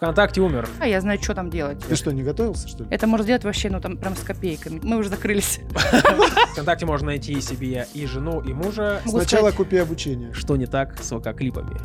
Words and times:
ВКонтакте 0.00 0.40
умер. 0.40 0.66
А 0.80 0.86
я 0.86 0.98
знаю, 1.02 1.22
что 1.22 1.34
там 1.34 1.50
делать. 1.50 1.78
Ты 1.86 1.94
что, 1.94 2.10
не 2.10 2.22
готовился, 2.22 2.66
что 2.68 2.84
ли? 2.84 2.88
Это 2.90 3.06
можно 3.06 3.22
сделать 3.24 3.44
вообще, 3.44 3.68
ну 3.68 3.82
там 3.82 3.98
прям 3.98 4.16
с 4.16 4.20
копейками. 4.20 4.80
Мы 4.82 4.96
уже 4.96 5.10
закрылись. 5.10 5.60
ВКонтакте 6.52 6.86
можно 6.86 7.08
найти 7.08 7.38
себе 7.42 7.86
и 7.92 8.06
жену, 8.06 8.40
и 8.40 8.54
мужа. 8.54 9.02
Могу 9.04 9.18
Сначала 9.18 9.50
сказать- 9.50 9.56
купи 9.56 9.76
обучение. 9.76 10.32
Что 10.32 10.56
не 10.56 10.64
так 10.64 10.98
с 11.02 11.12
ВК-клипами? 11.12 11.76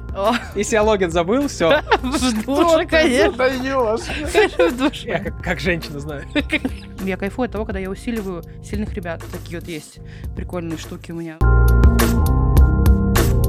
Если 0.55 0.75
я 0.75 0.83
логин 0.83 1.12
забыл, 1.12 1.49
все. 1.49 1.81
в 2.01 2.46
душе, 2.46 2.86
конечно. 2.86 3.31
в 4.70 4.78
душе. 4.78 5.10
Я 5.10 5.20
как, 5.20 5.44
как 5.44 5.60
женщина 5.60 6.00
знаю. 6.00 6.24
Я 7.04 7.18
кайфую 7.18 7.47
от 7.47 7.52
того, 7.52 7.66
когда 7.66 7.79
я 7.79 7.90
усиливаю 7.90 8.44
сильных 8.63 8.94
ребят. 8.94 9.22
Такие 9.32 9.60
вот 9.60 9.68
есть 9.68 10.00
прикольные 10.38 10.78
штуки 10.78 11.12
у 11.12 11.16
меня. 11.16 11.38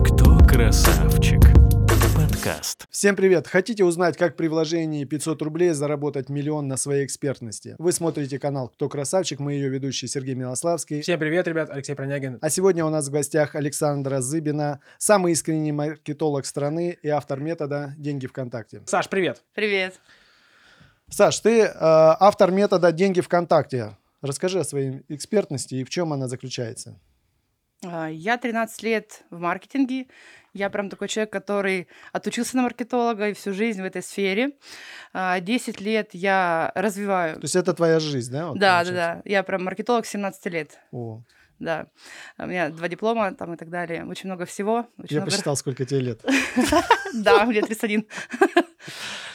Кто 0.05 0.39
красавчик? 0.41 1.66
Подкаст. 2.47 2.87
Всем 2.91 3.17
привет! 3.17 3.49
Хотите 3.49 3.83
узнать, 3.83 4.17
как 4.17 4.37
при 4.37 4.47
вложении 4.47 5.05
500 5.05 5.43
рублей 5.43 5.71
заработать 5.71 6.29
миллион 6.29 6.69
на 6.69 6.77
своей 6.77 7.05
экспертности? 7.05 7.75
Вы 7.81 7.91
смотрите 7.91 8.39
канал 8.39 8.69
«Кто 8.69 8.89
красавчик?» 8.89 9.41
Мы 9.41 9.55
ее 9.55 9.69
ведущий 9.69 10.07
Сергей 10.07 10.37
Милославский. 10.37 11.01
Всем 11.01 11.19
привет, 11.19 11.49
ребят, 11.49 11.71
Алексей 11.71 11.97
Пронягин. 11.97 12.39
А 12.41 12.49
сегодня 12.49 12.85
у 12.85 12.89
нас 12.89 13.09
в 13.09 13.11
гостях 13.11 13.57
Александра 13.57 14.21
Зыбина, 14.21 14.79
самый 14.97 15.33
искренний 15.33 15.73
маркетолог 15.73 16.47
страны 16.47 16.97
и 17.03 17.09
автор 17.09 17.41
метода 17.41 17.95
«Деньги 17.99 18.29
ВКонтакте». 18.29 18.81
Саш, 18.87 19.09
привет. 19.09 19.43
Привет. 19.53 19.99
Саш, 21.11 21.41
ты 21.41 21.63
э, 21.63 21.69
автор 21.73 22.53
метода 22.53 22.93
«Деньги 22.93 23.23
ВКонтакте». 23.23 23.97
Расскажи 24.23 24.61
о 24.61 24.65
своей 24.65 25.03
экспертности 25.09 25.75
и 25.75 25.83
в 25.83 25.91
чем 25.91 26.13
она 26.13 26.29
заключается. 26.29 26.97
А, 27.85 28.09
Я 28.09 28.39
13 28.39 28.83
лет 28.83 29.25
в 29.31 29.39
маркетинге. 29.39 30.07
Я 30.57 30.71
прям 30.71 30.89
такой 30.89 31.09
человек, 31.09 31.31
который 31.31 31.87
отучился 32.13 32.57
на 32.57 32.63
маркетолога 32.63 33.29
и 33.29 33.35
всю 33.35 33.53
жизнь 33.53 33.83
в 33.83 33.85
этой 33.85 34.03
сфере. 34.03 34.53
А, 35.13 35.39
10 35.41 35.81
лет 35.83 36.11
я 36.15 36.73
развиваю. 36.75 37.35
То 37.37 37.43
есть 37.45 37.57
это 37.57 37.75
твоя 37.75 38.01
жизнь, 38.01 38.33
да? 38.33 38.49
вот 38.49 38.59
Да, 38.59 38.79
да, 38.83 38.85
получается? 38.85 39.23
да. 39.25 39.31
Я 39.31 39.43
прям 39.43 39.65
маркетолог 39.65 40.07
с 40.07 40.09
17 40.11 40.47
лет. 40.47 40.79
О, 40.93 41.23
Да. 41.59 41.87
У 42.39 42.47
меня 42.47 42.71
два 42.71 42.89
диплома 42.89 43.33
там 43.35 43.53
и 43.55 43.57
так 43.59 43.69
далее. 43.69 44.05
Очень 44.07 44.29
много 44.31 44.47
всего. 44.47 44.87
Очень 44.99 45.17
я 45.17 45.21
много- 45.21 45.31
посчитал, 45.31 45.57
сколько 45.57 45.85
тебе 45.85 46.01
лет. 46.01 46.25
Да, 47.15 47.45
мне 47.45 47.61
31. 47.63 48.07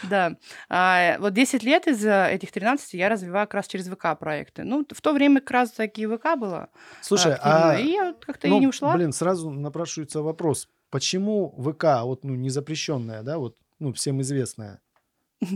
Да. 0.09 0.35
А, 0.69 1.17
Вот 1.19 1.33
10 1.33 1.63
лет 1.63 1.87
из 1.87 2.03
э, 2.05 2.31
этих 2.31 2.51
13 2.51 2.93
я 2.93 3.09
развиваю 3.09 3.45
как 3.47 3.55
раз 3.55 3.67
через 3.67 3.87
ВК 3.87 4.17
проекты. 4.19 4.63
Ну, 4.63 4.85
в 4.89 5.01
то 5.01 5.13
время 5.13 5.39
как 5.41 5.51
раз 5.51 5.71
такие 5.71 6.07
ВК 6.07 6.37
было. 6.37 6.69
Слушай, 7.01 7.33
активно, 7.33 7.71
а 7.71 7.75
И 7.79 7.91
я 7.91 8.15
как-то 8.25 8.47
Ну, 8.47 8.57
и 8.57 8.59
не 8.61 8.67
ушла. 8.67 8.93
Блин, 8.95 9.11
сразу 9.13 9.49
напрашивается 9.51 10.21
вопрос. 10.21 10.69
Почему 10.91 11.55
ВК, 11.57 12.03
вот, 12.03 12.23
ну, 12.23 12.35
не 12.35 12.49
запрещенная, 12.49 13.23
да, 13.23 13.37
вот, 13.39 13.57
ну, 13.79 13.93
всем 13.93 14.21
известная? 14.21 14.81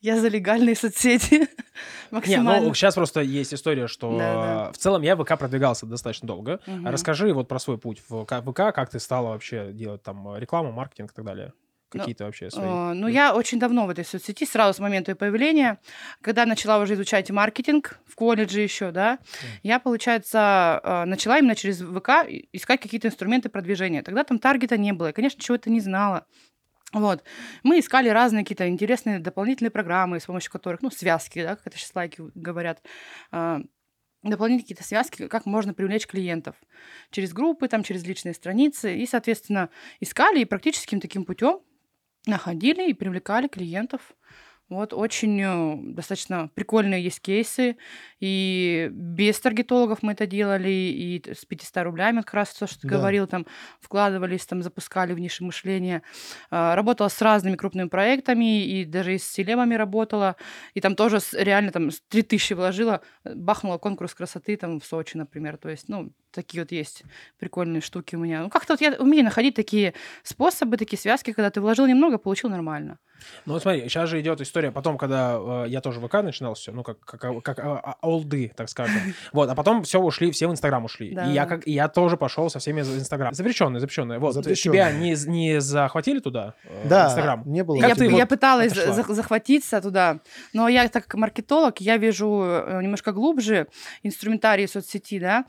Я 0.00 0.20
за 0.20 0.28
легальные 0.28 0.76
соцсети 0.76 1.38
Не, 1.40 1.48
максимально. 2.10 2.68
ну 2.68 2.74
сейчас 2.74 2.94
просто 2.94 3.22
есть 3.22 3.54
история, 3.54 3.86
что 3.86 4.18
Да, 4.18 4.68
э, 4.68 4.72
в 4.72 4.76
целом 4.76 5.02
я 5.02 5.16
в 5.16 5.24
ВК 5.24 5.38
продвигался 5.38 5.86
достаточно 5.86 6.28
долго. 6.28 6.60
А 6.66 6.90
Расскажи 6.90 7.32
вот 7.32 7.48
про 7.48 7.58
свой 7.58 7.78
путь 7.78 8.02
в 8.06 8.24
ВК, 8.24 8.74
как 8.74 8.90
ты 8.90 9.00
стала 9.00 9.28
вообще 9.28 9.72
делать 9.72 10.02
там 10.02 10.36
рекламу, 10.36 10.72
маркетинг 10.72 11.12
и 11.12 11.14
так 11.14 11.24
далее. 11.24 11.54
Ну, 11.94 12.00
Какие-то 12.00 12.24
вообще 12.24 12.50
свои... 12.50 12.66
Э, 12.66 12.92
Ну, 12.94 13.08
я 13.08 13.34
очень 13.34 13.58
давно 13.58 13.86
в 13.86 13.90
этой 13.90 14.04
соцсети, 14.04 14.44
сразу 14.44 14.74
с 14.74 14.78
момента 14.78 15.12
ее 15.12 15.16
появления, 15.16 15.78
когда 16.20 16.46
начала 16.46 16.78
уже 16.78 16.94
изучать 16.94 17.30
маркетинг 17.30 17.98
в 18.06 18.14
колледже 18.14 18.60
еще, 18.60 18.90
да, 18.90 19.18
я, 19.62 19.78
получается, 19.78 20.80
э, 20.82 21.04
начала 21.04 21.38
именно 21.38 21.54
через 21.54 21.80
ВК 21.80 22.26
искать 22.52 22.80
какие-то 22.80 23.08
инструменты 23.08 23.48
продвижения. 23.48 24.02
Тогда 24.02 24.24
там 24.24 24.38
таргета 24.38 24.76
не 24.76 24.92
было, 24.92 25.08
я, 25.08 25.12
конечно, 25.12 25.40
чего-то 25.40 25.70
не 25.70 25.80
знала. 25.80 26.26
Вот. 26.92 27.24
Мы 27.62 27.78
искали 27.78 28.10
разные 28.10 28.44
какие-то 28.44 28.68
интересные 28.68 29.18
дополнительные 29.18 29.70
программы, 29.70 30.20
с 30.20 30.26
помощью 30.26 30.52
которых, 30.52 30.82
ну, 30.82 30.90
связки, 30.90 31.42
да, 31.42 31.56
как 31.56 31.66
это 31.68 31.78
сейчас 31.78 31.94
лайки 31.94 32.22
говорят, 32.34 32.82
а, 33.30 33.62
дополнительные 34.22 34.62
какие-то 34.64 34.84
связки, 34.84 35.26
как 35.26 35.46
можно 35.46 35.72
привлечь 35.74 36.06
клиентов 36.06 36.54
через 37.10 37.32
группы, 37.32 37.66
там, 37.68 37.82
через 37.82 38.04
личные 38.04 38.34
страницы. 38.34 38.94
И, 38.94 39.06
соответственно, 39.06 39.70
искали 40.00 40.40
и 40.40 40.44
практическим 40.44 41.00
таким 41.00 41.24
путем 41.24 41.60
находили 42.26 42.88
и 42.90 42.94
привлекали 42.94 43.48
клиентов. 43.48 44.00
Вот 44.68 44.94
очень 44.94 45.38
э, 45.42 45.76
достаточно 45.92 46.48
прикольные 46.54 47.04
есть 47.04 47.20
кейсы. 47.20 47.76
И 48.20 48.88
без 48.90 49.38
таргетологов 49.38 50.02
мы 50.02 50.12
это 50.12 50.26
делали, 50.26 50.70
и 50.70 51.18
т- 51.18 51.34
с 51.34 51.44
500 51.44 51.84
рублями, 51.84 52.16
вот 52.18 52.24
как 52.24 52.34
раз 52.34 52.54
то, 52.54 52.66
что 52.66 52.80
ты 52.80 52.88
Да. 52.88 52.96
говорил, 52.96 53.26
там 53.26 53.44
вкладывались, 53.80 54.46
там 54.46 54.62
запускали 54.62 55.12
в 55.12 55.18
ниши 55.18 55.44
мышления. 55.44 56.02
А, 56.50 56.74
Работала 56.74 57.08
с 57.08 57.20
разными 57.20 57.56
крупными 57.56 57.88
проектами, 57.88 58.64
и 58.64 58.86
даже 58.86 59.14
и 59.16 59.18
с 59.18 59.26
селемами 59.26 59.74
работала. 59.74 60.36
И 60.72 60.80
там 60.80 60.94
тоже 60.96 61.20
с- 61.20 61.34
реально 61.34 61.70
там 61.70 61.90
с 61.90 62.00
3000 62.08 62.54
вложила, 62.54 63.02
э, 63.24 63.34
бахнула 63.34 63.76
конкурс 63.76 64.14
красоты 64.14 64.56
там 64.56 64.80
в 64.80 64.86
Сочи, 64.86 65.18
например. 65.18 65.58
То 65.58 65.68
есть, 65.68 65.88
ну, 65.90 66.12
такие 66.32 66.62
вот 66.62 66.72
есть 66.72 67.02
прикольные 67.38 67.80
штуки 67.80 68.16
у 68.16 68.18
меня. 68.18 68.42
Ну, 68.42 68.50
как-то 68.50 68.72
вот 68.74 68.80
я 68.80 68.92
умею 68.98 69.24
находить 69.24 69.54
такие 69.54 69.94
способы, 70.22 70.76
такие 70.76 70.98
связки, 70.98 71.32
когда 71.32 71.50
ты 71.50 71.60
вложил 71.60 71.86
немного, 71.86 72.18
получил 72.18 72.50
нормально. 72.50 72.98
Ну 73.46 73.52
вот 73.52 73.62
смотри, 73.62 73.82
сейчас 73.88 74.08
же 74.08 74.20
идет 74.20 74.40
история 74.40 74.72
потом, 74.72 74.98
когда 74.98 75.64
э, 75.64 75.68
я 75.68 75.80
тоже 75.80 76.00
в 76.00 76.08
ВК 76.08 76.14
начинал 76.14 76.54
все, 76.54 76.72
ну 76.72 76.82
как, 76.82 76.98
как, 77.04 77.24
а- 77.24 77.40
как 77.40 77.58
а, 77.60 77.78
а, 77.78 77.96
олды, 78.02 78.52
так 78.56 78.68
скажем. 78.68 78.96
Вот, 79.32 79.48
а 79.48 79.54
потом 79.54 79.84
все 79.84 80.00
ушли, 80.00 80.32
все 80.32 80.48
в 80.48 80.50
Инстаграм 80.50 80.84
ушли. 80.84 81.14
Да. 81.14 81.30
И 81.30 81.32
я, 81.32 81.46
как, 81.46 81.66
и 81.66 81.72
я 81.72 81.86
тоже 81.88 82.16
пошел 82.16 82.50
со 82.50 82.58
всеми 82.58 82.82
в 82.82 82.98
Инстаграм. 82.98 83.32
Запрещенные, 83.32 83.78
запрещенные. 83.78 84.18
Вот, 84.18 84.34
Запрещенные. 84.34 84.90
тебя 84.90 84.92
не, 84.92 85.14
не 85.26 85.60
захватили 85.60 86.18
туда, 86.18 86.54
э, 86.64 86.88
Да, 86.88 87.06
Инстаграм? 87.06 87.42
не 87.46 87.62
было. 87.62 87.76
Я, 87.76 87.94
ты 87.94 88.06
я 88.06 88.10
вот 88.10 88.28
пыталась 88.28 88.72
отошла? 88.72 88.94
за- 88.94 89.14
захватиться 89.14 89.80
туда, 89.80 90.18
но 90.52 90.66
я 90.68 90.88
так 90.88 91.04
как 91.06 91.14
маркетолог, 91.14 91.80
я 91.80 91.98
вижу 91.98 92.42
э, 92.44 92.80
немножко 92.82 93.12
глубже 93.12 93.68
инструментарий 94.02 94.66
соцсети, 94.66 95.20
да. 95.20 95.44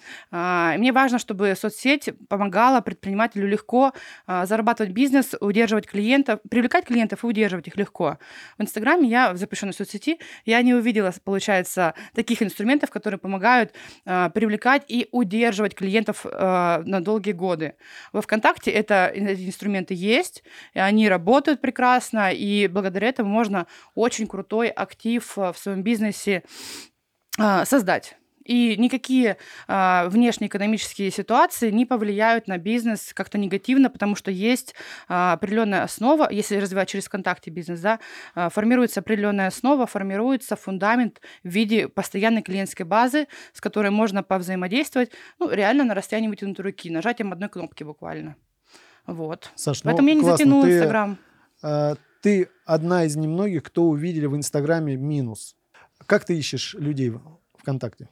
А, 0.73 0.75
и 0.75 0.78
мне 0.78 0.91
важно, 0.91 1.19
чтобы 1.19 1.53
соцсеть 1.56 2.09
помогала 2.28 2.81
предпринимателю 2.81 3.47
легко 3.47 3.94
а, 4.25 4.45
зарабатывать 4.45 4.91
бизнес, 4.91 5.35
удерживать 5.39 5.88
клиентов, 5.88 6.39
привлекать 6.50 6.85
клиентов 6.85 7.23
и 7.23 7.28
удерживать 7.28 7.67
их 7.67 7.78
легко. 7.78 8.17
В 8.57 8.63
Инстаграме 8.63 9.07
я 9.09 9.33
в 9.33 9.38
запрещенной 9.38 9.73
соцсети 9.73 10.19
я 10.45 10.62
не 10.62 10.73
увидела, 10.73 11.13
получается, 11.23 11.94
таких 12.13 12.41
инструментов, 12.41 12.89
которые 12.89 13.19
помогают 13.19 13.73
а, 14.06 14.29
привлекать 14.29 14.83
и 14.88 15.07
удерживать 15.12 15.75
клиентов 15.75 16.25
на 16.25 17.00
долгие 17.01 17.31
годы. 17.31 17.75
Во 18.12 18.22
ВКонтакте 18.22 18.72
это, 18.72 19.12
эти 19.13 19.47
инструменты 19.47 19.94
есть, 19.94 20.44
и 20.73 20.79
они 20.79 21.09
работают 21.09 21.62
прекрасно, 21.62 22.31
и 22.31 22.67
благодаря 22.67 23.09
этому 23.09 23.29
можно 23.29 23.67
очень 23.95 24.28
крутой 24.28 24.69
актив 24.69 25.25
в 25.35 25.56
своем 25.56 25.83
бизнесе 25.83 26.44
создать. 27.66 28.17
И 28.44 28.76
никакие 28.78 29.38
а, 29.68 30.08
внешнеэкономические 30.09 31.12
ситуации 31.12 31.72
не 31.72 31.86
повлияют 31.86 32.48
на 32.48 32.58
бизнес 32.58 33.14
как-то 33.14 33.38
негативно, 33.38 33.90
потому 33.90 34.16
что 34.16 34.31
есть 34.31 34.76
а, 35.08 35.34
определенная 35.34 35.84
основа, 35.84 36.30
если 36.31 36.58
развивать 36.58 36.90
через 36.90 37.06
ВКонтакте 37.06 37.52
бизнес, 37.52 37.80
да, 37.80 38.00
а, 38.36 38.50
формируется 38.50 39.00
определенная 39.00 39.48
основа, 39.48 39.86
формируется 39.88 40.56
фундамент 40.56 41.22
в 41.44 41.50
виде 41.50 41.88
постоянной 41.88 42.42
клиентской 42.42 42.86
базы, 42.86 43.28
с 43.54 43.62
которой 43.62 43.92
можно 43.92 44.24
повзаимодействовать, 44.24 45.12
ну, 45.40 45.50
реально 45.50 45.84
на 45.84 45.94
расстоянии 45.94 46.28
вытянутой 46.28 46.66
руки, 46.66 46.90
нажатием 46.90 47.31
одной 47.31 47.50
кнопки 47.50 47.84
буквально. 47.84 48.36
Вот. 49.06 49.52
Саш, 49.56 49.84
ну, 49.84 49.92
Поэтому 49.92 50.10
я 50.10 50.16
не 50.16 50.22
классно. 50.22 50.38
затянула 50.38 50.64
Ты, 50.64 50.75
Инстаграм. 50.75 51.18
э, 51.62 51.96
ты 52.22 52.50
одна 52.66 53.04
из 53.04 53.16
немногих, 53.16 53.64
кто 53.64 53.84
увидели 53.84 54.25
в 54.25 54.36
Инстаграме 54.36 54.96
минус. 54.96 55.56
Как 56.06 56.25
ты 56.25 56.38
ищешь 56.38 56.74
людей 56.74 57.10
в 57.10 57.22
ВКонтакте? 57.58 58.10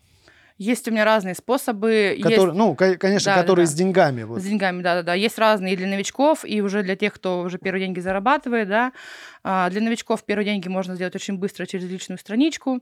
Есть 0.61 0.88
у 0.88 0.91
меня 0.91 1.05
разные 1.05 1.33
способы. 1.33 1.91
есть- 1.91 2.22
Которые, 2.22 2.53
ну, 2.53 2.75
ко- 2.75 2.95
конечно, 2.95 3.31
Да, 3.31 3.35
да, 3.38 3.41
которые 3.41 3.66
да. 3.66 3.72
с 3.72 3.73
деньгами. 3.73 4.22
Вот. 4.22 4.41
С 4.41 4.44
деньгами, 4.44 4.83
да-да-да. 4.83 5.16
Есть 5.16 5.39
разные 5.39 5.73
и 5.73 5.75
для 5.75 5.88
новичков, 5.88 6.45
и 6.45 6.61
уже 6.61 6.83
для 6.83 6.95
тех, 6.95 7.13
кто 7.16 7.41
уже 7.41 7.57
первые 7.57 7.85
деньги 7.85 7.99
зарабатывает, 7.99 8.67
да. 8.69 8.91
А, 9.44 9.69
Для 9.69 9.81
новичков 9.81 10.24
первые 10.24 10.46
деньги 10.46 10.68
можно 10.68 10.96
сделать 10.96 11.16
очень 11.16 11.38
быстро 11.38 11.65
через 11.65 11.89
личную 11.89 12.18
страничку. 12.19 12.81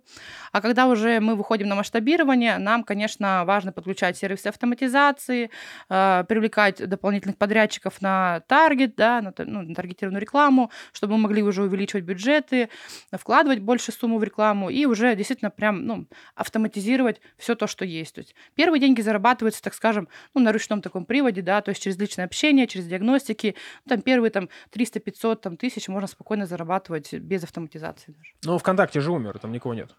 А 0.52 0.62
когда 0.62 0.88
уже 0.88 1.20
мы 1.20 1.36
выходим 1.36 1.68
на 1.68 1.76
масштабирование, 1.76 2.58
нам, 2.58 2.84
конечно, 2.84 3.44
важно 3.46 3.72
подключать 3.72 4.18
сервисы 4.18 4.48
автоматизации, 4.48 5.50
а, 5.90 6.24
привлекать 6.24 6.88
дополнительных 6.88 7.38
подрядчиков 7.38 8.02
на 8.02 8.42
таргет, 8.48 8.96
да, 8.96 9.22
на, 9.22 9.34
ну, 9.38 9.62
на 9.62 9.76
таргетированную 9.76 10.22
рекламу, 10.22 10.72
чтобы 10.92 11.14
мы 11.14 11.20
могли 11.24 11.44
уже 11.44 11.64
увеличивать 11.64 12.04
бюджеты, 12.04 12.70
вкладывать 13.12 13.60
больше 13.60 13.92
сумму 13.92 14.18
в 14.18 14.24
рекламу 14.24 14.70
и 14.70 14.86
уже 14.86 15.16
действительно 15.16 15.52
прям 15.52 15.86
ну, 15.86 16.08
автоматизировать 16.36 17.22
все 17.38 17.56
то, 17.56 17.68
что 17.68 17.86
есть. 17.86 18.16
То 18.16 18.20
есть 18.20 18.36
первые 18.56 18.82
деньги 18.82 19.02
зарабатываются, 19.02 19.62
так 19.62 19.74
скажем, 19.74 20.10
ну, 20.34 20.42
на 20.42 20.52
ручном 20.52 20.82
таком 20.82 21.06
приводе, 21.06 21.42
да, 21.42 21.62
то 21.62 21.70
есть 21.70 21.82
через 21.82 21.98
личное 21.98 22.26
общение, 22.26 22.68
через 22.68 22.88
диагностики. 22.88 23.56
Ну, 23.86 23.90
там 23.90 24.02
первые 24.02 24.32
там 24.32 24.50
300-500 24.72 25.36
там, 25.38 25.58
тысяч 25.58 25.88
можно 25.88 26.08
спокойно 26.08 26.46
зарабатывать 26.50 27.14
без 27.14 27.44
автоматизации 27.44 28.12
даже. 28.18 28.32
Ну, 28.44 28.58
ВКонтакте 28.58 29.00
же 29.00 29.12
умер, 29.12 29.40
там 29.40 29.52
никого 29.52 29.74
нет. 29.74 29.92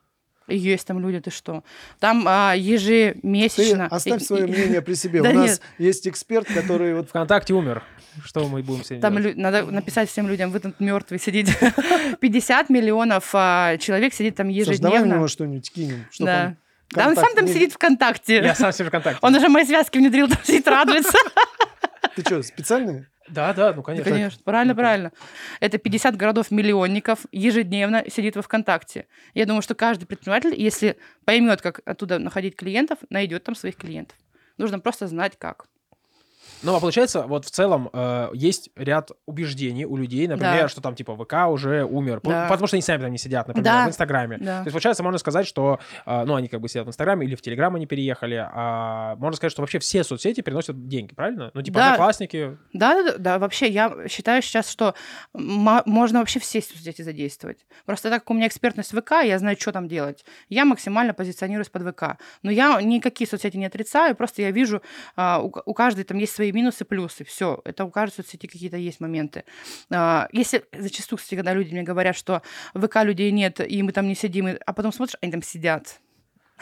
Есть 0.49 0.87
там 0.89 0.99
люди, 0.99 1.21
ты 1.21 1.31
что? 1.31 1.63
Там 2.01 2.25
а, 2.27 2.55
Ты 2.55 2.59
ежемесячно... 2.61 3.87
оставь 3.87 4.21
и- 4.21 4.25
свое 4.25 4.47
мнение 4.49 4.83
при 4.83 4.95
себе. 4.95 5.23
Да 5.23 5.31
У 5.31 5.33
нас 5.35 5.51
нет. 5.51 5.61
есть 5.79 6.09
эксперт, 6.09 6.49
который 6.53 6.95
вот 6.95 7.09
ВКонтакте 7.09 7.55
умер. 7.55 7.85
Что 8.25 8.49
мы 8.49 8.63
будем 8.65 8.83
сегодня 8.83 9.01
Там 9.01 9.19
лю- 9.19 9.35
надо 9.37 9.65
написать 9.67 10.11
всем 10.11 10.27
людям, 10.27 10.51
вы 10.51 10.59
тут 10.59 10.81
мертвый 10.81 11.21
сидите. 11.21 11.55
50 12.21 12.69
миллионов 12.69 13.31
а, 13.33 13.77
человек 13.79 14.13
сидит 14.13 14.35
там 14.35 14.49
Саш, 14.53 14.65
давай 14.67 14.75
в 14.75 14.81
ежедневно. 14.81 15.15
него 15.15 15.29
что-нибудь 15.29 15.71
кинем. 15.71 16.05
чтоб 16.11 16.27
Да. 16.27 16.47
он 16.47 16.57
Да, 16.97 17.09
он 17.11 17.15
сам 17.15 17.33
там 17.37 17.47
сидит 17.47 17.73
ВКонтакте. 17.75 18.37
Я 18.43 18.57
сам 18.57 18.73
себе 18.73 18.89
ВКонтакте. 18.89 19.21
Он 19.23 19.33
уже 19.33 19.49
мои 19.49 19.65
связки 19.65 19.99
внедрил, 19.99 20.27
там 20.29 20.39
сидит, 20.43 20.67
радуется. 20.67 21.17
Ты 22.17 22.23
что, 22.23 22.43
специально? 22.43 23.07
Да, 23.31 23.53
да, 23.55 23.73
ну 23.73 23.83
конечно. 23.83 24.11
Конечно, 24.11 24.41
правильно, 24.45 24.75
Ну, 24.75 24.79
правильно. 24.79 25.13
Это 25.61 25.79
50 25.79 26.17
городов-миллионников 26.17 27.21
ежедневно 27.33 28.05
сидит 28.11 28.37
во 28.37 28.43
ВКонтакте. 28.43 29.07
Я 29.35 29.47
думаю, 29.47 29.63
что 29.63 29.75
каждый 29.75 30.07
предприниматель, 30.07 30.55
если 30.61 30.97
поймет, 31.25 31.63
как 31.63 31.81
оттуда 31.85 32.19
находить 32.19 32.57
клиентов, 32.57 32.99
найдет 33.09 33.45
там 33.45 33.55
своих 33.55 33.77
клиентов. 33.77 34.17
Нужно 34.59 34.79
просто 34.81 35.07
знать, 35.07 35.35
как. 35.39 35.67
Ну, 36.63 36.75
а 36.75 36.81
получается, 36.81 37.23
вот 37.23 37.45
в 37.47 37.51
целом 37.51 37.89
э, 37.93 38.29
есть 38.35 38.71
ряд 38.77 39.11
убеждений 39.27 39.87
у 39.87 39.97
людей, 39.97 40.27
например, 40.29 40.63
Да. 40.63 40.69
что 40.69 40.81
там 40.81 40.95
типа 40.95 41.17
ВК 41.17 41.49
уже 41.51 41.85
умер, 41.85 42.21
Да. 42.23 42.47
потому 42.49 42.67
что 42.67 42.77
они 42.77 42.83
сами 42.83 43.01
там 43.03 43.11
не 43.11 43.19
сидят, 43.19 43.49
например, 43.49 43.65
Да. 43.73 43.85
в 43.87 43.89
Инстаграме. 43.89 44.39
Да. 44.39 44.59
То 44.59 44.65
есть, 44.65 44.73
получается, 44.73 45.03
можно 45.03 45.19
сказать, 45.19 45.47
что, 45.47 45.79
э, 46.07 46.25
ну, 46.25 46.35
они 46.35 46.49
как 46.49 46.61
бы 46.61 46.69
сидят 46.69 46.87
в 46.87 46.89
Инстаграме 46.91 47.27
или 47.27 47.35
в 47.35 47.43
Телеграм 47.43 47.75
они 47.75 47.87
переехали, 47.87 48.47
а 48.53 49.17
можно 49.17 49.37
сказать, 49.37 49.53
что 49.53 49.63
вообще 49.63 49.79
все 49.79 50.05
соцсети 50.05 50.41
приносят 50.43 50.87
деньги, 50.89 51.15
правильно? 51.15 51.51
Ну, 51.55 51.63
типа, 51.63 51.79
Да. 51.79 51.87
одноклассники, 51.93 52.57
Да, 52.73 52.95
да, 52.95 53.13
да, 53.13 53.19
да, 53.19 53.39
вообще 53.39 53.69
я 53.69 54.07
считаю 54.09 54.43
сейчас, 54.43 54.69
что 54.69 54.95
можно 55.35 56.19
вообще 56.19 56.41
все 56.41 56.61
соцсети 56.61 57.03
задействовать. 57.03 57.67
Просто 57.87 58.11
так 58.11 58.21
как 58.23 58.31
у 58.31 58.35
меня 58.35 58.47
экспертность 58.47 58.91
ВК, 58.93 59.13
я 59.25 59.39
знаю, 59.39 59.57
что 59.59 59.73
там 59.73 59.89
делать. 59.89 60.25
Я 60.49 60.65
максимально 60.65 61.15
позиционируюсь 61.15 61.69
под 61.69 61.83
ВК. 61.95 62.19
Но 62.43 62.51
я 62.51 62.81
никакие 62.83 63.29
соцсети 63.29 63.57
не 63.57 63.67
отрицаю, 63.67 64.15
просто 64.15 64.43
я 64.43 64.51
вижу, 64.51 64.83
а, 65.17 65.41
у, 65.41 65.53
у 65.65 65.75
каждой 65.75 66.05
там 66.05 66.19
есть 66.19 66.30
свои 66.31 66.53
минусы, 66.53 66.85
плюсы. 66.85 67.25
Все, 67.25 67.61
это 67.65 67.85
у 67.85 67.91
каждой 67.91 68.17
соцсети 68.17 68.47
какие-то 68.47 68.77
есть 68.77 69.01
моменты. 69.01 69.45
А, 69.91 70.29
Если 70.33 70.65
зачастую, 70.77 71.19
кстати, 71.19 71.35
когда 71.35 71.53
люди 71.53 71.73
мне 71.73 71.83
говорят, 71.83 72.17
что 72.17 72.43
в 72.75 72.87
ВК 72.87 72.97
людей 73.03 73.31
нет, 73.31 73.61
и 73.61 73.83
мы 73.83 73.93
там 73.93 74.07
не 74.07 74.15
сидим, 74.15 74.49
а 74.65 74.73
потом 74.73 74.93
смотришь, 74.93 75.17
они 75.21 75.33
там 75.33 75.43
сидят. 75.43 76.01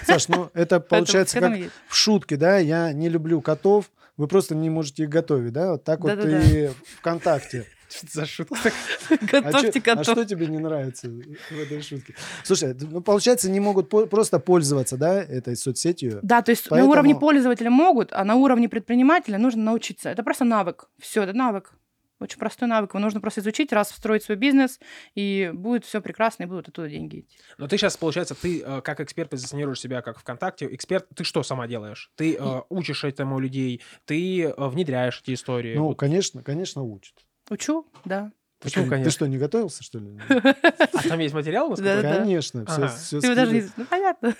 Саш, 0.04 0.28
ну 0.28 0.50
это 0.54 0.80
получается 0.80 1.40
как 1.40 1.56
есть. 1.56 1.72
в 1.88 1.94
шутке, 1.94 2.36
да? 2.36 2.58
Я 2.58 2.92
не 2.92 3.08
люблю 3.08 3.40
котов, 3.40 3.90
вы 4.16 4.28
просто 4.28 4.54
не 4.54 4.70
можете 4.70 5.04
их 5.04 5.08
готовить, 5.08 5.52
да? 5.52 5.72
Вот 5.72 5.84
так 5.84 6.00
вот 6.00 6.18
и 6.24 6.70
ВКонтакте. 6.98 7.66
Что 7.88 8.06
за 8.10 8.26
шутка? 8.26 8.56
А, 9.10 9.16
Готовьте 9.42 9.78
а 9.78 9.82
котов. 9.82 10.04
что 10.04 10.24
тебе 10.24 10.46
не 10.46 10.58
нравится 10.58 11.08
в 11.08 11.58
этой 11.58 11.80
шутке? 11.82 12.14
Слушай, 12.44 12.76
ну, 12.78 13.00
получается, 13.00 13.50
не 13.50 13.60
могут 13.60 13.88
просто 13.88 14.38
пользоваться, 14.38 14.96
да, 14.96 15.22
этой 15.22 15.56
соцсетью? 15.56 16.20
Да, 16.22 16.42
то 16.42 16.50
есть 16.50 16.70
на 16.70 16.84
уровне 16.84 17.14
пользователя 17.14 17.70
могут, 17.70 18.12
а 18.12 18.24
на 18.24 18.34
уровне 18.36 18.68
предпринимателя 18.68 19.38
нужно 19.38 19.62
научиться. 19.62 20.10
Это 20.10 20.22
просто 20.22 20.44
навык. 20.44 20.88
Все, 20.98 21.22
это 21.22 21.32
навык. 21.32 21.72
Очень 22.20 22.38
простой 22.38 22.66
навык. 22.66 22.90
Его 22.90 23.00
нужно 23.00 23.20
просто 23.20 23.40
изучить, 23.40 23.72
раз 23.72 23.92
встроить 23.92 24.24
свой 24.24 24.36
бизнес, 24.36 24.80
и 25.14 25.50
будет 25.54 25.84
все 25.84 26.00
прекрасно, 26.00 26.44
и 26.44 26.46
будут 26.46 26.68
оттуда 26.68 26.88
деньги 26.88 27.20
идти. 27.20 27.38
Но 27.58 27.68
ты 27.68 27.76
сейчас, 27.78 27.96
получается, 27.96 28.34
ты 28.34 28.60
э, 28.60 28.80
как 28.80 29.00
эксперт 29.00 29.30
позиционируешь 29.30 29.80
себя 29.80 30.02
как 30.02 30.18
ВКонтакте. 30.18 30.68
Эксперт, 30.74 31.06
ты 31.14 31.22
что 31.22 31.42
сама 31.42 31.68
делаешь? 31.68 32.10
Ты 32.16 32.36
э, 32.36 32.60
учишь 32.68 33.04
этому 33.04 33.38
людей, 33.38 33.82
ты 34.04 34.42
э, 34.42 34.52
внедряешь 34.56 35.20
эти 35.22 35.34
истории. 35.34 35.76
Ну, 35.76 35.88
Вот 35.88 35.98
конечно, 35.98 36.42
конечно, 36.42 36.82
учат. 36.82 37.14
Учу, 37.50 37.86
да. 38.04 38.30
Почему, 38.60 38.84
ты, 38.84 38.90
конечно? 38.90 39.10
ты 39.10 39.14
что, 39.14 39.26
не 39.28 39.38
готовился, 39.38 39.84
что 39.84 39.98
ли? 40.00 40.18
А 40.28 41.08
там 41.08 41.20
есть 41.20 41.34
материал. 41.34 41.74
Конечно, 41.76 42.64
все. 42.88 43.20
Ты 43.20 43.34
даже 43.34 43.52
не... 43.52 43.64
Ну, 43.76 43.84
понятно. 43.84 44.34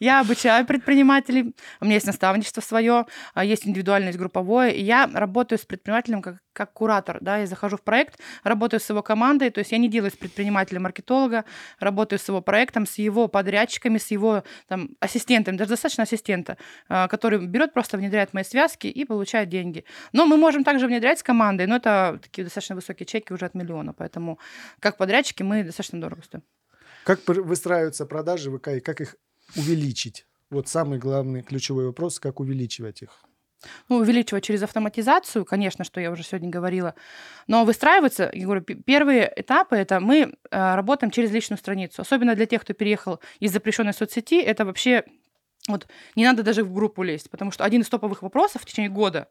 Я 0.00 0.20
обучаю 0.20 0.66
предпринимателей. 0.66 1.54
У 1.80 1.84
меня 1.84 1.94
есть 1.94 2.06
наставничество 2.06 2.60
свое, 2.60 3.06
а 3.34 3.44
есть 3.44 3.66
индивидуальное, 3.66 4.08
есть 4.08 4.18
групповое. 4.18 4.74
И 4.74 4.82
я 4.82 5.08
работаю 5.12 5.58
с 5.58 5.64
предпринимателем 5.64 6.22
как, 6.22 6.38
как 6.52 6.72
куратор. 6.72 7.18
Да? 7.20 7.38
Я 7.38 7.46
захожу 7.46 7.76
в 7.76 7.82
проект, 7.82 8.18
работаю 8.44 8.80
с 8.80 8.88
его 8.88 9.02
командой. 9.02 9.50
То 9.50 9.60
есть 9.60 9.72
я 9.72 9.78
не 9.78 9.88
делаю 9.88 10.10
из 10.10 10.16
предпринимателя 10.16 10.80
маркетолога, 10.80 11.44
работаю 11.80 12.18
с 12.18 12.28
его 12.28 12.40
проектом, 12.40 12.86
с 12.86 12.98
его 12.98 13.28
подрядчиками, 13.28 13.98
с 13.98 14.10
его 14.10 14.44
там, 14.68 14.90
ассистентами, 15.00 15.56
даже 15.56 15.70
достаточно 15.70 16.04
ассистента, 16.04 16.56
а, 16.88 17.08
который 17.08 17.46
берет, 17.46 17.72
просто 17.72 17.96
внедряет 17.96 18.34
мои 18.34 18.44
связки 18.44 18.86
и 18.86 19.04
получает 19.04 19.48
деньги. 19.48 19.84
Но 20.12 20.26
мы 20.26 20.36
можем 20.36 20.64
также 20.64 20.86
внедрять 20.86 21.18
с 21.18 21.22
командой, 21.22 21.66
но 21.66 21.76
это 21.76 22.18
такие 22.22 22.44
достаточно 22.44 22.74
высокие 22.74 23.06
чеки 23.06 23.32
уже 23.32 23.46
от 23.46 23.54
миллиона. 23.54 23.92
Поэтому 23.92 24.38
как 24.80 24.96
подрядчики 24.96 25.42
мы 25.42 25.64
достаточно 25.64 26.00
дорого 26.00 26.22
стоим. 26.22 26.42
Как 27.04 27.26
выстраиваются 27.26 28.04
продажи 28.06 28.50
ВК 28.50 28.68
и 28.68 28.80
как 28.80 29.00
их 29.00 29.16
увеличить? 29.56 30.26
Вот 30.50 30.68
самый 30.68 30.98
главный 30.98 31.42
ключевой 31.42 31.86
вопрос, 31.86 32.18
как 32.18 32.40
увеличивать 32.40 33.02
их. 33.02 33.10
ну, 33.88 33.96
увеличивать 33.96 34.44
через 34.44 34.62
автоматизацию, 34.62 35.44
конечно, 35.44 35.84
что 35.84 36.00
я 36.00 36.10
уже 36.10 36.22
сегодня 36.22 36.48
говорила. 36.48 36.94
Но 37.48 37.64
выстраиваться, 37.64 38.30
я 38.32 38.44
говорю, 38.44 38.62
первые 38.62 39.32
этапы 39.34 39.76
это 39.76 40.00
мы 40.00 40.16
э, 40.50 40.74
работаем 40.74 41.10
через 41.10 41.32
личную 41.32 41.58
страницу. 41.58 42.02
Особенно 42.02 42.34
для 42.34 42.46
тех, 42.46 42.62
кто 42.62 42.72
переехал 42.72 43.20
из 43.40 43.52
запрещенной 43.52 43.92
соцсети, 43.92 44.40
это 44.40 44.64
вообще 44.64 45.04
вот 45.68 45.86
не 46.16 46.24
надо 46.24 46.42
даже 46.42 46.64
в 46.64 46.72
группу 46.72 47.02
лезть, 47.02 47.30
потому 47.30 47.50
что 47.50 47.64
один 47.64 47.82
из 47.82 47.88
топовых 47.88 48.22
вопросов 48.22 48.62
в 48.62 48.66
течение 48.66 48.90
года, 48.90 49.28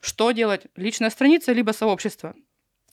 что 0.00 0.30
делать, 0.30 0.66
личная 0.76 1.10
страница 1.10 1.52
либо 1.52 1.72
сообщество. 1.72 2.34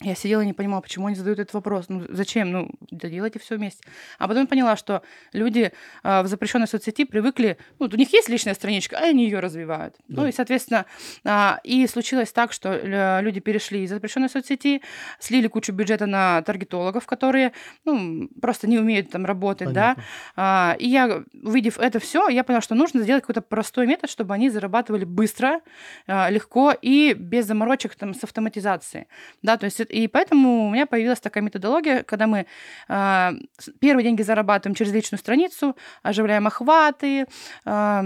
Я 0.01 0.13
сидела 0.13 0.41
и 0.41 0.45
не 0.45 0.53
понимала, 0.53 0.81
почему 0.81 1.07
они 1.07 1.15
задают 1.15 1.39
этот 1.39 1.55
вопрос. 1.55 1.85
Ну, 1.89 2.05
зачем? 2.09 2.51
Ну, 2.51 2.69
да 2.91 3.09
делайте 3.09 3.39
все 3.39 3.55
вместе. 3.55 3.83
А 4.19 4.27
потом 4.27 4.43
я 4.43 4.47
поняла, 4.47 4.75
что 4.75 5.01
люди 5.33 5.71
э, 6.03 6.21
в 6.21 6.27
запрещенной 6.27 6.67
соцсети 6.67 7.03
привыкли, 7.03 7.57
ну, 7.79 7.89
у 7.91 7.95
них 7.95 8.13
есть 8.13 8.29
личная 8.29 8.53
страничка, 8.53 8.99
а 8.99 9.05
они 9.05 9.23
ее 9.23 9.39
развивают. 9.39 9.95
Да. 10.07 10.21
Ну, 10.21 10.27
и, 10.27 10.31
соответственно, 10.31 10.85
а, 11.25 11.59
и 11.63 11.87
случилось 11.87 12.31
так, 12.31 12.53
что 12.53 12.73
э, 12.73 13.21
люди 13.23 13.39
перешли 13.39 13.83
из 13.83 13.89
запрещенной 13.89 14.29
соцсети, 14.29 14.83
слили 15.19 15.47
кучу 15.47 15.73
бюджета 15.73 16.05
на 16.05 16.43
таргетологов, 16.43 17.07
которые, 17.07 17.53
ну, 17.83 18.29
просто 18.39 18.67
не 18.67 18.77
умеют 18.77 19.09
там 19.09 19.25
работать, 19.25 19.73
да. 19.73 19.95
Понятно. 19.95 20.03
А, 20.35 20.75
и 20.77 20.87
я, 20.87 21.23
увидев 21.33 21.79
это 21.79 21.99
все, 21.99 22.29
я 22.29 22.43
поняла, 22.43 22.61
что 22.61 22.75
нужно 22.75 23.01
сделать 23.01 23.23
какой-то 23.23 23.41
простой 23.41 23.87
метод, 23.87 24.11
чтобы 24.11 24.35
они 24.35 24.51
зарабатывали 24.51 25.05
быстро, 25.05 25.61
а, 26.05 26.29
легко 26.29 26.71
и 26.79 27.13
без 27.13 27.47
заморочек 27.47 27.95
там 27.95 28.13
с 28.13 28.23
автоматизацией. 28.23 29.07
Да, 29.41 29.57
то 29.57 29.65
есть 29.65 29.86
это- 29.87 29.93
и 29.93 30.07
поэтому 30.07 30.67
у 30.67 30.71
меня 30.71 30.85
появилась 30.85 31.19
такая 31.19 31.43
методология, 31.43 32.03
когда 32.03 32.27
мы 32.27 32.45
с- 32.87 33.69
первые 33.79 34.03
деньги 34.03 34.21
зарабатываем 34.21 34.75
через 34.75 34.91
личную 34.93 35.19
страницу, 35.19 35.75
оживляем 36.03 36.47
охваты, 36.47 37.25
а, 37.65 38.03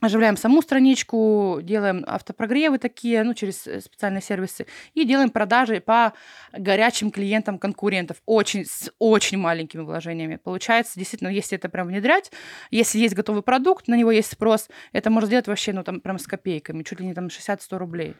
оживляем 0.00 0.36
саму 0.36 0.62
страничку, 0.62 1.60
делаем 1.62 2.04
автопрогревы 2.08 2.78
такие, 2.78 3.22
ну, 3.22 3.34
через 3.34 3.68
э, 3.68 3.80
специальные 3.80 4.20
сервисы, 4.20 4.66
и 4.94 5.04
делаем 5.04 5.30
продажи 5.30 5.80
по 5.80 6.12
горячим 6.52 7.12
клиентам 7.12 7.56
конкурентов, 7.58 8.16
очень, 8.26 8.64
с 8.64 8.90
очень 8.98 9.38
маленькими 9.38 9.82
вложениями. 9.82 10.36
Получается, 10.42 10.98
действительно, 10.98 11.28
если 11.28 11.56
это 11.56 11.68
прям 11.68 11.86
внедрять, 11.86 12.32
если 12.72 12.98
есть 12.98 13.14
готовый 13.14 13.42
продукт, 13.42 13.86
на 13.86 13.94
него 13.94 14.10
есть 14.10 14.32
спрос, 14.32 14.68
это 14.92 15.08
можно 15.08 15.28
сделать 15.28 15.46
вообще, 15.46 15.72
ну, 15.72 15.84
там, 15.84 16.00
прям 16.00 16.18
с 16.18 16.26
копейками, 16.26 16.82
чуть 16.82 16.98
ли 16.98 17.06
не 17.06 17.14
там 17.14 17.30
60-100 17.30 17.78
рублей. 17.78 18.16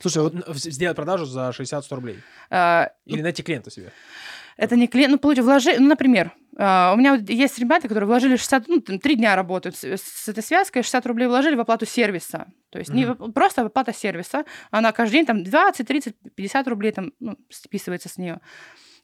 Слушай, 0.00 0.22
вот 0.22 0.34
Сделать 0.56 0.96
продажу 0.96 1.24
за 1.26 1.50
60-100 1.50 1.94
рублей. 1.94 2.18
А, 2.50 2.90
Или 3.06 3.22
найти 3.22 3.42
клиента 3.42 3.70
себе. 3.70 3.92
Это 4.56 4.76
не 4.76 4.88
клиент, 4.88 5.12
ну, 5.12 5.18
получив 5.18 5.44
вложи, 5.44 5.78
ну, 5.78 5.86
например, 5.88 6.32
а, 6.58 6.92
у 6.94 6.98
меня 6.98 7.16
вот 7.16 7.30
есть 7.30 7.58
ребята, 7.58 7.88
которые 7.88 8.06
вложили 8.06 8.36
60, 8.36 8.68
ну, 8.68 8.80
там, 8.80 8.98
три 8.98 9.14
дня 9.14 9.34
работают 9.34 9.76
с, 9.76 9.84
с 9.96 10.28
этой 10.28 10.42
связкой, 10.42 10.82
60 10.82 11.06
рублей 11.06 11.28
вложили 11.28 11.54
в 11.54 11.60
оплату 11.60 11.86
сервиса. 11.86 12.46
То 12.70 12.78
есть 12.78 12.90
не 12.90 13.06
в- 13.06 13.32
просто 13.32 13.62
оплата 13.62 13.94
сервиса. 13.94 14.44
Она 14.70 14.92
каждый 14.92 15.14
день 15.14 15.26
там 15.26 15.44
20, 15.44 15.86
30, 15.86 16.14
50 16.34 16.68
рублей 16.68 16.92
там, 16.92 17.12
ну, 17.20 17.38
списывается 17.48 18.08
с 18.10 18.18
нее. 18.18 18.40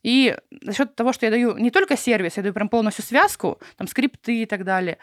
И 0.02 0.36
за 0.62 0.72
счет 0.74 0.94
того, 0.94 1.12
что 1.14 1.24
я 1.26 1.30
даю 1.32 1.56
не 1.56 1.70
только 1.70 1.96
сервис, 1.96 2.36
я 2.36 2.42
даю 2.42 2.52
прям 2.52 2.68
полностью 2.68 3.04
связку, 3.04 3.58
там 3.76 3.88
скрипты 3.88 4.42
и 4.42 4.46
так 4.46 4.62
далее. 4.64 4.98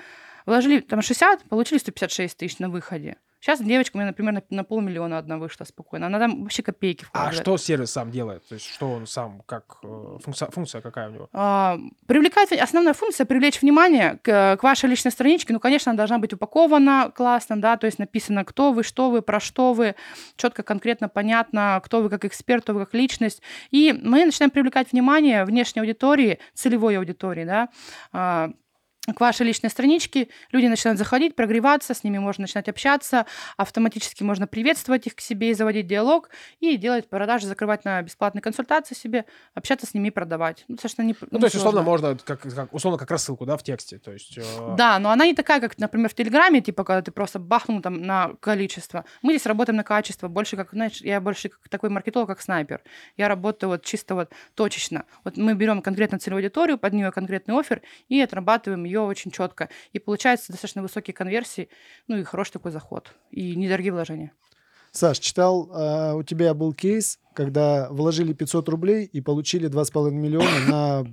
Вложили 0.45 0.81
там 0.81 1.01
60, 1.01 1.43
получили 1.49 1.79
156 1.79 2.37
тысяч 2.37 2.59
на 2.59 2.69
выходе. 2.69 3.17
Сейчас 3.43 3.59
девочка 3.59 3.97
у 3.97 3.99
меня, 3.99 4.07
например, 4.07 4.31
на, 4.31 4.41
на 4.51 4.63
полмиллиона 4.63 5.17
одна 5.17 5.37
вышла 5.37 5.65
спокойно. 5.65 6.07
Она 6.07 6.17
там 6.17 6.43
вообще 6.43 6.63
копейки 6.63 7.03
А 7.03 7.07
вкладывает. 7.07 7.41
что 7.41 7.57
сервис 7.57 7.91
сам 7.91 8.09
делает? 8.09 8.47
То 8.47 8.55
есть 8.55 8.65
что 8.65 8.89
он 8.89 9.05
сам, 9.05 9.41
как 9.45 9.79
э, 9.83 10.17
функция, 10.23 10.49
функция 10.49 10.79
какая 10.79 11.09
у 11.09 11.11
него? 11.11 11.29
А, 11.33 11.77
Привлекать, 12.07 12.53
основная 12.53 12.93
функция 12.93 13.25
привлечь 13.25 13.61
внимание 13.61 14.17
к, 14.23 14.55
к 14.55 14.63
вашей 14.63 14.89
личной 14.89 15.11
страничке. 15.11 15.51
Ну, 15.51 15.59
конечно, 15.59 15.91
она 15.91 15.97
должна 15.97 16.19
быть 16.19 16.31
упакована 16.31 17.11
классно, 17.13 17.59
да, 17.59 17.75
то 17.75 17.85
есть 17.85 17.99
написано, 17.99 18.45
кто 18.45 18.71
вы, 18.71 18.81
что 18.81 19.09
вы, 19.09 19.21
про 19.21 19.41
что 19.41 19.73
вы, 19.73 19.95
четко, 20.37 20.63
конкретно, 20.63 21.09
понятно, 21.09 21.81
кто 21.83 22.01
вы 22.01 22.09
как 22.09 22.23
эксперт, 22.23 22.63
кто 22.63 22.73
вы 22.73 22.85
как 22.85 22.93
личность. 22.93 23.41
И 23.71 23.91
мы 23.91 24.23
начинаем 24.23 24.51
привлекать 24.51 24.93
внимание 24.93 25.43
внешней 25.43 25.81
аудитории, 25.81 26.39
целевой 26.53 26.97
аудитории, 26.97 27.43
да, 27.43 27.67
а, 28.13 28.51
к 29.11 29.19
вашей 29.19 29.45
личной 29.45 29.69
страничке, 29.69 30.29
люди 30.51 30.67
начинают 30.67 30.97
заходить, 30.97 31.35
прогреваться, 31.35 31.93
с 31.93 32.03
ними 32.05 32.19
можно 32.19 32.43
начинать 32.43 32.69
общаться, 32.69 33.25
автоматически 33.57 34.23
можно 34.23 34.47
приветствовать 34.47 35.07
их 35.07 35.15
к 35.15 35.21
себе 35.21 35.51
и 35.51 35.53
заводить 35.53 35.87
диалог, 35.87 36.29
и 36.61 36.77
делать 36.77 37.09
продажи, 37.09 37.47
закрывать 37.47 37.83
на 37.83 38.01
бесплатные 38.01 38.41
консультации 38.41 38.95
себе, 38.95 39.25
общаться 39.55 39.85
с 39.85 39.93
ними 39.93 40.07
и 40.07 40.11
продавать. 40.11 40.63
Ну, 40.69 40.75
достаточно 40.75 41.01
не, 41.01 41.15
Ну, 41.31 41.39
то 41.39 41.45
есть, 41.45 41.55
условно, 41.55 41.81
можно, 41.81 42.17
как, 42.23 42.41
как- 42.41 42.73
условно, 42.73 42.97
как 42.97 43.11
рассылку, 43.11 43.45
да, 43.45 43.57
в 43.57 43.63
тексте. 43.63 43.97
То 43.99 44.13
есть, 44.13 44.37
э, 44.37 44.43
Да, 44.77 44.99
но 44.99 45.09
она 45.11 45.25
не 45.25 45.33
такая, 45.33 45.59
как, 45.59 45.77
например, 45.77 46.09
в 46.09 46.13
Телеграме, 46.13 46.61
типа, 46.61 46.85
когда 46.85 47.01
ты 47.01 47.11
просто 47.11 47.39
бахнул 47.39 47.81
там 47.81 48.01
на 48.01 48.33
количество. 48.39 49.03
Мы 49.21 49.33
здесь 49.33 49.45
работаем 49.45 49.75
на 49.75 49.83
качество, 49.83 50.29
больше 50.29 50.55
как, 50.55 50.71
знаешь, 50.71 51.01
я 51.01 51.19
больше 51.19 51.49
как 51.49 51.67
такой 51.67 51.89
маркетолог, 51.89 52.27
как 52.29 52.39
снайпер. 52.41 52.81
Я 53.17 53.27
работаю 53.27 53.69
вот 53.69 53.83
чисто 53.83 54.15
вот 54.15 54.31
точечно. 54.55 55.03
Вот 55.25 55.35
мы 55.35 55.55
берем 55.55 55.81
конкретно 55.81 56.19
целевую 56.19 56.39
аудиторию, 56.43 56.77
под 56.77 56.93
нее 56.93 57.11
конкретный 57.11 57.59
оффер 57.59 57.81
и 58.07 58.21
отрабатываем 58.21 58.85
ее 58.93 59.01
очень 59.01 59.31
четко. 59.31 59.69
И 59.91 59.99
получается 59.99 60.51
достаточно 60.51 60.81
высокие 60.81 61.13
конверсии, 61.13 61.69
ну 62.07 62.17
и 62.17 62.23
хороший 62.23 62.53
такой 62.53 62.71
заход, 62.71 63.13
и 63.31 63.55
недорогие 63.55 63.91
вложения. 63.91 64.31
Саш, 64.91 65.17
читал, 65.17 65.71
а, 65.73 66.13
у 66.13 66.21
тебя 66.21 66.53
был 66.53 66.71
кейс, 66.73 67.19
когда 67.33 67.89
вложили 67.89 68.33
500 68.33 68.69
рублей 68.69 69.05
и 69.05 69.21
получили 69.21 69.67
2,5 69.67 70.11
миллиона 70.11 70.59
на, 70.67 71.05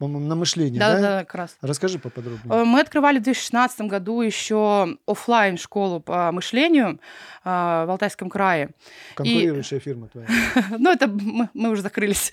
на 0.00 0.34
мышление, 0.34 0.80
да? 0.80 0.94
Да-да-да, 0.94 1.18
как 1.24 1.34
раз. 1.34 1.56
Расскажи 1.62 1.98
поподробнее. 1.98 2.52
Э, 2.62 2.64
Мы 2.64 2.80
открывали 2.80 3.18
в 3.18 3.22
2016 3.22 3.82
году 3.82 4.20
еще 4.22 4.96
оффлайн 5.06 5.56
школу 5.56 6.00
по 6.00 6.30
мышлению 6.32 6.98
э, 7.44 7.48
в 7.48 7.90
Алтайском 7.90 8.28
крае. 8.28 8.70
Конкурирующая 9.14 9.78
фирма 9.80 10.08
твоя. 10.08 10.26
Ну, 10.78 10.90
это 10.92 11.06
мы, 11.06 11.48
уже 11.70 11.82
закрылись. 11.82 12.32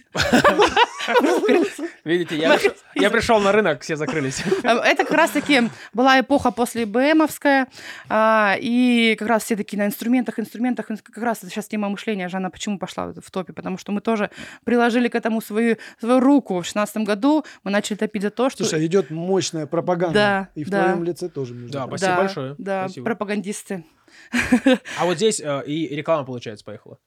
видите, 2.04 2.38
я, 2.38 2.56
приш- 2.56 2.76
я 2.96 3.10
пришел 3.10 3.40
на 3.40 3.52
рынок, 3.52 3.82
все 3.82 3.96
закрылись. 3.96 4.44
Э, 4.64 4.70
Это 4.80 5.04
как 5.04 5.12
раз-таки 5.18 5.64
была 5.94 6.20
эпоха 6.20 6.52
после 6.52 6.84
ИБМовская, 6.84 7.68
а, 8.10 8.56
и 8.60 9.16
как 9.18 9.28
раз 9.28 9.44
все 9.46 9.56
такие 9.56 9.78
на 9.78 9.86
инструментах, 9.88 10.40
инструментах, 10.40 10.90
инс- 10.92 11.02
как 11.02 11.24
раз 11.24 11.40
сейчас 11.42 11.68
тема 11.68 11.90
мышления, 11.90 12.28
Жанна, 12.30 12.50
почему 12.50 12.78
пошла 12.80 13.08
в 13.14 13.32
топе, 13.32 13.54
потому 13.54 13.78
что 13.78 13.92
мы 13.92 14.02
тоже 14.02 14.30
приложили 14.64 15.08
к 15.08 15.16
этому 15.16 15.42
свою, 15.42 15.78
свою 16.00 16.20
руку 16.20 16.56
в 16.56 16.64
2016 16.64 16.98
году, 16.98 17.46
мы 17.64 17.72
начали 17.72 17.98
топить 17.98 18.22
за 18.22 18.30
то, 18.30 18.50
что... 18.50 18.64
Слушай, 18.64 18.86
идет 18.86 19.10
мощная 19.10 19.66
пропаганда. 19.66 20.14
Да, 20.14 20.50
И 20.56 20.64
в 20.64 20.70
да. 20.70 20.84
твоем 20.84 21.04
лице 21.04 21.30
тоже, 21.30 21.54
между 21.54 21.74
Да, 21.74 21.88
спасибо 21.88 22.12
да, 22.12 22.18
большое. 22.18 22.56
Да, 22.58 22.84
Спасибо. 22.86 23.06
пропагандисты. 23.06 23.86
А 25.00 25.06
вот 25.06 25.16
здесь 25.18 25.40
э, 25.40 25.64
и 25.66 25.96
реклама, 25.96 26.26
получается, 26.26 26.66
поехала. 26.66 26.98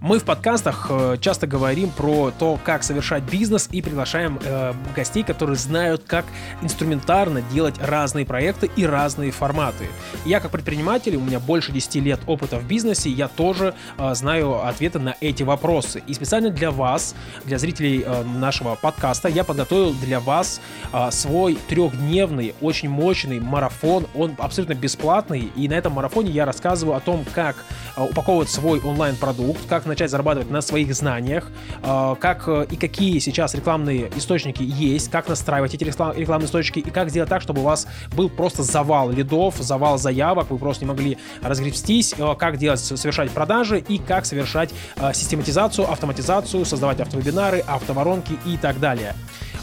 Мы 0.00 0.20
в 0.20 0.24
подкастах 0.24 0.86
э, 0.90 1.16
часто 1.20 1.48
говорим 1.48 1.90
про 1.90 2.30
то, 2.30 2.56
как 2.62 2.84
совершать 2.84 3.24
бизнес 3.24 3.68
и 3.72 3.82
приглашаем 3.82 4.38
э, 4.44 4.72
гостей, 4.94 5.24
которые 5.24 5.56
знают, 5.56 6.04
как 6.06 6.24
инструментарно 6.62 7.42
делать 7.42 7.74
разные 7.80 8.24
проекты 8.24 8.70
и 8.76 8.86
разные 8.86 9.32
форматы. 9.32 9.88
Я 10.24 10.38
как 10.38 10.52
предприниматель, 10.52 11.16
у 11.16 11.20
меня 11.20 11.40
больше 11.40 11.72
10 11.72 11.96
лет 11.96 12.20
опыта 12.28 12.58
в 12.58 12.64
бизнесе, 12.64 13.10
я 13.10 13.26
тоже 13.26 13.74
э, 13.98 14.14
знаю 14.14 14.64
ответы 14.64 15.00
на 15.00 15.16
эти 15.20 15.42
вопросы. 15.42 16.00
И 16.06 16.14
специально 16.14 16.50
для 16.50 16.70
вас, 16.70 17.16
для 17.44 17.58
зрителей 17.58 18.04
э, 18.06 18.22
нашего 18.22 18.76
подкаста, 18.76 19.28
я 19.28 19.42
подготовил 19.42 19.94
для 19.94 20.20
вас 20.20 20.60
э, 20.92 21.10
свой 21.10 21.58
трехдневный, 21.66 22.54
очень 22.60 22.88
мощный 22.88 23.40
марафон. 23.40 24.06
Он 24.14 24.36
абсолютно 24.38 24.74
бесплатный, 24.74 25.50
и 25.56 25.68
на 25.68 25.74
этом 25.74 25.94
марафоне 25.94 26.30
я 26.30 26.44
рассказываю 26.44 26.96
о 26.96 27.00
том, 27.00 27.26
как 27.34 27.64
э, 27.96 28.04
упаковывать 28.04 28.48
свой 28.48 28.80
онлайн-продукт, 28.80 29.66
как 29.68 29.87
начать 29.88 30.10
зарабатывать 30.10 30.50
на 30.50 30.60
своих 30.60 30.94
знаниях, 30.94 31.48
э, 31.82 32.14
как 32.20 32.44
э, 32.48 32.66
и 32.70 32.76
какие 32.76 33.18
сейчас 33.18 33.54
рекламные 33.54 34.10
источники 34.16 34.62
есть, 34.62 35.10
как 35.10 35.28
настраивать 35.28 35.74
эти 35.74 35.84
реклам- 35.84 36.16
рекламные 36.16 36.46
источники 36.46 36.80
и 36.80 36.90
как 36.90 37.10
сделать 37.10 37.28
так, 37.28 37.42
чтобы 37.42 37.60
у 37.60 37.64
вас 37.64 37.86
был 38.14 38.28
просто 38.28 38.62
завал 38.62 39.10
лидов, 39.10 39.56
завал 39.58 39.98
заявок, 39.98 40.50
вы 40.50 40.58
просто 40.58 40.84
не 40.84 40.88
могли 40.88 41.18
разгребстись, 41.42 42.14
э, 42.16 42.34
как 42.38 42.58
делать, 42.58 42.80
совершать 42.80 43.30
продажи 43.30 43.78
и 43.78 43.98
как 43.98 44.26
совершать 44.26 44.70
систематизацию, 45.12 45.90
автоматизацию, 45.90 46.64
создавать 46.64 47.00
автовебинары, 47.00 47.64
автоворонки 47.66 48.38
и 48.44 48.56
так 48.56 48.80
далее. 48.80 49.14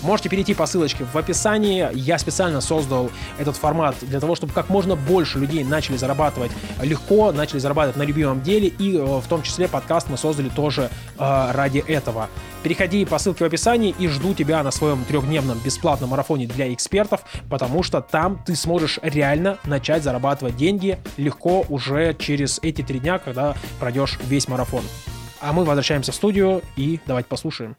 Можете 0.05 0.29
перейти 0.29 0.53
по 0.53 0.67
ссылочке 0.67 1.03
в 1.03 1.17
описании. 1.17 1.87
Я 1.93 2.19
специально 2.19 2.61
создал 2.61 3.09
этот 3.39 3.55
формат 3.55 3.95
для 4.01 4.19
того, 4.19 4.35
чтобы 4.35 4.53
как 4.53 4.69
можно 4.69 4.95
больше 4.95 5.39
людей 5.39 5.63
начали 5.63 5.97
зарабатывать 5.97 6.51
легко, 6.83 7.31
начали 7.31 7.57
зарабатывать 7.57 7.97
на 7.97 8.03
любимом 8.03 8.41
деле. 8.41 8.67
И 8.67 8.97
в 8.97 9.23
том 9.27 9.41
числе 9.41 9.67
подкаст 9.67 10.07
мы 10.09 10.14
создали 10.17 10.49
тоже 10.49 10.89
э, 11.17 11.51
ради 11.51 11.79
этого. 11.79 12.29
Переходи 12.63 13.05
по 13.05 13.17
ссылке 13.19 13.43
в 13.43 13.47
описании 13.47 13.93
и 13.97 14.07
жду 14.07 14.33
тебя 14.33 14.63
на 14.63 14.71
своем 14.71 15.03
трехдневном 15.05 15.59
бесплатном 15.59 16.09
марафоне 16.09 16.47
для 16.47 16.73
экспертов, 16.73 17.21
потому 17.49 17.83
что 17.83 18.01
там 18.01 18.41
ты 18.45 18.55
сможешь 18.55 18.99
реально 19.03 19.59
начать 19.65 20.03
зарабатывать 20.03 20.55
деньги 20.57 20.97
легко 21.17 21.65
уже 21.69 22.15
через 22.17 22.59
эти 22.63 22.81
три 22.81 22.99
дня, 22.99 23.19
когда 23.19 23.55
пройдешь 23.79 24.17
весь 24.23 24.47
марафон. 24.47 24.83
А 25.41 25.53
мы 25.53 25.63
возвращаемся 25.63 26.11
в 26.11 26.15
студию 26.15 26.61
и 26.75 26.99
давайте 27.05 27.29
послушаем. 27.29 27.75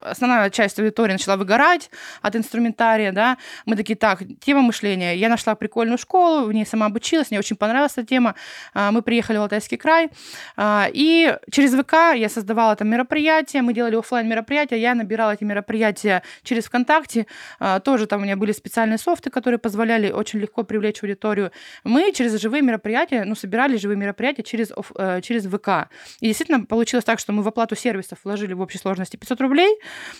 Основная 0.00 0.50
часть 0.50 0.78
аудитории 0.78 1.12
начала 1.12 1.36
выгорать 1.36 1.90
от 2.22 2.36
инструментария, 2.36 3.12
да, 3.12 3.38
мы 3.66 3.76
такие, 3.76 3.96
так, 3.96 4.22
тема 4.40 4.62
мышления, 4.62 5.16
я 5.16 5.28
нашла 5.28 5.54
прикольную 5.54 5.98
школу, 5.98 6.46
в 6.46 6.52
ней 6.52 6.66
сама 6.66 6.86
обучилась, 6.86 7.30
мне 7.30 7.38
очень 7.38 7.56
понравилась 7.56 7.92
эта 7.92 8.06
тема, 8.06 8.34
А, 8.74 8.90
мы 8.90 9.02
приехали 9.02 9.38
в 9.38 9.42
Алтайский 9.42 9.76
край, 9.76 10.10
а, 10.56 10.88
и 10.92 11.36
через 11.50 11.74
ВК 11.74 12.16
я 12.16 12.28
создавала 12.28 12.76
там 12.76 12.88
мероприятия, 12.88 13.62
мы 13.62 13.72
делали 13.72 13.96
оффлайн 13.96 14.28
мероприятия, 14.28 14.80
я 14.80 14.94
набирала 14.94 15.32
эти 15.32 15.44
мероприятия 15.44 16.22
через 16.42 16.64
ВКонтакте, 16.66 17.26
А, 17.58 17.80
тоже 17.80 18.06
там 18.06 18.20
у 18.20 18.24
меня 18.24 18.36
были 18.36 18.52
специальные 18.52 18.98
софты, 18.98 19.30
которые 19.30 19.58
позволяли 19.58 20.10
очень 20.10 20.40
легко 20.40 20.62
привлечь 20.62 21.02
аудиторию. 21.02 21.52
Мы 21.84 22.12
через 22.12 22.40
живые 22.40 22.62
мероприятия, 22.62 23.24
ну, 23.24 23.34
собирали 23.34 23.76
живые 23.76 23.96
мероприятия 23.96 24.42
через, 24.42 24.72
э, 24.96 25.20
через 25.22 25.46
ВК. 25.46 25.90
И 26.20 26.26
действительно 26.26 26.64
получилось 26.64 27.04
так, 27.04 27.18
что 27.18 27.32
мы 27.32 27.42
в 27.42 27.48
оплату 27.48 27.76
сервисов 27.76 28.18
вложили 28.24 28.52
в 28.52 28.60
общей 28.60 28.78
сложности 28.78 29.16
500 29.16 29.40
рублей, 29.40 29.78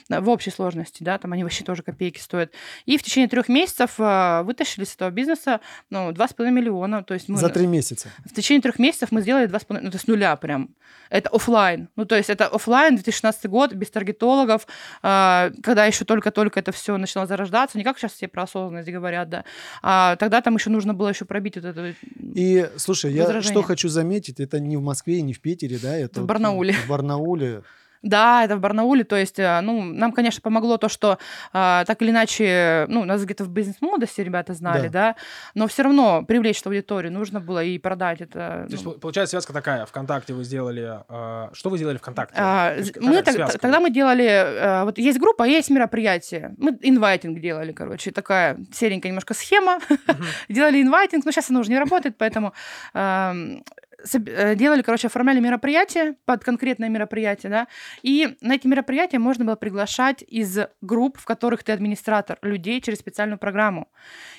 в 0.09 0.29
общей 0.29 0.51
сложности, 0.51 1.03
да, 1.03 1.19
там 1.19 1.33
они 1.33 1.43
вообще 1.43 1.65
тоже 1.65 1.83
копейки 1.83 2.19
стоят. 2.19 2.53
И 2.87 2.99
в 2.99 3.03
течение 3.03 3.29
трех 3.29 3.49
месяцев 3.49 3.93
э, 3.99 4.43
вытащили 4.43 4.85
с 4.85 4.95
этого 4.95 5.11
бизнеса, 5.11 5.61
ну, 5.91 6.11
2,5 6.11 6.51
миллиона. 6.51 7.03
То 7.03 7.15
есть 7.15 7.29
мы 7.29 7.39
За 7.39 7.49
три 7.49 7.67
месяца. 7.67 8.09
в 8.25 8.35
течение 8.35 8.63
трех 8.63 8.79
месяцев 8.79 9.13
мы 9.13 9.23
сделали 9.23 9.49
2,5, 9.49 9.65
ну, 9.69 9.91
то 9.91 9.95
есть 9.97 10.05
с 10.05 10.07
нуля 10.07 10.35
прям. 10.37 10.71
Это 11.11 11.29
оффлайн. 11.31 11.89
Ну, 11.97 12.05
то 12.05 12.17
есть 12.17 12.31
это 12.31 12.47
оффлайн 12.47 12.95
2016 12.95 13.47
год, 13.47 13.73
без 13.73 13.91
таргетологов, 13.91 14.67
э, 15.03 15.51
когда 15.63 15.87
еще 15.87 16.05
только-только 16.05 16.61
это 16.61 16.73
все 16.73 16.97
начало 16.97 17.27
зарождаться. 17.27 17.79
Не 17.79 17.85
как 17.85 17.99
сейчас 17.99 18.13
все 18.13 18.29
про 18.29 18.45
осознанность 18.45 18.89
говорят, 18.89 19.29
да. 19.29 19.45
А 19.83 20.17
тогда 20.17 20.41
там 20.41 20.55
еще 20.57 20.71
нужно 20.71 20.95
было 20.95 21.09
еще 21.09 21.25
пробить 21.25 21.57
вот 21.57 21.65
это. 21.65 21.95
И, 22.35 22.69
слушай, 22.77 23.13
я 23.13 23.23
Возражения. 23.23 23.53
что 23.53 23.63
хочу 23.63 23.89
заметить, 23.89 24.41
это 24.41 24.61
не 24.61 24.77
в 24.77 24.83
Москве 24.83 25.19
и 25.19 25.23
не 25.23 25.33
в 25.33 25.41
Питере, 25.41 25.79
да, 25.83 25.97
это 25.97 26.21
В 26.21 26.23
вот 26.23 26.29
Барнауле. 26.29 26.73
В 26.73 26.89
Барнауле. 26.89 27.63
Да, 28.03 28.45
это 28.45 28.57
в 28.57 28.61
Барнауле. 28.61 29.05
То 29.05 29.17
есть, 29.17 29.39
э, 29.39 29.61
ну, 29.61 29.83
нам, 29.83 30.13
конечно, 30.13 30.41
помогло 30.41 30.79
то, 30.79 30.89
что 30.89 31.19
а, 31.53 31.85
так 31.85 32.01
или 32.03 32.11
иначе, 32.11 32.87
ну, 32.89 33.05
нас 33.05 33.23
где-то 33.25 33.45
в 33.45 33.49
бизнес-молодости 33.49 34.21
ребята 34.23 34.55
знали, 34.55 34.89
да, 34.89 35.17
но 35.55 35.67
все 35.67 35.83
равно 35.83 36.23
привлечь 36.25 36.61
эту 36.61 36.71
аудиторию 36.71 37.13
нужно 37.13 37.41
было 37.41 37.63
и 37.63 37.79
продать 37.79 38.21
это. 38.23 38.65
То 38.67 38.67
есть, 38.71 38.85
ну, 38.85 38.93
пол- 38.93 39.01
получается, 39.01 39.33
связка 39.33 39.53
такая. 39.53 39.85
ВКонтакте 39.85 40.33
вы 40.33 40.45
сделали... 40.45 41.01
э, 41.09 41.49
что 41.53 41.69
вы 41.71 41.77
сделали 41.77 41.99
ВКонтакте? 41.99 42.37
А, 42.39 42.75
есть 42.77 42.97
мы 42.97 43.23
так- 43.23 43.59
тогда 43.61 43.81
мы 43.81 43.91
делали, 43.91 44.25
э, 44.25 44.85
вот 44.85 44.99
есть 44.99 45.19
группа, 45.19 45.45
а 45.45 45.47
есть 45.47 45.69
мероприятие. 45.71 46.55
Мы 46.59 46.79
инвайтинг 46.81 47.39
делали, 47.41 47.73
короче, 47.73 48.11
такая 48.13 48.59
серенькая 48.73 49.11
немножко 49.11 49.35
схема. 49.35 49.79
делали 50.49 50.81
инвайтинг, 50.81 51.25
но 51.25 51.33
сейчас 51.33 51.51
она 51.51 51.61
уже 51.61 51.71
не 51.71 51.79
работает, 51.79 52.17
поэтому 52.17 52.53
эм, 52.95 53.63
делали, 54.05 54.83
короче, 54.83 55.09
оформляли 55.09 55.41
мероприятие 55.41 56.15
под 56.25 56.45
конкретное 56.45 56.89
мероприятие, 56.89 57.51
да, 57.51 57.69
и 58.03 58.37
на 58.41 58.55
эти 58.55 58.67
мероприятия 58.67 59.19
можно 59.19 59.45
было 59.45 59.57
приглашать 59.57 60.23
из 60.23 60.59
групп, 60.81 61.19
в 61.19 61.25
которых 61.25 61.63
ты 61.63 61.73
администратор, 61.73 62.39
людей 62.43 62.81
через 62.81 62.99
специальную 62.99 63.39
программу. 63.39 63.89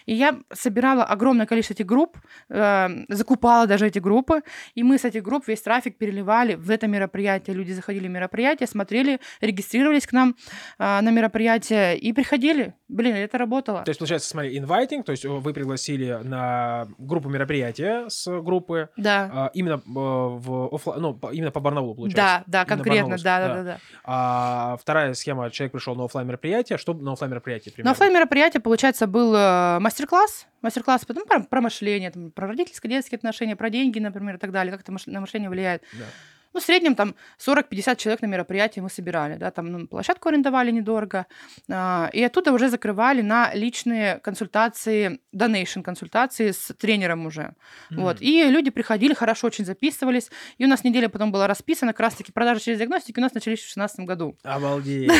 И 0.05 0.13
я 0.13 0.39
собирала 0.53 1.03
огромное 1.03 1.45
количество 1.45 1.73
этих 1.73 1.85
групп, 1.85 2.17
э, 2.49 2.87
закупала 3.09 3.67
даже 3.67 3.87
эти 3.87 3.99
группы, 3.99 4.41
и 4.75 4.83
мы 4.83 4.97
с 4.97 5.05
этих 5.05 5.23
групп 5.23 5.47
весь 5.47 5.61
трафик 5.61 5.97
переливали 5.97 6.55
в 6.55 6.69
это 6.69 6.87
мероприятие. 6.87 7.55
Люди 7.55 7.71
заходили 7.71 8.07
в 8.07 8.11
мероприятие, 8.11 8.67
смотрели, 8.67 9.19
регистрировались 9.41 10.07
к 10.07 10.11
нам 10.11 10.35
э, 10.79 11.01
на 11.01 11.09
мероприятие 11.11 11.97
и 11.97 12.13
приходили. 12.13 12.73
Блин, 12.87 13.15
это 13.15 13.37
работало. 13.37 13.83
То 13.83 13.89
есть, 13.89 13.99
получается, 13.99 14.29
смотри, 14.29 14.57
инвайтинг, 14.57 15.05
то 15.05 15.11
есть 15.11 15.25
э, 15.25 15.29
вы 15.29 15.53
пригласили 15.53 16.19
на 16.23 16.87
группу 16.97 17.29
мероприятия 17.29 18.09
с 18.09 18.41
группы, 18.41 18.89
Да. 18.97 19.50
Именно 19.53 19.75
э, 19.75 19.79
в 19.85 20.73
оффла- 20.73 20.97
ну, 20.99 21.17
именно 21.31 21.51
по 21.51 21.59
Барнаулу, 21.59 21.95
получается. 21.95 22.43
Да, 22.47 22.63
да, 22.65 22.73
Именно 22.73 22.83
конкретно, 22.83 23.17
да, 23.17 23.39
да, 23.47 23.53
да, 23.55 23.63
да. 23.63 23.77
А 24.03 24.77
вторая 24.81 25.13
схема, 25.13 25.49
человек 25.51 25.71
пришел 25.73 25.95
на 25.95 26.05
оффлайн 26.05 26.27
мероприятие, 26.27 26.77
что 26.77 26.93
на 26.93 27.13
оффлайн 27.13 27.31
мероприятии 27.31 27.69
На 27.69 27.73
примерно? 27.73 27.91
оффлайн 27.91 28.13
мероприятие, 28.13 28.61
получается, 28.61 29.07
был 29.07 29.35
э, 29.35 29.79
мастер-класс, 29.79 30.47
мастер-класс 30.61 31.05
потом 31.05 31.25
про, 31.25 31.41
про 31.41 31.61
мышление, 31.61 32.11
там, 32.11 32.31
про 32.31 32.47
родительско-детские 32.47 33.17
отношения, 33.17 33.55
про 33.55 33.69
деньги, 33.69 33.99
например, 33.99 34.35
и 34.35 34.37
так 34.39 34.51
далее, 34.51 34.71
как 34.71 34.81
это 34.81 34.91
мыш- 34.91 35.09
на 35.09 35.21
мышление 35.21 35.49
влияет. 35.49 35.83
Да. 35.93 36.05
Ну, 36.53 36.59
в 36.59 36.63
среднем 36.63 36.95
там 36.95 37.15
40-50 37.39 37.95
человек 37.95 38.21
на 38.21 38.27
мероприятии 38.27 38.79
мы 38.79 38.89
собирали, 38.89 39.35
да, 39.35 39.51
там 39.51 39.71
ну, 39.71 39.87
площадку 39.87 40.29
арендовали 40.29 40.71
недорого, 40.71 41.25
а, 41.69 42.09
и 42.13 42.21
оттуда 42.23 42.51
уже 42.51 42.69
закрывали 42.69 43.21
на 43.21 43.53
личные 43.53 44.19
консультации, 44.19 45.19
donation 45.33 45.81
консультации 45.81 46.51
с 46.51 46.73
тренером 46.77 47.25
уже. 47.25 47.53
Мгм. 47.89 48.01
Вот. 48.01 48.21
И 48.21 48.43
люди 48.43 48.69
приходили, 48.69 49.13
хорошо 49.13 49.47
очень 49.47 49.65
записывались, 49.65 50.29
и 50.57 50.65
у 50.65 50.67
нас 50.67 50.83
неделя 50.83 51.09
потом 51.09 51.31
была 51.31 51.47
расписана, 51.47 51.93
как 51.93 52.01
раз-таки 52.01 52.31
продажи 52.31 52.61
через 52.61 52.79
диагностики 52.79 53.19
у 53.19 53.21
нас 53.21 53.33
начались 53.33 53.59
в 53.59 53.73
2016 53.73 53.99
году. 54.01 54.37
Обалдеть. 54.43 55.11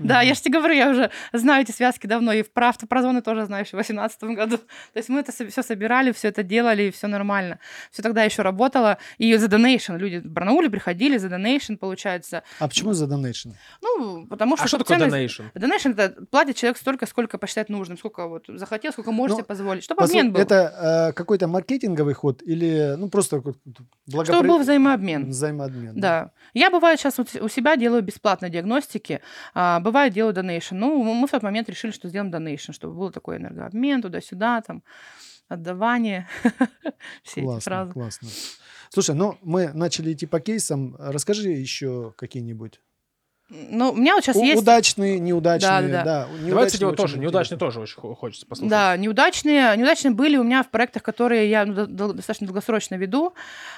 Да, 0.00 0.22
я 0.22 0.34
же 0.34 0.40
тебе 0.40 0.58
говорю, 0.58 0.74
я 0.74 0.90
уже 0.90 1.10
знаю 1.32 1.62
эти 1.62 1.72
связки 1.72 2.06
давно, 2.06 2.32
и 2.32 2.42
про 2.42 2.68
автопрозоны 2.68 3.22
тоже 3.22 3.46
знаю 3.46 3.64
еще 3.64 3.70
в 3.76 3.80
2018 3.80 4.22
году. 4.36 4.58
То 4.92 4.98
есть 4.98 5.08
мы 5.08 5.20
это 5.20 5.32
все 5.32 5.62
собирали, 5.62 6.12
все 6.12 6.28
это 6.28 6.42
делали, 6.42 6.84
и 6.84 6.90
все 6.90 7.06
нормально. 7.06 7.58
Все 7.90 8.02
тогда 8.02 8.22
еще 8.24 8.42
работало. 8.42 8.98
И 9.18 9.36
за 9.36 9.46
donation 9.46 9.98
люди 9.98 10.16
в 10.16 10.30
Барнауле 10.30 10.70
приходили, 10.70 11.18
за 11.18 11.28
donation, 11.28 11.76
получается. 11.76 12.42
А 12.58 12.68
почему 12.68 12.92
за 12.92 13.06
донейшн? 13.06 13.50
Ну, 13.82 14.26
потому 14.26 14.56
что... 14.56 14.64
А 14.64 14.68
что 14.68 14.78
такое 14.78 14.98
donation? 14.98 15.44
Donation 15.54 15.92
это 15.92 16.24
платит 16.26 16.56
человек 16.56 16.78
столько, 16.78 17.06
сколько 17.06 17.38
посчитает 17.38 17.68
нужным, 17.68 17.98
сколько 17.98 18.26
вот 18.26 18.44
захотел, 18.48 18.92
сколько 18.92 19.12
может 19.12 19.36
Ну, 19.36 19.38
себе 19.38 19.46
позволить. 19.46 19.84
Чтобы 19.84 20.04
обмен 20.04 20.32
был. 20.32 20.40
Это 20.40 21.08
э, 21.10 21.12
какой-то 21.12 21.46
маркетинговый 21.48 22.14
ход 22.14 22.42
или 22.42 22.94
ну 22.96 23.08
просто 23.08 23.36
благопри- 23.36 24.24
Чтобы 24.24 24.48
был 24.48 24.58
взаимообмен. 24.58 25.28
взаимообмен? 25.30 25.92
Да. 26.00 26.30
Я, 26.54 26.70
бывает, 26.70 26.98
сейчас 27.00 27.18
у 27.18 27.48
себя 27.48 27.76
делаю 27.76 28.02
бесплатные 28.02 28.50
диагностики, 28.50 29.20
а, 29.76 29.80
бывает, 29.80 30.12
делаю 30.12 30.34
донейшн. 30.34 30.76
Ну, 30.76 31.02
мы 31.02 31.26
в 31.26 31.30
тот 31.30 31.42
момент 31.42 31.68
решили, 31.68 31.90
что 31.90 32.08
сделаем 32.08 32.30
донейшн, 32.30 32.72
чтобы 32.72 32.94
был 32.94 33.10
такой 33.10 33.36
энергообмен 33.36 34.02
туда-сюда, 34.02 34.62
там, 34.62 34.82
отдавание. 35.48 36.26
Все 37.22 37.40
эти 37.40 37.44
Классно, 37.46 37.60
фразы. 37.60 37.92
классно. 37.92 38.28
Слушай, 38.90 39.14
ну 39.14 39.36
мы 39.42 39.72
начали 39.72 40.12
идти 40.12 40.26
по 40.26 40.40
кейсам. 40.40 40.96
Расскажи 40.98 41.50
еще 41.50 42.14
какие-нибудь. 42.16 42.80
Ну, 43.48 43.92
у 43.92 43.94
меня 43.94 44.16
вот 44.16 44.24
сейчас 44.24 44.34
У- 44.36 44.42
есть... 44.44 44.60
Удачные, 44.60 45.20
неудачные. 45.20 45.70
Да, 45.70 45.80
да, 45.80 46.04
Да, 46.04 46.26
Давай, 46.26 46.40
неудачные 46.40 46.66
кстати, 46.66 46.82
вот 46.82 46.92
очень 46.94 47.02
тоже, 47.02 47.18
неудачный 47.18 47.54
интересно. 47.54 47.58
тоже 47.58 47.80
очень 47.80 48.00
хо- 48.00 48.14
хочется 48.16 48.44
послушать. 48.44 48.70
Да, 48.70 48.96
неудачные, 48.96 49.76
неудачные 49.76 50.12
были 50.12 50.36
у 50.36 50.42
меня 50.42 50.64
в 50.64 50.68
проектах, 50.70 51.04
которые 51.04 51.48
я 51.48 51.64
ну, 51.64 51.72
до- 51.74 51.86
до- 51.86 52.12
достаточно 52.14 52.48
долгосрочно 52.48 52.96
веду, 52.96 53.34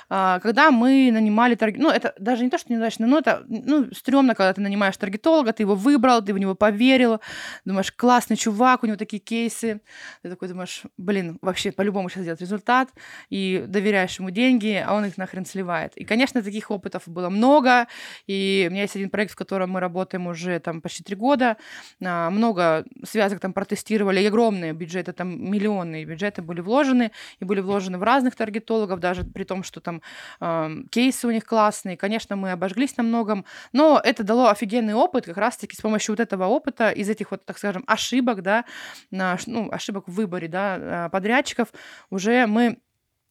а, 0.09 0.41
когда 0.41 0.71
мы 0.71 1.11
нанимали 1.13 1.55
таргет... 1.55 1.83
Ну, 1.83 1.91
это 1.91 2.15
даже 2.19 2.45
не 2.45 2.51
то, 2.51 2.57
что 2.57 2.73
неудачно, 2.73 3.07
но 3.07 3.19
это, 3.19 3.45
ну, 3.47 3.89
стрёмно, 3.95 4.35
когда 4.35 4.55
ты 4.55 4.63
нанимаешь 4.63 4.97
таргетолога, 4.97 5.53
ты 5.53 5.65
его 5.65 5.75
выбрал, 5.75 6.23
ты 6.23 6.33
в 6.33 6.39
него 6.39 6.55
поверил, 6.55 7.21
думаешь, 7.67 7.93
классный 7.93 8.37
чувак, 8.37 8.85
у 8.85 8.87
него 8.87 8.97
такие 8.97 9.21
кейсы. 9.21 9.83
Ты 10.23 10.31
такой 10.31 10.49
думаешь, 10.49 10.85
блин, 10.97 11.39
вообще 11.43 11.73
по-любому 11.73 12.09
сейчас 12.09 12.23
сделать 12.23 12.41
результат, 12.41 12.89
и 13.29 13.63
доверяешь 13.69 14.19
ему 14.19 14.31
деньги, 14.31 14.83
а 14.83 14.95
он 14.95 15.05
их 15.05 15.19
нахрен 15.19 15.45
сливает. 15.45 15.95
И, 15.99 16.07
конечно, 16.07 16.43
таких 16.43 16.71
опытов 16.71 17.03
было 17.05 17.29
много, 17.29 17.87
и 18.27 18.67
у 18.71 18.73
меня 18.73 18.83
есть 18.83 18.97
один 18.97 19.11
проект, 19.11 19.33
в 19.33 19.37
котором 19.37 19.58
мы 19.67 19.81
работаем 19.81 20.27
уже 20.27 20.59
там 20.61 20.81
почти 20.81 21.03
три 21.03 21.17
года, 21.17 21.57
а, 22.03 22.31
много 22.31 22.85
связок 23.05 23.41
там 23.41 23.53
протестировали, 23.53 24.25
огромные 24.25 24.73
бюджеты, 24.73 25.13
там 25.13 25.51
миллионные 25.51 26.05
бюджеты 26.05 26.43
были 26.43 26.61
вложены, 26.61 27.11
и 27.41 27.45
были 27.45 27.61
вложены 27.61 27.99
в 27.99 28.03
разных 28.03 28.37
таргетологов, 28.37 29.01
даже 29.01 29.25
при 29.25 29.45
том, 29.45 29.63
что 29.63 29.81
там 29.81 30.03
ам, 30.41 30.87
кейсы 30.89 31.27
у 31.27 31.31
них 31.31 31.45
классные. 31.45 31.97
Конечно, 31.97 32.37
мы 32.37 32.53
обожглись 32.53 32.97
на 32.97 33.03
многом, 33.03 33.45
но 33.73 34.01
это 34.03 34.23
дало 34.23 34.49
офигенный 34.49 34.95
опыт, 34.95 35.25
как 35.27 35.37
раз-таки 35.37 35.77
с 35.77 35.81
помощью 35.81 36.13
вот 36.13 36.21
этого 36.21 36.47
опыта, 36.47 36.91
из 36.91 37.09
этих 37.09 37.31
вот, 37.31 37.45
так 37.45 37.59
скажем, 37.59 37.85
ошибок, 37.87 38.43
да, 38.43 38.65
ну, 39.11 39.69
ошибок 39.71 40.05
в 40.07 40.13
выборе, 40.13 40.49
да, 40.49 40.77
а, 40.81 41.09
подрядчиков, 41.09 41.69
уже 42.11 42.47
мы 42.47 42.79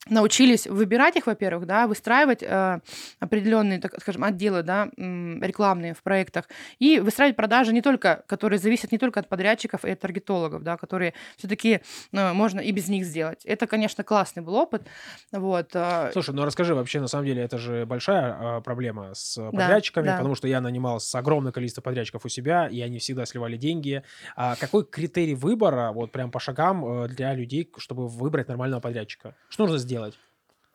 научились 0.10 0.68
выбирать 0.68 1.16
их, 1.16 1.28
во-первых, 1.28 1.66
да, 1.66 1.88
выстраивать 1.88 2.44
э, 2.44 2.80
определенные, 3.20 3.80
так 3.80 4.00
скажем, 4.00 4.24
отделы, 4.24 4.64
да, 4.64 4.90
рекламные 4.98 5.94
в 5.94 6.04
проектах, 6.04 6.46
и 6.80 7.00
выстраивать 7.00 7.36
продажи 7.36 7.74
не 7.74 7.82
только, 7.82 8.24
которые 8.28 8.60
зависят 8.60 8.92
не 8.92 8.98
только 8.98 9.20
от 9.20 9.30
подрядчиков 9.30 9.86
и 9.86 9.92
от 9.92 10.00
таргетологов, 10.00 10.64
да, 10.64 10.78
которые 10.78 11.14
все-таки 11.38 11.82
можно 12.12 12.60
и 12.60 12.72
без 12.72 12.88
них 12.88 13.06
сделать. 13.06 13.46
Это, 13.46 13.68
конечно, 13.68 14.04
классный 14.04 14.44
был 14.44 14.56
опыт, 14.56 14.84
вот. 15.32 15.72
э, 15.74 16.10
Слушай, 16.14 16.34
ну 16.36 16.46
расскажи 16.46 16.76
вообще, 16.76 17.00
на 17.00 17.08
самом 17.08 17.26
деле, 17.26 17.42
это 17.42 17.58
же 17.58 17.86
большая 17.86 18.58
а, 18.58 18.62
проблема 18.62 19.14
с 19.14 19.36
подрядчиками, 19.52 20.08
да. 20.08 20.18
потому 20.18 20.36
что 20.36 20.48
я 20.48 20.62
нанимал 20.62 21.00
с 21.00 21.14
огромное 21.16 21.52
количество 21.52 21.82
подрядчиков 21.82 22.26
у 22.26 22.30
себя, 22.30 22.68
и 22.68 22.82
они 22.82 23.00
всегда 23.00 23.26
сливали 23.26 23.58
деньги. 23.58 24.04
А 24.36 24.56
какой 24.56 24.86
критерий 24.86 25.36
выбора, 25.36 25.92
вот 25.92 26.12
прям 26.12 26.32
по 26.32 26.40
шагам 26.40 27.04
э, 27.04 27.08
для 27.10 27.34
людей, 27.34 27.70
чтобы 27.78 28.08
выбрать 28.08 28.48
нормального 28.48 28.80
подрядчика? 28.80 29.36
Что 29.50 29.64
нужно 29.64 29.78
сделать? 29.78 29.97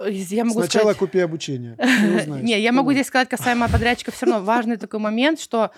Я 0.08 0.44
могу 0.44 0.60
Сначала 0.60 0.92
сказать... 0.92 0.98
купи 0.98 1.20
обучение. 1.20 1.76
Не, 2.42 2.60
я 2.60 2.72
могу 2.72 2.92
здесь 2.92 3.06
сказать 3.06 3.28
касаемо 3.28 3.68
подрядчиков, 3.68 4.14
все 4.14 4.26
равно 4.26 4.44
важный 4.44 4.76
такой 4.76 5.00
момент, 5.00 5.40
что 5.40 5.70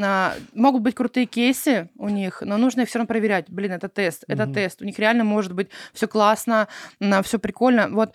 а, 0.00 0.34
могут 0.54 0.82
быть 0.82 0.94
крутые 0.94 1.26
кейсы 1.26 1.90
у 1.96 2.08
них, 2.08 2.42
но 2.42 2.56
нужно 2.56 2.82
их 2.82 2.88
все 2.88 2.98
равно 2.98 3.08
проверять. 3.08 3.46
Блин, 3.48 3.72
это 3.72 3.88
тест, 3.88 4.24
это 4.28 4.46
тест. 4.46 4.82
У 4.82 4.84
них 4.84 4.98
реально 4.98 5.24
может 5.24 5.52
быть 5.52 5.68
все 5.92 6.06
классно, 6.06 6.68
все 7.22 7.38
прикольно. 7.38 7.88
Вот 7.88 8.12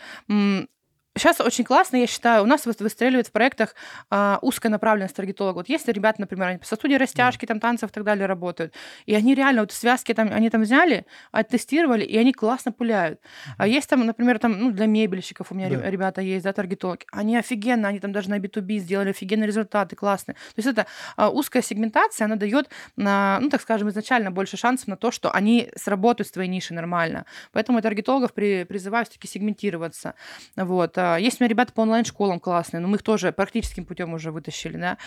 Сейчас 1.18 1.40
очень 1.42 1.64
классно, 1.64 1.98
я 1.98 2.08
считаю, 2.08 2.44
у 2.44 2.46
нас 2.46 2.66
выстреливает 2.66 3.28
в 3.28 3.32
проектах 3.32 3.76
а, 4.10 4.40
узкая 4.42 4.72
направленность 4.72 5.16
таргетолога. 5.16 5.58
Вот 5.58 5.70
есть 5.70 5.88
ребята, 5.88 6.22
например, 6.22 6.48
они 6.48 6.60
со 6.64 6.76
студии 6.76 6.96
растяжки, 6.96 7.46
там 7.46 7.60
танцев 7.60 7.90
и 7.90 7.94
так 7.94 8.04
далее 8.04 8.26
работают, 8.26 8.74
и 9.06 9.16
они 9.16 9.36
реально 9.36 9.62
вот 9.62 9.72
связки 9.72 10.14
там, 10.14 10.30
они 10.32 10.50
там 10.50 10.62
взяли, 10.62 11.06
оттестировали, 11.32 12.04
и 12.04 12.18
они 12.18 12.34
классно 12.34 12.72
пуляют. 12.72 13.20
А 13.58 13.68
есть 13.68 13.90
там, 13.90 14.06
например, 14.06 14.40
там, 14.40 14.60
ну, 14.60 14.72
для 14.72 14.86
мебельщиков 14.86 15.52
у 15.52 15.56
меня 15.56 15.70
Да. 15.70 15.82
ре- 15.82 15.92
ребята 15.92 16.22
есть, 16.22 16.44
да, 16.44 16.54
таргетологи. 16.54 17.06
Они 17.12 17.38
офигенно, 17.38 17.88
они 17.88 18.00
там 18.00 18.12
даже 18.12 18.30
на 18.30 18.40
B2B 18.40 18.78
сделали 18.78 19.10
офигенные 19.10 19.48
результаты, 19.48 19.96
классные. 19.96 20.36
То 20.36 20.58
есть 20.58 20.68
это 20.68 20.86
а, 21.16 21.30
узкая 21.30 21.62
сегментация, 21.64 22.26
она 22.26 22.36
дает, 22.36 22.70
на, 22.96 23.40
ну, 23.42 23.50
так 23.50 23.62
скажем, 23.62 23.90
изначально 23.90 24.32
больше 24.32 24.58
шансов 24.58 24.88
на 24.88 24.98
то, 24.98 25.12
что 25.12 25.32
они 25.32 25.70
сработают 25.76 26.28
с 26.28 26.32
твоей 26.32 26.50
нишей 26.50 26.76
нормально. 26.76 27.26
Поэтому 27.52 27.78
я 27.78 27.82
таргетологов 27.82 28.34
при, 28.34 28.64
призываю 28.64 29.06
все-таки 29.06 29.28
сегментироваться. 29.28 30.14
Вот. 30.56 30.98
А, 31.16 31.20
Есть 31.20 31.40
у 31.40 31.44
меня 31.44 31.50
ребята 31.50 31.74
по 31.74 31.82
онлайн-школам 31.82 32.40
классные, 32.40 32.82
но 32.82 32.88
мы 32.88 32.98
их 32.98 33.04
тоже 33.04 33.32
практическим 33.32 33.86
путем 33.86 34.14
уже 34.14 34.32
вытащили, 34.32 34.78
да. 34.78 34.98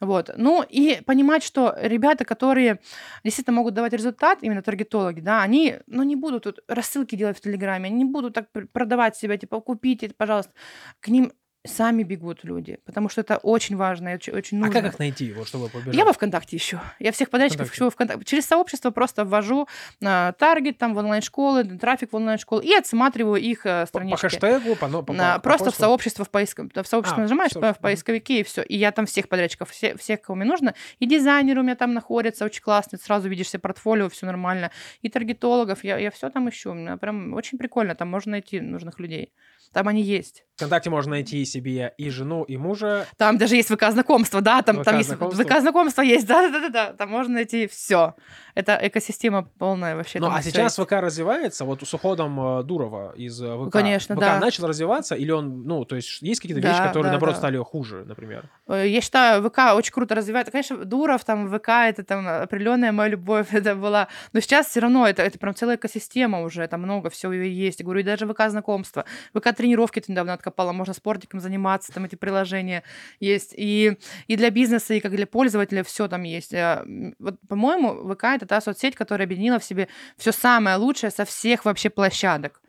Вот. 0.00 0.30
Ну 0.36 0.62
и 0.62 1.00
понимать, 1.04 1.42
что 1.42 1.74
ребята, 1.80 2.24
которые 2.24 2.80
действительно 3.24 3.56
могут 3.56 3.74
давать 3.74 3.92
результат, 3.92 4.38
именно 4.42 4.62
таргетологи, 4.62 5.20
да, 5.20 5.42
они, 5.42 5.76
ну, 5.86 6.02
не 6.02 6.16
будут 6.16 6.44
тут 6.44 6.60
рассылки 6.68 7.16
делать 7.16 7.38
в 7.38 7.40
Телеграме, 7.40 7.86
они 7.86 7.96
не 7.96 8.04
будут 8.04 8.34
так 8.34 8.50
пр- 8.52 8.68
продавать 8.72 9.16
себя, 9.16 9.36
типа, 9.36 9.60
купите, 9.60 10.10
пожалуйста. 10.16 10.52
К 11.00 11.08
ним 11.08 11.32
сами 11.66 12.02
бегут 12.02 12.44
люди, 12.44 12.78
потому 12.86 13.08
что 13.08 13.20
это 13.20 13.36
очень 13.38 13.76
важно 13.76 14.10
и 14.10 14.14
очень, 14.14 14.32
очень 14.32 14.58
А 14.58 14.66
нужно. 14.66 14.80
как 14.80 14.92
их 14.92 14.98
найти, 14.98 15.32
вот 15.32 15.48
чтобы 15.48 15.68
побежать? 15.68 15.94
Я 15.94 16.04
во 16.04 16.12
ВКонтакте 16.12 16.56
ищу. 16.56 16.78
Я 16.98 17.12
всех 17.12 17.30
подрядчиков 17.30 17.72
ищу 17.72 17.84
во 17.84 17.90
ВКонтакте. 17.90 18.24
Через 18.24 18.46
сообщество 18.46 18.90
просто 18.90 19.24
ввожу 19.24 19.68
на 20.00 20.32
таргет, 20.32 20.78
там 20.78 20.94
в 20.94 20.98
онлайн-школы, 20.98 21.64
трафик 21.64 22.12
в 22.12 22.16
онлайн-школы 22.16 22.64
и 22.64 22.72
отсматриваю 22.72 23.40
их 23.42 23.66
э, 23.66 23.82
по, 23.82 23.86
странички. 23.86 24.14
по 24.16 24.28
хэштегу, 24.28 24.76
по, 24.76 24.88
но- 24.88 25.02
по, 25.02 25.12
по- 25.12 25.18
по 25.34 25.38
просто 25.40 25.64
в 25.64 25.68
посту? 25.68 25.80
сообщество 25.82 26.24
в 26.24 26.30
поиск... 26.30 26.58
в 26.60 26.84
сообщество 26.86 27.18
А, 27.18 27.22
нажимаешь 27.22 27.52
по- 27.52 27.74
в 27.74 27.78
поисковике 27.80 28.40
и 28.40 28.42
все. 28.44 28.62
И 28.62 28.76
я 28.76 28.92
там 28.92 29.04
всех 29.06 29.28
подрядчиков, 29.28 29.70
все, 29.70 29.96
всех, 29.96 30.22
кого 30.22 30.36
мне 30.36 30.46
нужно. 30.46 30.74
И 31.00 31.06
дизайнеры 31.06 31.60
у 31.60 31.64
меня 31.64 31.74
там 31.76 31.92
находятся, 31.92 32.44
очень 32.44 32.62
классные. 32.62 33.00
Сразу 33.00 33.28
видишь 33.28 33.48
все 33.48 33.58
портфолио, 33.58 34.08
все 34.08 34.26
нормально. 34.26 34.70
И 35.02 35.08
таргетологов, 35.08 35.84
я, 35.84 35.98
я 35.98 36.10
все 36.10 36.30
там 36.30 36.48
ищу. 36.48 36.70
У 36.70 36.74
меня 36.74 36.96
прям 36.96 37.34
очень 37.34 37.58
прикольно. 37.58 37.94
Там 37.94 38.08
можно 38.08 38.30
найти 38.32 38.60
нужных 38.60 39.00
людей. 39.00 39.32
Там 39.72 39.88
они 39.88 40.02
есть. 40.02 40.44
ВКонтакте 40.56 40.90
можно 40.90 41.10
найти 41.10 41.44
себе 41.44 41.94
и 41.98 42.10
жену, 42.10 42.42
и 42.42 42.56
мужа. 42.56 43.06
Там 43.16 43.38
даже 43.38 43.54
есть 43.54 43.70
ВК-знакомство, 43.70 44.40
да, 44.40 44.62
там, 44.62 44.82
там 44.82 44.98
есть 44.98 45.10
ВК-знакомство. 45.10 45.44
ВК-знакомство 45.44 46.02
есть, 46.02 46.26
да-да-да, 46.26 46.94
там 46.94 47.10
можно 47.10 47.34
найти 47.34 47.68
все. 47.68 48.14
Это 48.54 48.76
экосистема 48.82 49.44
полная 49.58 49.94
вообще. 49.94 50.18
Ну, 50.18 50.28
а 50.28 50.42
сейчас 50.42 50.76
есть. 50.76 50.88
ВК 50.88 50.92
развивается, 50.94 51.64
вот 51.64 51.86
с 51.86 51.94
уходом 51.94 52.58
э, 52.58 52.62
Дурова 52.64 53.12
из 53.14 53.40
э, 53.40 53.56
ВК. 53.56 53.72
Конечно, 53.72 54.16
ВК 54.16 54.20
да. 54.20 54.40
начал 54.40 54.66
развиваться, 54.66 55.14
или 55.14 55.30
он, 55.30 55.62
ну, 55.62 55.84
то 55.84 55.94
есть 55.94 56.22
есть 56.22 56.40
какие-то 56.40 56.60
Да, 56.60 56.70
вещи, 56.70 56.82
которые, 56.82 57.04
да, 57.04 57.10
наоборот, 57.12 57.36
да. 57.36 57.38
стали 57.38 57.58
хуже, 57.58 58.04
например? 58.04 58.50
Э, 58.68 58.86
Я 58.86 59.00
считаю, 59.00 59.42
ВК 59.48 59.74
очень 59.74 59.92
круто 59.92 60.14
развивает. 60.14 60.50
Конечно, 60.50 60.76
Дуров, 60.84 61.24
там, 61.24 61.48
ВК, 61.48 61.68
это 61.68 62.04
там 62.04 62.26
определенная 62.28 62.92
моя 62.92 63.10
любовь, 63.10 63.48
это 63.52 63.74
была. 63.74 64.08
Но 64.32 64.40
сейчас 64.40 64.68
все 64.68 64.80
равно 64.80 65.06
это, 65.06 65.22
это 65.22 65.38
прям 65.38 65.54
целая 65.54 65.76
экосистема 65.76 66.42
уже, 66.42 66.66
там 66.68 66.82
много 66.82 67.10
всего 67.10 67.32
есть. 67.32 67.80
Я 67.80 67.84
говорю, 67.84 68.00
и 68.00 68.04
даже 68.04 68.26
ВК 68.26 68.48
знакомства. 68.48 69.04
ВК 69.34 69.54
тренировки 69.54 70.00
ты 70.00 70.12
недавно 70.12 70.34
откопала, 70.34 70.72
можно 70.72 70.94
спортиком 70.94 71.40
заниматься, 71.40 71.92
там 71.92 72.04
эти 72.04 72.16
приложения 72.16 72.82
есть. 73.20 73.54
И, 73.56 73.96
и 74.26 74.36
для 74.36 74.50
бизнеса, 74.50 74.94
и 74.94 75.00
как 75.00 75.12
для 75.12 75.26
пользователя 75.26 75.82
все 75.82 76.08
там 76.08 76.22
есть. 76.22 76.52
Э, 76.52 76.84
Вот, 77.18 77.36
по-моему, 77.48 78.14
ВК 78.14 78.24
это 78.24 78.46
та 78.46 78.60
соцсеть, 78.60 78.94
которая 78.94 79.26
объединила 79.26 79.58
в 79.58 79.64
себе 79.64 79.88
все 80.16 80.32
самое 80.32 80.76
лучшее 80.76 81.10
со 81.10 81.24
всех 81.24 81.64
вообще 81.64 81.90
площадок. 81.90 82.60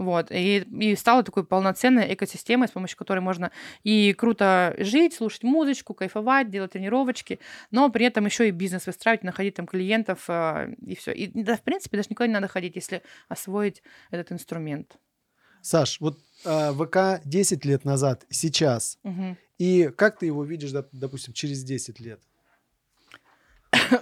Вот, 0.00 0.30
и, 0.30 0.60
и 0.80 0.96
стала 0.96 1.22
такой 1.22 1.44
полноценной 1.44 2.14
экосистемой, 2.14 2.68
с 2.68 2.70
помощью 2.70 2.96
которой 2.96 3.20
можно 3.20 3.50
и 3.84 4.14
круто 4.14 4.74
жить, 4.78 5.12
слушать 5.12 5.42
музычку, 5.42 5.92
кайфовать, 5.92 6.48
делать 6.48 6.72
тренировочки, 6.72 7.38
но 7.70 7.90
при 7.90 8.06
этом 8.06 8.24
еще 8.24 8.48
и 8.48 8.50
бизнес 8.50 8.86
выстраивать, 8.86 9.24
находить 9.24 9.56
там 9.56 9.66
клиентов 9.66 10.24
а, 10.28 10.70
и 10.86 10.94
все. 10.94 11.12
И 11.12 11.26
да, 11.42 11.58
в 11.58 11.60
принципе, 11.60 11.98
даже 11.98 12.08
никуда 12.08 12.28
не 12.28 12.32
надо 12.32 12.48
ходить, 12.48 12.76
если 12.76 13.02
освоить 13.28 13.82
этот 14.10 14.32
инструмент. 14.32 14.96
Саш, 15.60 16.00
вот 16.00 16.18
э, 16.46 16.72
ВК 16.72 17.22
10 17.26 17.66
лет 17.66 17.84
назад, 17.84 18.24
сейчас, 18.30 18.98
Мгм. 19.02 19.36
И 19.58 19.90
как 19.94 20.18
ты 20.18 20.24
его 20.24 20.42
видишь, 20.42 20.70
доп- 20.72 20.88
допустим, 20.92 21.34
через 21.34 21.62
10 21.62 22.00
лет? 22.00 22.22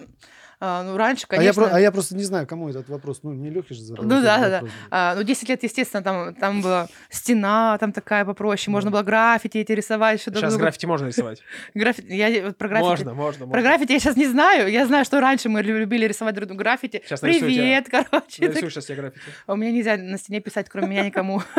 А, 0.61 0.83
ну, 0.83 0.97
раньше, 0.97 1.25
А 1.29 1.35
я, 1.35 1.39
конечно... 1.41 1.63
про- 1.63 1.75
а 1.77 1.81
я 1.81 1.93
просто 1.93 2.17
не 2.17 2.25
знаю, 2.25 2.47
кому 2.47 2.69
этот 2.69 2.89
вопрос. 2.89 3.21
Ну, 3.23 3.33
не 3.33 3.49
Лехе 3.49 3.75
же 3.75 3.81
задавать 3.83 4.11
Ну 4.11 4.23
да, 4.23 4.39
да, 4.39 4.61
да. 4.61 4.63
А, 4.91 5.15
ну, 5.15 5.23
10 5.23 5.49
лет, 5.49 5.63
естественно, 5.63 6.03
там, 6.03 6.35
там 6.35 6.63
была 6.63 6.89
стена, 7.11 7.79
там 7.79 7.93
такая 7.93 8.25
попроще, 8.25 8.73
можно 8.73 8.91
было 8.91 9.03
граффити 9.03 9.59
эти 9.59 9.71
рисовать. 9.73 10.21
Что 10.21 10.35
Сейчас 10.35 10.57
граффити 10.57 10.87
можно 10.87 11.07
рисовать. 11.07 11.43
Граффити, 11.75 12.13
я 12.13 12.47
вот 12.47 12.57
про 12.59 12.69
граффити... 12.69 12.89
Можно, 12.89 13.15
можно, 13.15 13.39
Про 13.47 13.47
можно. 13.47 13.63
граффити 13.63 13.93
я 13.93 14.01
сейчас 14.01 14.17
не 14.17 14.27
знаю. 14.27 14.69
Я 14.71 14.87
знаю, 14.87 15.05
что 15.05 15.21
раньше 15.21 15.49
мы 15.49 15.63
лю- 15.63 15.79
любили 15.79 16.07
рисовать 16.07 16.35
друг 16.35 16.49
другу 16.49 16.59
граффити. 16.59 17.03
Нарисую 17.23 17.41
Привет, 17.53 17.87
короче. 17.91 18.43
Нарисую 18.49 18.71
сейчас 18.71 18.87
тебе 18.87 18.97
граффити. 18.97 19.25
А 19.47 19.53
У 19.53 19.57
меня 19.57 19.71
нельзя 19.71 19.97
на 19.97 20.19
стене 20.19 20.41
писать, 20.41 20.69
кроме 20.69 20.89
меня 20.89 21.05
никому. 21.05 21.43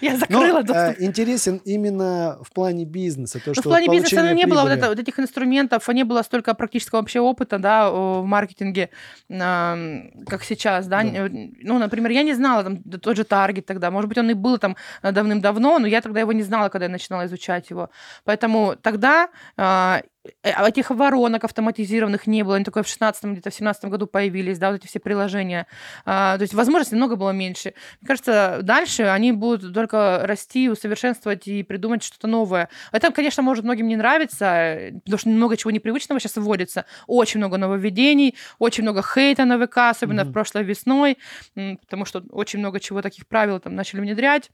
Я 0.00 0.16
закрыла 0.16 0.60
э, 0.60 0.62
доступ. 0.62 1.00
интересен 1.02 1.60
именно 1.64 2.38
в 2.42 2.52
плане 2.52 2.84
бизнеса. 2.84 3.38
То, 3.38 3.50
Ну, 3.50 3.54
что 3.54 3.62
в 3.62 3.64
плане 3.64 3.88
бизнеса 3.88 4.32
не 4.34 4.46
было 4.46 4.62
вот, 4.62 4.70
это- 4.70 4.88
вот 4.88 4.98
этих 4.98 5.18
инструментов, 5.18 5.88
не 5.88 6.04
было 6.04 6.22
столько 6.22 6.54
практического 6.54 7.00
вообще 7.00 7.20
опыта, 7.20 7.58
да, 7.58 7.90
в 7.90 8.24
маркетинге, 8.24 8.90
как 9.28 10.44
сейчас, 10.44 10.86
да. 10.86 11.02
Да. 11.02 11.28
Ну, 11.62 11.78
например, 11.78 12.10
я 12.10 12.22
не 12.22 12.34
знала 12.34 12.62
там 12.64 12.82
тот 12.82 13.16
же 13.16 13.24
таргет 13.24 13.66
тогда, 13.66 13.90
может 13.90 14.08
быть, 14.08 14.18
он 14.18 14.30
и 14.30 14.34
был 14.34 14.58
там 14.58 14.76
э, 15.02 15.12
давным-давно, 15.12 15.78
но 15.78 15.86
я 15.86 16.00
тогда 16.00 16.20
его 16.20 16.32
не 16.32 16.42
знала, 16.42 16.68
когда 16.68 16.86
я 16.86 16.90
начинала 16.92 17.26
изучать 17.26 17.70
его. 17.70 17.88
Поэтому 18.24 18.76
тогда 18.82 19.24
э, 19.24 19.28
а 19.56 20.02
этих 20.42 20.90
воронок 20.90 21.44
автоматизированных 21.44 22.26
не 22.26 22.42
было, 22.42 22.56
они 22.56 22.64
только 22.64 22.82
в 22.82 22.88
16 22.88 23.24
где-то 23.24 23.50
в 23.50 23.54
17 23.54 23.84
году 23.86 24.06
появились, 24.06 24.58
да, 24.58 24.70
вот 24.70 24.80
эти 24.80 24.86
все 24.86 25.00
приложения. 25.00 25.66
А, 26.04 26.36
то 26.36 26.42
есть 26.42 26.54
возможностей 26.54 26.96
много 26.96 27.16
было 27.16 27.30
меньше. 27.30 27.74
Мне 28.00 28.06
кажется, 28.08 28.60
дальше 28.62 29.04
они 29.04 29.32
будут 29.32 29.72
только 29.74 30.20
расти, 30.24 30.68
усовершенствовать 30.68 31.46
и 31.48 31.62
придумать 31.62 32.02
что-то 32.02 32.26
новое. 32.26 32.68
Это, 32.92 33.10
конечно, 33.10 33.42
может 33.42 33.64
многим 33.64 33.88
не 33.88 33.96
нравиться, 33.96 34.44
э, 34.46 34.92
потому 35.04 35.18
что 35.18 35.28
много 35.28 35.56
чего 35.56 35.70
непривычного 35.70 36.20
сейчас 36.20 36.36
вводится. 36.36 36.84
Очень 37.06 37.38
много 37.38 37.56
нововведений, 37.58 38.34
очень 38.58 38.82
много 38.82 39.02
хейта 39.02 39.44
на 39.44 39.58
ВК, 39.66 39.78
особенно 39.90 40.22
Мгм. 40.22 40.30
в 40.30 40.32
прошлой 40.32 40.64
весной, 40.64 41.18
потому 41.54 42.04
что 42.04 42.22
очень 42.30 42.58
много 42.58 42.80
чего 42.80 43.02
таких 43.02 43.26
правил 43.26 43.60
там 43.60 43.74
начали 43.74 44.00
внедрять 44.00 44.50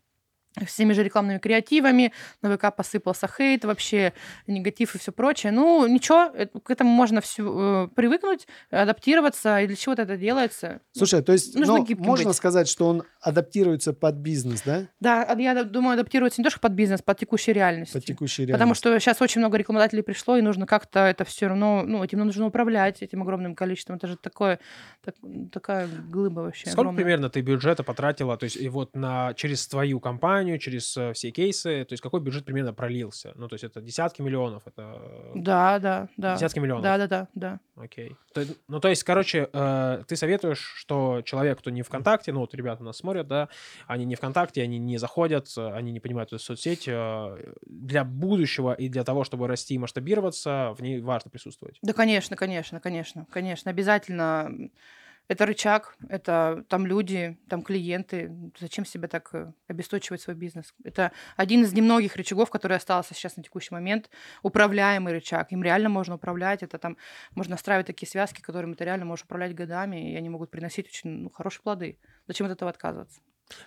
с 0.66 0.76
теми 0.76 0.92
же 0.92 1.02
рекламными 1.02 1.38
креативами, 1.38 2.12
на 2.42 2.56
ВК 2.56 2.74
посыпался 2.74 3.28
хейт, 3.28 3.64
вообще 3.64 4.12
негатив 4.46 4.94
и 4.94 4.98
все 4.98 5.12
прочее. 5.12 5.52
Ну, 5.52 5.86
ничего, 5.86 6.30
э, 6.34 6.46
к 6.46 6.70
этому 6.70 6.90
можно 6.90 7.20
все 7.20 7.90
привыкнуть, 7.94 8.46
адаптироваться, 8.70 9.60
и 9.60 9.66
для 9.66 9.76
чего-то 9.76 10.02
это 10.02 10.16
делается. 10.16 10.80
Слушай, 10.92 11.22
то 11.22 11.32
есть 11.32 11.54
Нужно 11.56 11.78
ну, 11.78 11.84
гибким 11.84 12.04
можно 12.06 12.28
быть. 12.28 12.36
сказать, 12.36 12.68
что 12.68 12.86
он 12.88 13.02
адаптируется 13.20 13.92
под 13.92 14.16
бизнес, 14.16 14.62
да? 14.64 14.86
Да, 15.00 15.24
а 15.24 15.38
я 15.40 15.64
думаю, 15.64 15.94
адаптироваться 15.94 16.40
не 16.40 16.44
только 16.44 16.60
под 16.60 16.72
бизнес, 16.72 17.02
под 17.02 17.18
текущей 17.18 17.52
реальности. 17.52 17.94
Под 17.94 18.04
текущей 18.04 18.42
Потому 18.46 18.58
реальности. 18.58 18.80
что 18.80 18.98
сейчас 19.00 19.20
очень 19.22 19.40
много 19.40 19.56
рекламодателей 19.56 20.02
пришло, 20.02 20.36
и 20.36 20.42
нужно 20.42 20.66
как-то 20.66 21.00
это 21.00 21.24
все 21.24 21.48
равно, 21.48 21.82
ну, 21.84 22.04
этим 22.04 22.18
нужно 22.20 22.46
управлять, 22.46 23.02
этим 23.02 23.22
огромным 23.22 23.54
количеством. 23.54 23.96
Это 23.96 24.06
же 24.06 24.16
такое, 24.16 24.60
так- 25.04 25.16
такая 25.52 25.88
глыба 25.88 26.40
вообще 26.40 26.66
Сколько 26.66 26.80
огромная. 26.82 27.02
примерно 27.02 27.30
ты 27.30 27.40
бюджета 27.40 27.82
потратила, 27.82 28.36
то 28.36 28.44
есть 28.44 28.56
и 28.56 28.68
вот 28.68 28.94
на 28.94 29.34
через 29.34 29.66
твою 29.66 30.00
компанию, 30.00 30.43
через 30.58 30.96
э, 30.96 31.12
все 31.12 31.30
кейсы, 31.30 31.84
то 31.84 31.92
есть 31.92 32.02
какой 32.02 32.20
бюджет 32.20 32.44
примерно 32.44 32.72
пролился? 32.72 33.32
Ну, 33.36 33.48
то 33.48 33.54
есть 33.54 33.64
это 33.64 33.80
десятки 33.80 34.22
миллионов, 34.22 34.62
это 34.66 34.96
э, 34.96 35.32
Да, 35.34 35.78
да, 35.78 36.08
да. 36.16 36.34
десятки 36.34 36.58
миллионов. 36.58 36.82
Да, 36.82 36.98
да, 36.98 37.06
да, 37.06 37.28
да. 37.34 37.60
Окей. 37.76 38.16
То 38.32 38.44
ну, 38.68 38.80
то 38.80 38.88
есть, 38.88 39.04
короче, 39.04 39.48
э, 39.52 40.02
ты 40.06 40.16
советуешь, 40.16 40.74
что 40.76 41.22
человек, 41.22 41.58
кто 41.58 41.70
не 41.70 41.82
ВКонтакте, 41.82 42.32
ну, 42.32 42.40
вот 42.40 42.54
ребята 42.54 42.84
нас 42.84 42.96
смотрят, 42.96 43.26
да, 43.26 43.48
они 43.86 44.04
не 44.04 44.14
ВКонтакте, 44.14 44.62
они 44.62 44.78
не 44.78 44.98
заходят, 44.98 45.48
э, 45.56 45.72
они 45.72 45.92
не 45.92 46.00
понимают 46.00 46.32
эту 46.32 46.38
соцсеть, 46.42 46.86
э, 46.86 47.52
для 47.66 48.04
будущего 48.04 48.72
и 48.72 48.88
для 48.88 49.04
того, 49.04 49.24
чтобы 49.24 49.48
расти 49.48 49.74
и 49.74 49.78
масштабироваться, 49.78 50.74
в 50.76 50.82
ней 50.82 51.00
важно 51.00 51.30
присутствовать. 51.30 51.78
Да, 51.82 51.92
конечно, 51.92 52.36
конечно, 52.36 52.80
конечно, 52.80 53.26
конечно, 53.30 53.70
обязательно. 53.70 54.70
Это 55.26 55.46
рычаг, 55.46 55.96
это 56.08 56.64
там 56.68 56.86
люди, 56.86 57.38
там 57.48 57.62
клиенты. 57.62 58.30
Зачем 58.58 58.84
себе 58.84 59.08
так 59.08 59.30
э, 59.32 59.52
обесточивать 59.68 60.20
свой 60.20 60.36
бизнес? 60.36 60.74
Это 60.84 61.12
один 61.36 61.62
из 61.62 61.72
немногих 61.72 62.16
рычагов, 62.16 62.50
который 62.50 62.76
остался 62.76 63.14
сейчас 63.14 63.36
на 63.36 63.42
текущий 63.42 63.72
момент. 63.72 64.10
Управляемый 64.42 65.14
рычаг. 65.14 65.50
Им 65.50 65.62
реально 65.62 65.88
можно 65.88 66.16
управлять. 66.16 66.62
Это 66.62 66.78
там 66.78 66.98
можно 67.34 67.52
настраивать 67.52 67.86
такие 67.86 68.08
связки, 68.08 68.42
которыми 68.42 68.74
ты 68.74 68.84
реально 68.84 69.06
можешь 69.06 69.24
управлять 69.24 69.54
годами, 69.54 70.12
и 70.12 70.16
они 70.16 70.28
могут 70.28 70.50
приносить 70.50 70.88
очень 70.88 71.10
ну, 71.10 71.30
хорошие 71.30 71.62
плоды. 71.62 71.98
Зачем 72.26 72.46
от 72.46 72.52
этого 72.52 72.70
отказываться? 72.70 73.20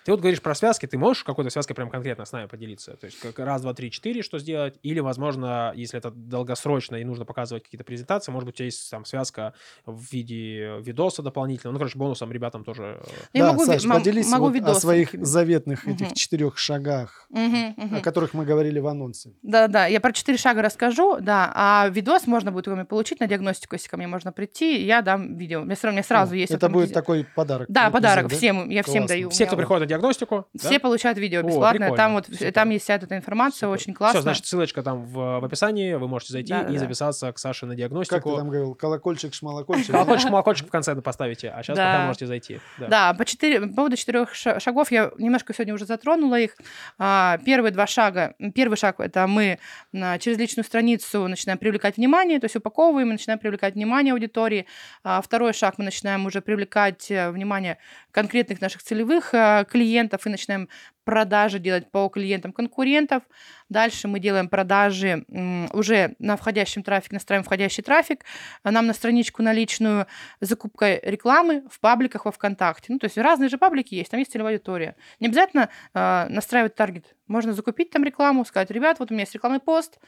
Ты 0.06 0.12
вот 0.12 0.20
говоришь 0.22 0.42
про 0.42 0.56
связки, 0.56 0.86
ты 0.86 0.98
можешь 0.98 1.24
какой-то 1.24 1.50
связкой 1.50 1.76
прям 1.76 1.90
конкретно 1.90 2.26
с 2.26 2.32
нами 2.32 2.48
поделиться? 2.48 2.96
То 2.98 3.06
есть 3.06 3.20
как 3.20 3.38
раз, 3.40 3.62
два, 3.62 3.74
три, 3.74 3.92
четыре, 3.92 4.22
что 4.22 4.40
сделать? 4.40 4.80
Или, 4.82 5.00
возможно, 5.00 5.72
если 5.76 6.00
это 6.00 6.12
долгосрочно 6.12 6.96
и 6.96 7.04
нужно 7.04 7.26
показывать 7.26 7.64
какие-то 7.64 7.84
презентации, 7.84 8.32
может 8.32 8.46
быть, 8.46 8.56
у 8.56 8.58
тебя 8.58 8.66
есть 8.66 8.90
там 8.90 9.06
связка 9.06 9.54
в 9.86 10.02
виде 10.12 10.80
видоса 10.80 11.22
дополнительного. 11.22 11.74
Ну, 11.74 11.80
короче, 11.80 11.98
бонусом 11.98 12.32
ребятам 12.32 12.64
тоже. 12.64 13.00
Я 13.34 13.44
да, 13.46 13.52
могу 13.52 13.66
Саш, 13.66 13.84
м- 13.86 13.92
поделись 13.92 14.30
могу 14.30 14.50
вот 14.50 14.64
о 14.64 14.74
своих 14.76 15.10
заветных 15.14 15.88
этих 15.88 16.08
Мгм. 16.08 16.16
четырех 16.16 16.58
шагах, 16.58 17.28
Мгм, 17.30 17.76
о 17.78 17.86
мгм. 17.86 18.02
которых 18.02 18.34
мы 18.34 18.46
говорили 18.46 18.80
в 18.80 18.88
анонсе. 18.88 19.34
Да, 19.44 19.68
да, 19.68 19.86
я 19.86 20.00
про 20.00 20.12
четыре 20.12 20.38
шага 20.38 20.62
расскажу, 20.62 21.18
да, 21.20 21.52
а 21.54 21.90
видос 21.90 22.26
можно 22.28 22.52
будет 22.52 22.68
у 22.68 22.72
меня 22.72 22.86
получить 22.86 23.20
на 23.20 23.28
диагностику, 23.28 23.76
если 23.76 23.90
ко 23.90 23.98
мне 23.98 24.08
можно 24.08 24.32
прийти, 24.32 24.84
я 24.86 25.02
дам 25.02 25.38
видео. 25.38 25.62
Мне 25.62 25.76
сразу, 25.76 25.94
мне 25.94 26.04
сразу 26.04 26.34
О, 26.34 26.38
есть 26.38 26.52
Это 26.52 26.70
будет 26.70 26.94
такой 26.94 27.26
подарок. 27.36 27.68
Да, 27.70 27.92
подарок 27.92 28.24
нельзя, 28.26 28.36
да? 28.36 28.38
всем, 28.38 28.70
я 28.70 28.84
всем 28.84 28.94
Классно. 28.94 29.08
даю. 29.08 29.30
Все, 29.30 29.46
кто 29.46 29.56
приходит 29.68 29.82
на 29.82 29.86
диагностику, 29.88 30.48
Все 30.58 30.80
получают 30.80 31.18
видео 31.18 31.42
О, 31.42 31.44
бесплатное, 31.44 31.90
там 31.90 31.96
прикольно, 31.96 32.14
вот, 32.14 32.26
супер. 32.28 32.52
там 32.54 32.70
есть 32.70 32.84
вся 32.86 32.96
эта 32.96 33.16
информация, 33.18 33.70
очень 33.70 33.94
классно. 33.94 34.20
Все, 34.20 34.24
значит, 34.24 34.46
ссылочка 34.46 34.82
там 34.82 35.06
в, 35.06 35.40
в 35.40 35.46
описании, 35.46 35.94
вы 35.94 36.08
можете 36.08 36.34
зайти 36.34 36.54
Да, 36.54 36.62
и 36.62 36.74
да. 36.74 36.80
записаться 36.80 37.32
к 37.32 37.38
Саше 37.40 37.66
на 37.66 37.72
Как 37.72 37.76
ты 37.76 37.82
диагностику. 37.82 38.36
там 38.38 38.48
говорил? 38.50 38.76
Колокольчик, 38.76 39.34
шмалокольчик. 39.34 39.92
Колокольчик, 39.92 40.30
молокольчик 40.30 40.68
в 40.68 40.72
конце 40.72 40.96
поставите, 40.96 41.50
а 41.50 41.62
сейчас 41.64 41.78
Да. 41.78 41.92
пока 41.94 42.06
можете 42.06 42.26
зайти. 42.28 42.60
Да. 42.78 42.88
Да, 42.88 43.14
по, 43.14 43.26
четыре, 43.26 43.62
по 43.62 43.68
поводу 43.68 43.98
четырех 43.98 44.34
ша- 44.34 44.60
шагов 44.60 44.92
я 44.92 45.12
немножко 45.18 45.54
сегодня 45.54 45.74
уже 45.74 45.86
затронула 45.86 46.40
их. 46.40 46.56
А, 46.98 47.38
Первые 47.46 47.72
два 47.72 47.88
шага. 47.88 48.36
Первый 48.56 48.78
шаг 48.78 49.00
это 49.00 49.28
мы 49.28 49.60
на- 49.92 50.18
через 50.20 50.38
личную 50.38 50.64
страницу 50.66 51.28
начинаем 51.28 51.58
привлекать 51.60 51.98
внимание, 51.98 52.40
то 52.40 52.46
есть 52.46 52.56
упаковываем 52.56 53.10
и 53.10 53.12
начинаем 53.14 53.40
привлекать 53.40 53.76
внимание 53.76 54.14
аудитории. 54.14 54.66
А 55.04 55.22
Второй 55.22 55.54
шаг 55.54 55.76
мы 55.78 55.86
начинаем 55.86 56.26
уже 56.26 56.42
привлекать 56.42 57.10
э, 57.12 57.30
внимание 57.32 57.78
конкретных 58.12 58.62
наших 58.62 58.82
целевых 58.82 59.34
клиентов 59.66 60.26
и 60.26 60.30
начинаем 60.30 60.70
продажи 61.04 61.60
делать 61.60 61.90
по 61.90 62.10
клиентам 62.10 62.52
конкурентов. 62.52 63.24
Дальше 63.70 64.08
мы 64.08 64.20
делаем 64.20 64.50
продажи 64.50 65.26
уже 65.72 66.16
на 66.20 66.36
входящем 66.36 66.84
трафике, 66.84 67.16
настраиваем 67.16 67.46
входящий 67.46 67.82
трафик. 67.82 68.26
А 68.64 68.72
Нам 68.72 68.88
на 68.88 68.94
страничку 68.94 69.42
на 69.42 69.54
личную 69.54 70.08
закупка 70.42 71.00
рекламы 71.02 71.64
в 71.72 71.80
пабликах 71.80 72.26
во 72.26 72.32
ВКонтакте. 72.32 72.92
Ну, 72.92 73.00
то 73.00 73.06
есть 73.06 73.18
разные 73.18 73.48
же 73.48 73.58
паблики 73.58 73.96
есть, 73.96 74.12
там 74.12 74.20
есть 74.20 74.32
целевая 74.32 74.56
аудитория. 74.56 74.96
Не 75.20 75.28
обязательно 75.28 75.70
э, 75.94 76.28
настраивать 76.30 76.76
таргет. 76.76 77.16
Можно 77.28 77.54
закупить 77.54 77.90
там 77.90 78.04
рекламу, 78.04 78.44
сказать, 78.44 78.70
ребят, 78.72 79.00
вот 79.00 79.12
у 79.12 79.14
меня 79.14 79.24
есть 79.24 79.34
рекламный 79.34 79.60
пост, 79.60 80.00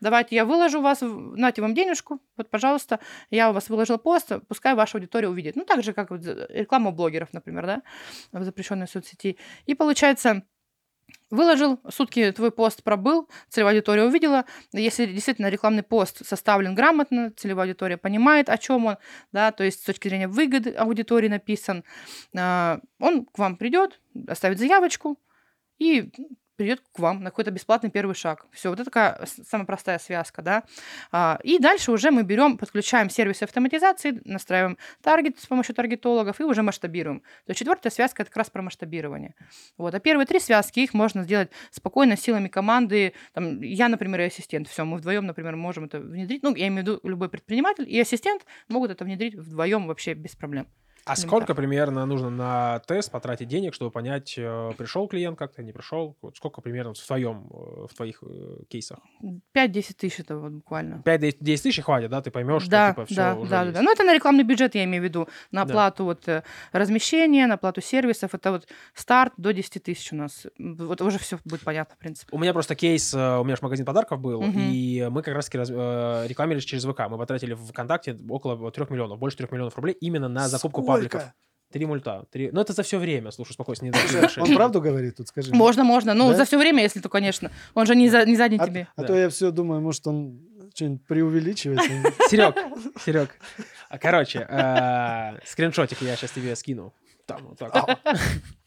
давайте 0.00 0.36
я 0.36 0.44
выложу 0.44 0.80
вас, 0.80 0.98
нате 1.02 1.62
вам 1.62 1.74
денежку, 1.74 2.20
вот, 2.36 2.50
пожалуйста, 2.50 3.00
я 3.30 3.50
у 3.50 3.52
вас 3.52 3.68
выложила 3.68 3.98
пост, 3.98 4.32
пускай 4.48 4.74
ваша 4.74 4.98
аудитория 4.98 5.28
увидит. 5.28 5.56
Ну, 5.56 5.64
так 5.64 5.82
же, 5.82 5.92
как 5.92 6.10
вот 6.10 6.20
реклама 6.48 6.90
блогеров, 6.90 7.32
например, 7.32 7.66
да, 7.66 7.82
в 8.32 8.44
запрещенной 8.44 8.88
соцсети. 8.88 9.36
И 9.66 9.74
получается, 9.74 10.42
Выложил, 11.30 11.78
сутки 11.90 12.32
твой 12.32 12.50
пост 12.50 12.82
пробыл, 12.82 13.28
целевая 13.50 13.74
аудитория 13.74 14.04
увидела. 14.04 14.46
Если 14.72 15.04
действительно 15.04 15.48
рекламный 15.48 15.82
пост 15.82 16.26
составлен 16.26 16.74
грамотно, 16.74 17.32
целевая 17.36 17.66
аудитория 17.66 17.98
понимает, 17.98 18.48
о 18.48 18.56
чем 18.56 18.86
он, 18.86 18.96
да, 19.30 19.52
то 19.52 19.62
есть 19.62 19.80
с 19.80 19.84
точки 19.84 20.08
зрения 20.08 20.28
выгоды 20.28 20.70
аудитории 20.70 21.28
написан, 21.28 21.84
а, 22.34 22.80
он 22.98 23.26
к 23.26 23.38
вам 23.38 23.56
придет, 23.56 24.00
оставит 24.26 24.58
заявочку 24.58 25.18
и 25.78 26.10
придет 26.58 26.82
к 26.92 26.98
вам 26.98 27.22
на 27.22 27.30
какой-то 27.30 27.52
бесплатный 27.52 27.88
первый 27.88 28.14
шаг. 28.14 28.46
Все, 28.52 28.68
вот 28.68 28.80
это 28.80 28.90
такая 28.90 29.26
самая 29.48 29.64
простая 29.64 29.98
связка, 30.00 30.42
да. 30.42 30.64
А, 31.12 31.38
И 31.44 31.58
дальше 31.58 31.92
уже 31.92 32.10
мы 32.10 32.24
берем, 32.24 32.58
подключаем 32.58 33.08
сервисы 33.08 33.44
автоматизации, 33.44 34.20
настраиваем 34.24 34.76
таргет 35.00 35.38
с 35.38 35.46
помощью 35.46 35.74
таргетологов 35.76 36.40
и 36.40 36.44
уже 36.44 36.62
масштабируем. 36.62 37.20
То 37.20 37.50
есть 37.50 37.60
четвертая 37.60 37.92
связка 37.92 38.22
это 38.22 38.30
как 38.30 38.38
раз 38.38 38.50
про 38.50 38.60
масштабирование. 38.60 39.34
Вот. 39.78 39.94
А 39.94 40.00
первые 40.00 40.26
три 40.26 40.40
связки 40.40 40.80
их 40.80 40.94
можно 40.94 41.22
сделать 41.22 41.50
спокойно 41.70 42.16
силами 42.16 42.48
команды. 42.48 43.14
Там, 43.32 43.62
я, 43.62 43.88
например, 43.88 44.20
и 44.20 44.24
ассистент. 44.24 44.68
Все, 44.68 44.84
мы 44.84 44.98
вдвоем, 44.98 45.26
например, 45.26 45.54
можем 45.54 45.84
это 45.84 46.00
внедрить. 46.00 46.42
Ну, 46.42 46.54
я 46.56 46.66
имею 46.66 46.84
в 46.84 46.86
виду, 46.88 47.00
любой 47.04 47.28
предприниматель 47.28 47.88
и 47.88 48.00
ассистент 48.00 48.44
могут 48.66 48.90
это 48.90 49.04
внедрить 49.04 49.36
вдвоем 49.36 49.86
вообще 49.86 50.14
без 50.14 50.34
проблем. 50.34 50.66
А 51.08 51.16
сколько 51.16 51.54
примерно 51.54 52.04
нужно 52.06 52.30
на 52.30 52.78
тест 52.80 53.10
потратить 53.10 53.48
денег, 53.48 53.74
чтобы 53.74 53.90
понять, 53.90 54.34
э, 54.36 54.72
пришел 54.76 55.08
клиент 55.08 55.38
как-то, 55.38 55.62
не 55.62 55.72
пришел? 55.72 56.16
Вот 56.22 56.36
сколько 56.36 56.60
примерно 56.60 56.94
в 56.94 56.98
твоем, 56.98 57.48
э, 57.50 57.86
в 57.90 57.94
твоих 57.96 58.22
э, 58.22 58.62
кейсах? 58.68 58.98
5-10 59.54 59.94
тысяч 59.96 60.20
это 60.20 60.36
вот 60.38 60.52
буквально. 60.52 61.02
5-10 61.04 61.62
тысяч 61.62 61.80
хватит, 61.82 62.10
да? 62.10 62.20
Ты 62.22 62.30
поймешь, 62.30 62.66
Да, 62.68 62.92
что 62.92 63.02
типа 63.02 63.06
все 63.06 63.14
да, 63.16 63.34
уже 63.36 63.50
да, 63.50 63.62
есть. 63.62 63.74
да. 63.74 63.82
Ну, 63.82 63.92
это 63.92 64.04
на 64.04 64.14
рекламный 64.14 64.44
бюджет, 64.44 64.74
я 64.74 64.84
имею 64.84 65.02
в 65.02 65.04
виду. 65.04 65.28
На 65.50 65.64
Да. 65.64 65.70
оплату 65.72 66.04
вот 66.04 66.28
размещения, 66.72 67.46
на 67.46 67.54
оплату 67.54 67.80
сервисов. 67.80 68.34
Это 68.34 68.52
вот 68.52 68.68
старт 68.94 69.32
до 69.36 69.52
10 69.52 69.82
тысяч 69.82 70.12
у 70.12 70.16
нас. 70.16 70.46
Вот 70.58 71.00
уже 71.00 71.18
все 71.18 71.38
будет 71.44 71.62
понятно, 71.62 71.94
в 71.96 71.98
принципе. 71.98 72.28
У 72.34 72.38
меня 72.38 72.52
просто 72.52 72.74
кейс, 72.74 73.14
у 73.14 73.44
меня 73.44 73.56
же 73.56 73.62
магазин 73.62 73.86
подарков 73.86 74.20
был, 74.20 74.42
Мгм. 74.42 74.60
и 74.70 75.08
мы 75.10 75.22
как 75.22 75.34
раз 75.34 75.48
рекламировались 75.50 76.64
через 76.64 76.84
ВК. 76.84 77.00
Мы 77.08 77.18
потратили 77.18 77.54
в 77.54 77.66
ВКонтакте 77.66 78.16
около 78.28 78.70
3 78.70 78.90
миллионов, 78.90 79.18
больше 79.18 79.36
3 79.38 79.48
миллионов 79.50 79.74
рублей 79.76 79.94
именно 80.00 80.28
на 80.28 80.48
закупку 80.48 80.82
Сколько? 80.82 80.97
Пабликов. 81.04 81.32
Три 81.70 81.84
мульта. 81.84 82.24
Три... 82.30 82.50
Ну, 82.50 82.60
это 82.62 82.72
за 82.72 82.82
все 82.82 82.98
время, 82.98 83.30
слушай, 83.30 83.52
спокойно, 83.52 83.78
не 83.82 83.90
за 83.92 84.40
Он 84.42 84.54
правду 84.54 84.80
говорит 84.80 85.16
тут, 85.16 85.28
скажи? 85.28 85.54
Можно, 85.54 85.84
можно. 85.84 86.14
Ну, 86.14 86.30
Да? 86.30 86.36
за 86.36 86.44
все 86.46 86.56
время, 86.58 86.82
если 86.82 87.00
то, 87.00 87.10
конечно. 87.10 87.50
Он 87.74 87.84
же 87.84 87.94
не 87.94 88.08
за, 88.08 88.24
не 88.24 88.36
за 88.36 88.48
день 88.48 88.58
А, 88.60 88.66
тебе. 88.66 88.88
а 88.96 89.02
Да. 89.02 89.06
то 89.08 89.14
я 89.14 89.28
все 89.28 89.50
думаю, 89.50 89.82
может, 89.82 90.06
он 90.06 90.40
что-нибудь 90.74 91.04
преувеличивает. 91.06 91.80
Серег, 92.30 92.56
Серег. 93.04 93.30
А, 93.90 93.98
Короче, 93.98 94.46
э, 94.48 95.38
скриншотик 95.46 96.00
я 96.02 96.16
сейчас 96.16 96.30
тебе 96.30 96.56
скину. 96.56 96.94
Там 97.26 97.46
вот 97.48 97.58
так. 97.58 97.98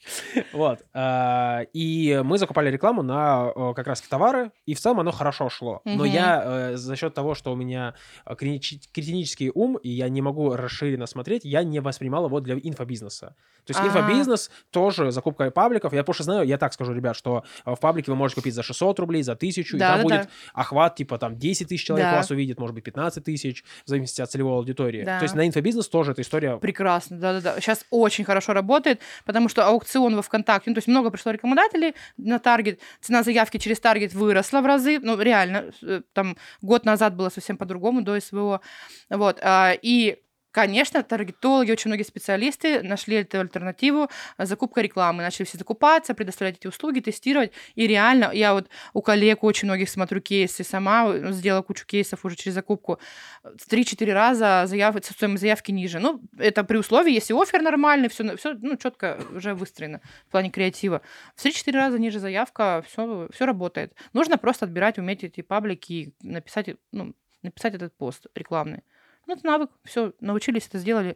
Вот. 0.54 0.80
э, 0.94 1.66
И 1.74 2.22
мы 2.24 2.38
закупали 2.38 2.70
рекламу 2.72 3.02
на 3.04 3.52
э, 3.56 3.74
как 3.76 3.88
раз 3.88 4.02
товары, 4.02 4.52
и 4.66 4.74
в 4.74 4.80
целом 4.80 5.00
оно 5.00 5.12
хорошо 5.12 5.50
шло. 5.50 5.82
Но 5.86 6.06
я 6.06 6.44
э, 6.46 6.78
за 6.78 6.96
счет 6.96 7.14
того, 7.14 7.36
что 7.36 7.52
у 7.52 7.56
меня 7.56 7.94
критич- 8.26 8.88
критический 8.94 9.52
ум, 9.54 9.78
и 9.78 9.90
я 9.90 10.10
не 10.10 10.22
могу 10.22 10.56
расширенно 10.56 11.06
смотреть, 11.06 11.46
я 11.46 11.64
не 11.64 11.80
воспринимал 11.80 12.26
его 12.26 12.40
для 12.40 12.56
инфобизнеса. 12.56 13.36
То 13.66 13.74
есть 13.74 13.80
инфобизнес 13.88 14.50
тоже 14.72 15.12
закупка 15.12 15.52
пабликов. 15.52 15.94
Я 15.94 16.04
просто 16.04 16.24
знаю, 16.24 16.48
я 16.48 16.58
так 16.58 16.74
скажу, 16.74 16.94
ребят, 16.94 17.16
что 17.16 17.44
в 17.66 17.76
паблике 17.76 18.12
вы 18.12 18.18
можете 18.18 18.42
купить 18.42 18.56
за 18.56 18.64
600 18.64 19.00
рублей, 19.00 19.22
за 19.24 19.34
1000, 19.34 19.76
и 19.76 19.80
там 19.80 20.02
будет 20.04 20.30
охват 20.54 20.96
типа 20.96 21.18
там 21.20 21.38
10 21.38 21.68
тысяч 21.68 21.86
человек 21.86 22.08
вас 22.16 22.32
увидит, 22.32 22.60
может 22.60 22.74
быть 22.74 22.84
15 22.84 23.24
тысяч, 23.24 23.64
в 23.86 23.90
зависимости 23.90 24.22
от 24.22 24.32
целевой 24.32 24.54
аудитории. 24.56 25.04
То 25.20 25.24
есть 25.24 25.36
на 25.36 25.48
инфобизнес 25.48 25.88
тоже 25.88 26.12
эта 26.14 26.22
история 26.24 26.58
Прекрасно, 26.58 27.18
да-да-да. 27.20 27.60
Сейчас 27.62 27.86
очень 27.92 28.24
хорошо 28.26 28.54
работает, 28.54 29.00
потому 29.26 29.48
что 29.48 29.68
аукцион 29.68 29.91
во 30.00 30.22
ВКонтакте, 30.22 30.70
ну, 30.70 30.76
то 30.76 30.80
есть 30.80 30.88
много 30.88 31.12
пришло 31.12 31.32
рекламодателей 31.32 31.96
на 32.18 32.40
таргет, 32.40 32.80
цена 33.02 33.24
заявки 33.24 33.58
через 33.58 33.80
таргет 33.80 34.14
выросла 34.14 34.62
в 34.62 34.66
разы, 34.66 35.00
ну, 35.00 35.20
реально, 35.20 35.72
э, 35.82 36.02
там 36.14 36.38
год 36.62 36.86
назад 36.86 37.16
было 37.16 37.30
совсем 37.30 37.58
по-другому, 37.58 38.02
до 38.02 38.20
СВО, 38.20 38.62
вот, 39.10 39.40
а, 39.42 39.74
и 39.82 40.20
Конечно, 40.52 41.02
таргетологи, 41.02 41.72
очень 41.72 41.90
многие 41.90 42.04
специалисты 42.04 42.84
нашли 42.84 43.18
эту 43.18 43.40
альтернативу, 43.40 44.10
а, 44.36 44.46
закупка 44.46 44.82
рекламы, 44.82 45.24
начали 45.24 45.46
все 45.46 45.58
закупаться, 45.58 46.14
предоставлять 46.14 46.58
эти 46.58 46.68
услуги, 46.68 47.00
тестировать, 47.00 47.54
и 47.76 47.88
реально, 47.88 48.32
я 48.34 48.54
вот 48.54 48.68
у 48.94 49.02
коллег 49.02 49.44
очень 49.44 49.68
многих 49.68 49.90
смотрю 49.90 50.20
кейсы, 50.20 50.66
сама 50.66 51.06
э, 51.08 51.32
сделала 51.32 51.62
кучу 51.62 51.86
кейсов 51.86 52.26
уже 52.26 52.36
через 52.36 52.56
закупку, 52.56 53.00
в 53.44 53.72
3-4 53.72 54.12
раза 54.12 54.64
заяв... 54.68 54.96
стоимость 55.04 55.42
заявки 55.42 55.72
ниже. 55.72 56.00
Ну, 56.00 56.22
это 56.38 56.64
при 56.64 56.78
условии, 56.78 57.14
если 57.14 57.34
офер 57.34 57.62
нормальный, 57.62 58.10
все, 58.10 58.36
все 58.36 58.54
ну, 58.54 58.76
четко 58.76 59.20
уже 59.34 59.54
выстроено 59.54 60.02
в 60.28 60.32
плане 60.32 60.50
креатива. 60.50 61.02
В 61.36 61.46
3-4 61.46 61.72
раза 61.72 61.98
ниже 61.98 62.20
заявка, 62.20 62.84
все, 62.88 63.30
все 63.32 63.46
работает. 63.46 63.94
Нужно 64.14 64.38
просто 64.38 64.66
отбирать, 64.66 64.98
уметь 64.98 65.24
эти 65.24 65.42
паблики 65.42 65.94
и 65.94 66.14
написать, 66.22 66.76
ну, 66.92 67.14
написать 67.42 67.74
этот 67.74 67.96
пост 67.96 68.28
рекламный. 68.36 68.84
Ну, 69.28 69.34
это 69.36 69.46
навык, 69.46 69.70
все, 69.84 70.14
научились 70.20 70.68
это 70.68 70.78
сделали, 70.80 71.16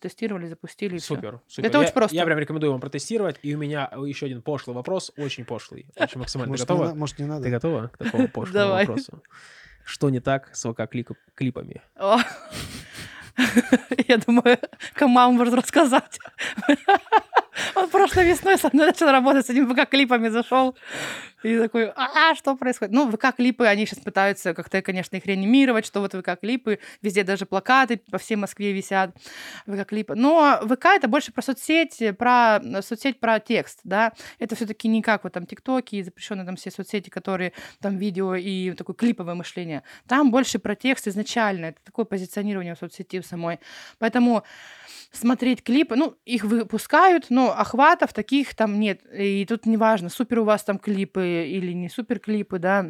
тестировали, 0.00 0.46
запустили. 0.46 0.96
и 0.96 0.98
всё. 0.98 1.14
Супер, 1.14 1.40
супер. 1.46 1.68
Это 1.68 1.78
я, 1.78 1.84
очень 1.84 1.92
просто. 1.94 2.16
Я 2.16 2.24
прям 2.24 2.38
рекомендую 2.38 2.72
вам 2.72 2.80
протестировать. 2.80 3.38
И 3.42 3.54
у 3.54 3.58
меня 3.58 3.90
еще 4.06 4.26
один 4.26 4.42
пошлый 4.42 4.74
вопрос, 4.74 5.12
очень 5.16 5.44
пошлый, 5.44 5.86
очень 5.96 6.18
максимально. 6.20 6.48
Ты 6.48 6.50
Может, 6.58 6.68
не 6.68 6.74
готова? 6.74 6.88
на- 6.90 6.94
может, 6.94 7.18
не 7.18 7.24
надо? 7.26 7.44
Ты 7.44 7.50
готова 7.50 7.88
к 7.88 7.98
такому 7.98 8.28
пошлому 8.28 8.52
Давай. 8.52 8.86
вопросу? 8.86 9.22
Что 9.84 10.10
не 10.10 10.20
так 10.20 10.50
с 10.54 10.64
ВК-клипами? 10.64 11.82
Я 14.08 14.18
думаю, 14.18 14.58
Камал 14.94 15.32
может 15.32 15.54
рассказать. 15.54 16.18
Он 17.74 17.88
прошлой 17.90 18.26
весной 18.26 18.58
со 18.58 18.70
мной 18.72 18.86
начал 18.86 19.10
работать, 19.10 19.46
с 19.46 19.50
этим 19.50 19.68
ВК-клипами 19.72 20.28
зашел. 20.28 20.76
И 21.44 21.58
такой, 21.58 21.92
а, 21.94 22.34
что 22.34 22.56
происходит? 22.56 22.94
Ну, 22.94 23.10
ВК-клипы, 23.10 23.66
они 23.66 23.84
сейчас 23.84 23.98
пытаются 23.98 24.54
как-то, 24.54 24.80
конечно, 24.80 25.16
их 25.16 25.26
реанимировать, 25.26 25.84
что 25.84 26.00
вот 26.00 26.14
ВК-клипы, 26.14 26.78
везде 27.02 27.22
даже 27.22 27.44
плакаты 27.44 27.98
по 28.10 28.16
всей 28.16 28.36
Москве 28.36 28.72
висят, 28.72 29.14
ВК-клипы. 29.66 30.14
Но 30.14 30.58
ВК— 30.62 30.86
это 30.96 31.06
больше 31.06 31.32
про 31.32 31.42
соцсеть, 31.42 32.02
про 32.16 32.60
соцсеть, 32.80 33.20
про 33.20 33.40
текст, 33.40 33.80
да. 33.84 34.12
Это 34.38 34.56
все 34.56 34.64
таки 34.64 34.88
не 34.88 35.02
как 35.02 35.24
вот 35.24 35.34
там 35.34 35.44
ТикТоки 35.44 35.96
и 35.96 36.02
запрещенные 36.02 36.46
там 36.46 36.56
все 36.56 36.70
соцсети, 36.70 37.10
которые 37.10 37.52
там 37.80 37.98
видео 37.98 38.34
и 38.34 38.72
такое 38.72 38.96
клиповое 38.96 39.34
мышление. 39.34 39.82
Там 40.08 40.30
больше 40.30 40.58
про 40.58 40.74
текст 40.74 41.08
изначально. 41.08 41.66
Это 41.66 41.80
такое 41.84 42.06
позиционирование 42.06 42.74
в 42.74 42.78
соцсети 42.78 43.20
в 43.20 43.26
самой. 43.26 43.60
Поэтому 43.98 44.44
смотреть 45.12 45.62
клипы, 45.62 45.94
ну, 45.96 46.16
их 46.24 46.44
выпускают, 46.44 47.26
но 47.28 47.52
охватов 47.56 48.12
таких 48.12 48.54
там 48.54 48.80
нет. 48.80 49.00
И 49.12 49.44
тут 49.46 49.66
неважно, 49.66 50.08
супер 50.08 50.40
у 50.40 50.44
вас 50.44 50.64
там 50.64 50.78
клипы 50.78 51.33
или 51.34 51.72
не 51.72 51.88
супер 51.88 52.18
клипы, 52.18 52.58
да. 52.58 52.86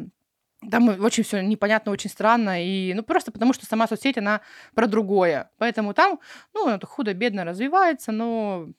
Там 0.71 0.87
очень 1.03 1.23
все 1.23 1.41
непонятно, 1.41 1.91
очень 1.91 2.09
странно. 2.09 2.63
И, 2.63 2.93
ну, 2.93 3.03
просто 3.03 3.31
потому 3.31 3.53
что 3.53 3.65
сама 3.65 3.87
соцсеть, 3.87 4.17
она 4.17 4.41
про 4.73 4.87
другое. 4.87 5.51
Поэтому 5.57 5.93
там, 5.93 6.19
ну, 6.53 6.69
это 6.69 6.87
худо-бедно 6.87 7.43
развивается, 7.43 8.11
но 8.11 8.69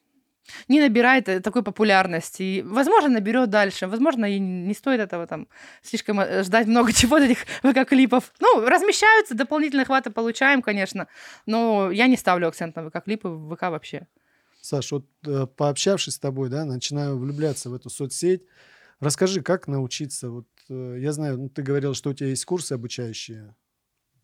не 0.69 0.81
набирает 0.81 1.29
э, 1.29 1.41
такой 1.41 1.63
популярности. 1.63 2.43
И, 2.43 2.63
возможно, 2.63 3.09
наберет 3.11 3.51
дальше. 3.51 3.87
Возможно, 3.87 4.27
и 4.27 4.39
не 4.39 4.75
стоит 4.75 5.01
этого 5.01 5.27
там 5.27 5.49
слишком 5.83 6.21
э, 6.21 6.43
ждать 6.43 6.67
много 6.67 6.93
чего 6.95 7.17
от 7.17 7.25
этих 7.25 7.45
ВК-клипов. 7.63 8.33
Ну, 8.41 8.67
размещаются, 8.67 9.35
дополнительные 9.35 9.83
охваты 9.83 10.11
получаем, 10.11 10.63
конечно. 10.63 11.09
Но 11.47 11.91
я 11.91 12.07
не 12.07 12.17
ставлю 12.17 12.49
акцент 12.49 12.77
на 12.77 12.89
ВК-клипы 12.89 13.29
ВК 13.55 13.63
вообще. 13.63 14.07
Саш, 14.61 14.93
вот 14.93 15.07
э, 15.27 15.47
пообщавшись 15.47 16.15
с 16.15 16.19
тобой, 16.19 16.49
да, 16.49 16.65
начинаю 16.65 17.19
влюбляться 17.19 17.71
в 17.71 17.75
эту 17.75 17.91
соцсеть. 17.91 18.43
Расскажи, 19.01 19.43
как 19.43 19.69
научиться? 19.69 20.31
Вот 20.31 20.47
э, 20.71 20.97
я 20.99 21.13
знаю, 21.13 21.39
ну, 21.39 21.49
ты 21.49 21.63
говорил, 21.63 21.95
что 21.95 22.11
у 22.11 22.15
тебя 22.15 22.29
есть 22.31 22.45
курсы 22.45 22.73
обучающие. 22.73 23.55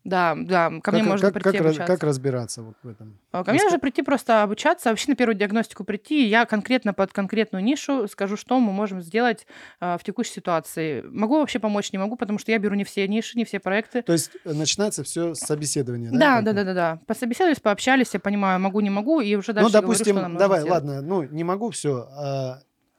Да, 0.03 0.35
да, 0.35 0.69
ко 0.69 0.81
как, 0.81 0.93
мне 0.95 1.03
можно 1.03 1.31
как, 1.31 1.33
прийти 1.35 1.57
как, 1.59 1.65
обучаться. 1.65 1.93
как 1.93 2.03
разбираться 2.03 2.61
вот 2.61 2.75
в 2.83 2.87
этом? 2.89 3.17
А, 3.31 3.45
Ко 3.45 3.51
мне 3.51 3.61
Раска- 3.61 3.63
нужно 3.63 3.79
прийти 3.79 4.01
просто 4.01 4.43
обучаться, 4.43 4.89
вообще 4.89 5.11
на 5.11 5.15
первую 5.15 5.37
диагностику 5.37 5.85
прийти. 5.85 6.25
и 6.25 6.27
Я 6.27 6.45
конкретно 6.45 6.93
под 6.93 7.13
конкретную 7.13 7.63
нишу 7.63 8.05
скажу, 8.09 8.35
что 8.35 8.59
мы 8.59 8.73
можем 8.73 9.01
сделать 9.01 9.47
а, 9.79 9.97
в 9.97 10.03
текущей 10.03 10.33
ситуации. 10.33 11.03
Могу 11.03 11.39
вообще 11.39 11.59
помочь, 11.59 11.93
не 11.93 11.99
могу, 11.99 12.17
потому 12.17 12.37
что 12.37 12.51
я 12.51 12.59
беру 12.59 12.75
не 12.75 12.83
все 12.83 13.07
ниши, 13.07 13.37
не 13.37 13.45
все 13.45 13.61
проекты. 13.61 14.01
То 14.01 14.11
есть 14.11 14.31
э, 14.43 14.51
начинается 14.51 15.05
все 15.05 15.35
с 15.35 15.39
собеседования, 15.39 16.11
да? 16.11 16.17
Да, 16.17 16.41
да, 16.41 16.51
да, 16.51 16.63
да, 16.65 16.73
да. 16.73 16.99
Пособеседовались, 17.07 17.61
пообщались, 17.61 18.13
я 18.13 18.19
понимаю, 18.19 18.59
могу, 18.59 18.81
не 18.81 18.89
могу, 18.89 19.21
и 19.21 19.33
уже 19.35 19.53
дальше 19.53 19.67
Ну, 19.67 19.71
говорю, 19.71 19.87
допустим, 19.87 20.15
что 20.17 20.21
нам 20.21 20.35
давай, 20.35 20.63
ладно, 20.63 21.01
ну, 21.01 21.23
не 21.23 21.45
могу, 21.45 21.69
все, 21.69 22.09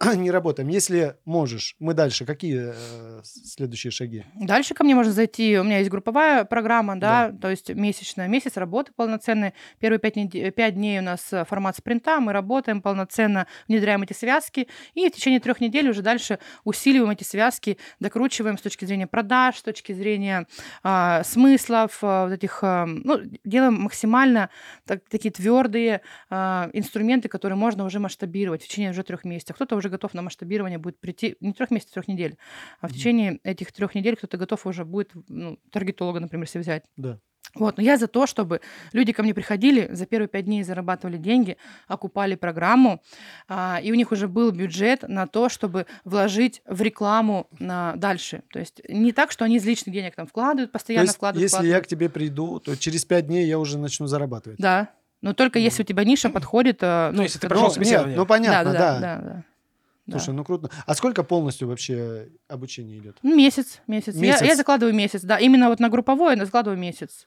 не 0.16 0.30
работаем. 0.30 0.68
Если 0.68 1.16
можешь, 1.24 1.76
мы 1.78 1.94
дальше. 1.94 2.24
Какие 2.24 2.72
э, 2.74 3.20
следующие 3.22 3.90
шаги? 3.90 4.24
Дальше 4.34 4.74
ко 4.74 4.84
мне 4.84 4.94
можно 4.94 5.12
зайти. 5.12 5.58
У 5.58 5.64
меня 5.64 5.78
есть 5.78 5.90
групповая 5.90 6.44
программа, 6.44 6.96
да, 6.96 7.32
то 7.32 7.50
есть 7.50 7.70
месячная, 7.70 8.28
месяц 8.28 8.56
работы 8.56 8.92
полноценной. 8.94 9.54
Первые 9.78 9.98
пять, 9.98 10.16
неде- 10.16 10.50
пять 10.50 10.74
дней 10.74 10.98
у 10.98 11.02
нас 11.02 11.32
э, 11.32 11.44
формат 11.44 11.76
спринта, 11.76 12.20
мы 12.20 12.32
работаем 12.32 12.82
полноценно, 12.82 13.46
внедряем 13.68 14.02
эти 14.02 14.12
связки, 14.12 14.68
и 14.94 15.08
в 15.08 15.12
течение 15.12 15.40
трех 15.40 15.60
недель 15.60 15.88
уже 15.88 16.02
дальше 16.02 16.38
усиливаем 16.64 17.10
эти 17.10 17.24
связки, 17.24 17.78
докручиваем 18.00 18.58
с 18.58 18.62
точки 18.62 18.84
зрения 18.84 19.06
продаж, 19.06 19.56
с 19.58 19.62
точки 19.62 19.92
зрения 19.92 20.46
а, 20.82 21.22
смыслов, 21.24 21.98
а, 22.02 22.24
вот 22.26 22.32
этих, 22.32 22.58
а, 22.62 22.86
ну, 22.86 23.20
делаем 23.44 23.74
максимально 23.80 24.50
так- 24.86 25.08
такие 25.08 25.30
твердые 25.32 26.00
а, 26.30 26.70
инструменты, 26.72 27.28
которые 27.28 27.56
можно 27.56 27.84
уже 27.84 27.98
масштабировать 28.00 28.62
в 28.62 28.68
течение 28.68 28.90
уже 28.90 29.02
трех 29.02 29.24
месяцев. 29.24 29.56
Кто-то 29.56 29.76
уже 29.76 29.88
готов 29.94 30.14
на 30.14 30.22
масштабирование 30.22 30.78
будет 30.78 30.98
прийти 31.00 31.36
не 31.40 31.52
трех 31.52 31.70
месяцев, 31.70 31.94
трех 31.94 32.08
недель, 32.08 32.36
а 32.80 32.86
в 32.86 32.90
Мгм. 32.90 32.96
течение 32.98 33.40
этих 33.44 33.72
трех 33.72 33.94
недель 33.94 34.16
кто-то 34.16 34.36
готов 34.36 34.66
уже 34.66 34.84
будет 34.84 35.10
ну, 35.28 35.58
таргетолога, 35.70 36.20
например, 36.20 36.46
себе 36.48 36.60
взять. 36.62 36.84
Да. 36.96 37.18
Вот, 37.54 37.76
но 37.76 37.84
я 37.84 37.96
за 37.98 38.08
то, 38.08 38.26
чтобы 38.26 38.60
люди 38.92 39.12
ко 39.12 39.22
мне 39.22 39.32
приходили, 39.32 39.88
за 39.92 40.06
первые 40.06 40.26
пять 40.28 40.44
дней 40.46 40.64
зарабатывали 40.64 41.18
деньги, 41.18 41.56
окупали 41.86 42.34
программу, 42.34 43.00
а, 43.48 43.78
и 43.80 43.92
у 43.92 43.94
них 43.94 44.10
уже 44.10 44.26
был 44.26 44.50
бюджет 44.50 45.04
на 45.06 45.28
то, 45.28 45.48
чтобы 45.48 45.86
вложить 46.04 46.62
в 46.66 46.82
рекламу 46.82 47.46
на 47.60 47.94
дальше. 47.94 48.42
То 48.52 48.58
есть 48.58 48.80
не 48.88 49.12
так, 49.12 49.30
что 49.30 49.44
они 49.44 49.56
из 49.58 49.64
личных 49.64 49.94
денег 49.94 50.16
там 50.16 50.26
вкладывают, 50.26 50.70
То 50.72 50.78
постоянно 50.78 51.04
есть, 51.04 51.14
вкладывают. 51.14 51.42
если 51.44 51.56
я 51.58 51.60
вкладывают. 51.60 51.86
к 51.86 51.88
тебе 51.90 52.08
приду, 52.08 52.58
то 52.58 52.74
через 52.76 53.04
пять 53.04 53.28
дней 53.28 53.46
я 53.46 53.58
уже 53.60 53.78
начну 53.78 54.06
зарабатывать. 54.08 54.58
Да. 54.58 54.88
Но 55.22 55.32
только 55.32 55.58
если 55.60 55.84
у 55.84 55.86
тебя 55.86 56.02
ниша 56.04 56.30
подходит... 56.30 56.78
э, 56.82 57.10
Ну, 57.12 57.22
если 57.22 57.38
ты 57.38 57.46
прошел 57.48 57.66
Ну, 57.66 57.68
нет, 57.68 57.74
собеседование. 57.74 58.16
ну 58.16 58.26
понятно, 58.26 58.72
да. 58.72 58.78
да, 58.78 59.00
да, 59.00 59.22
да. 59.22 59.44
Слушай, 60.10 60.34
ну 60.34 60.44
круто. 60.44 60.70
А 60.86 60.94
сколько 60.94 61.22
полностью 61.24 61.68
вообще 61.68 62.28
обучение 62.48 62.98
идет? 62.98 63.16
Ну, 63.22 63.34
месяц, 63.34 63.80
месяц. 63.86 64.14
Я- 64.14 64.20
Месяц. 64.20 64.42
Я, 64.42 64.56
закладываю 64.56 64.94
месяц, 64.94 65.22
да. 65.22 65.38
Именно 65.38 65.68
вот 65.70 65.80
на 65.80 65.88
групповое 65.88 66.36
я 66.36 66.44
закладываю 66.44 66.78
месяц. 66.78 67.26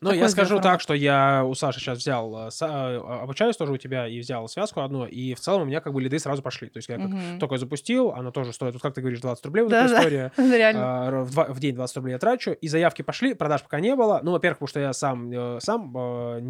Ну, 0.00 0.10
я 0.10 0.16
Такой 0.16 0.30
скажу 0.30 0.46
сделал 0.46 0.60
формат. 0.62 0.74
так, 0.74 0.80
что 0.82 0.92
я 0.94 1.44
у 1.46 1.54
Саши 1.54 1.80
сейчас 1.80 1.98
взял, 1.98 2.48
э, 2.48 2.50
э, 2.60 2.96
обучаюсь 3.22 3.56
тоже 3.56 3.72
у 3.72 3.76
тебя 3.78 4.06
и 4.06 4.18
взял 4.20 4.46
связку 4.48 4.80
одну, 4.80 5.06
и 5.06 5.32
в 5.34 5.40
целом 5.40 5.62
у 5.62 5.64
меня 5.64 5.80
как 5.80 5.94
бы 5.94 6.02
лиды 6.02 6.18
сразу 6.18 6.42
пошли. 6.42 6.68
То 6.68 6.78
есть 6.78 6.88
я 6.90 6.96
как 6.96 7.06
Мгм. 7.08 7.38
только 7.38 7.56
запустил, 7.56 8.10
она 8.10 8.30
тоже 8.30 8.52
стоит, 8.52 8.74
вот 8.74 8.82
как 8.82 8.92
ты 8.94 9.00
говоришь, 9.00 9.20
20 9.20 9.44
рублей, 9.46 9.62
вот 9.62 9.70
Да, 9.70 9.84
эта 9.84 9.94
да. 9.94 9.98
история. 10.00 10.32
Реально. 10.36 10.80
А, 10.82 11.22
в, 11.22 11.30
два- 11.30 11.46
в 11.46 11.58
день 11.60 11.74
20 11.74 11.96
рублей 11.96 12.12
я 12.12 12.18
трачу, 12.18 12.50
и 12.52 12.68
заявки 12.68 13.00
пошли, 13.02 13.32
продаж 13.34 13.62
пока 13.62 13.80
не 13.80 13.94
было. 13.96 14.20
Ну, 14.22 14.32
во-первых, 14.32 14.58
потому 14.58 14.68
что 14.68 14.80
я 14.80 14.92
сам, 14.92 15.30
э, 15.30 15.60
сам 15.60 15.94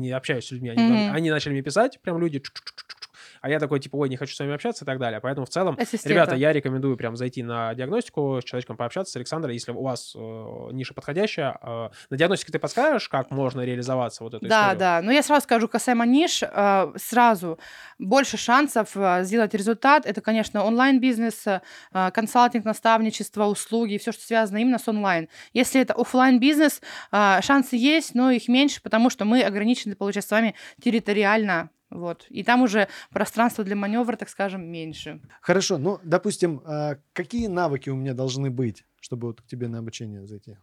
не 0.00 0.10
общаюсь 0.10 0.46
с 0.46 0.50
людьми, 0.50 0.70
они, 0.70 0.82
Мгм. 0.82 1.14
они 1.14 1.30
начали 1.30 1.52
мне 1.52 1.62
писать, 1.62 2.00
прям 2.02 2.18
люди. 2.18 2.42
А 3.44 3.50
я 3.50 3.60
такой, 3.60 3.78
типа, 3.78 3.96
ой, 3.96 4.08
не 4.08 4.16
хочу 4.16 4.34
с 4.34 4.38
вами 4.38 4.54
общаться 4.54 4.84
и 4.84 4.86
так 4.86 4.98
далее. 4.98 5.20
Поэтому 5.20 5.44
в 5.44 5.50
целом, 5.50 5.76
Ассистента. 5.78 6.08
ребята, 6.08 6.34
я 6.34 6.50
рекомендую 6.54 6.96
прям 6.96 7.14
зайти 7.14 7.42
на 7.42 7.74
диагностику, 7.74 8.38
с 8.40 8.44
человеком 8.44 8.78
пообщаться, 8.78 9.12
с 9.12 9.16
Александром, 9.16 9.52
если 9.52 9.72
у 9.72 9.82
вас 9.82 10.14
э, 10.16 10.68
ниша 10.72 10.94
подходящая. 10.94 11.58
э, 11.60 11.88
на 12.08 12.16
диагностике 12.16 12.52
ты 12.52 12.58
подскажешь, 12.58 13.06
как 13.10 13.30
можно 13.30 13.60
реализоваться 13.60 14.24
вот 14.24 14.32
эту 14.32 14.46
Да, 14.48 14.60
историю? 14.60 14.78
да. 14.78 15.00
Но 15.02 15.12
я 15.12 15.22
сразу 15.22 15.42
скажу, 15.44 15.68
касаемо 15.68 16.06
ниш, 16.06 16.42
э, 16.42 16.92
сразу 16.96 17.58
больше 17.98 18.38
шансов 18.38 18.96
э, 18.96 19.24
сделать 19.24 19.52
результат. 19.52 20.06
Это, 20.06 20.22
конечно, 20.22 20.64
онлайн-бизнес, 20.64 21.46
э, 21.46 21.60
консалтинг, 22.14 22.64
наставничество, 22.64 23.44
услуги, 23.44 23.98
все, 23.98 24.12
что 24.12 24.22
связано 24.24 24.56
именно 24.56 24.78
с 24.78 24.88
онлайн. 24.88 25.28
Если 25.52 25.80
это 25.82 25.92
оффлайн 25.92 26.40
бизнес 26.40 26.80
э, 27.12 27.40
шансы 27.42 27.76
есть, 27.76 28.14
но 28.14 28.30
их 28.30 28.48
меньше, 28.48 28.80
потому 28.82 29.10
что 29.10 29.26
мы 29.26 29.42
ограничены, 29.42 29.96
получается, 29.96 30.28
с 30.28 30.32
вами 30.32 30.54
территориально. 30.82 31.68
Вот. 31.94 32.26
И 32.28 32.42
там 32.42 32.62
уже 32.62 32.88
пространство 33.10 33.62
для 33.62 33.76
маневра, 33.76 34.16
так 34.16 34.28
скажем, 34.28 34.66
меньше. 34.66 35.20
Хорошо, 35.40 35.78
ну, 35.78 36.00
допустим, 36.02 36.60
а, 36.64 36.96
какие 37.12 37.46
навыки 37.46 37.88
у 37.88 37.94
меня 37.94 38.14
должны 38.14 38.50
быть, 38.50 38.84
чтобы 39.00 39.28
вот 39.28 39.42
к 39.42 39.46
тебе 39.46 39.68
на 39.68 39.78
обучение 39.78 40.26
зайти? 40.26 40.56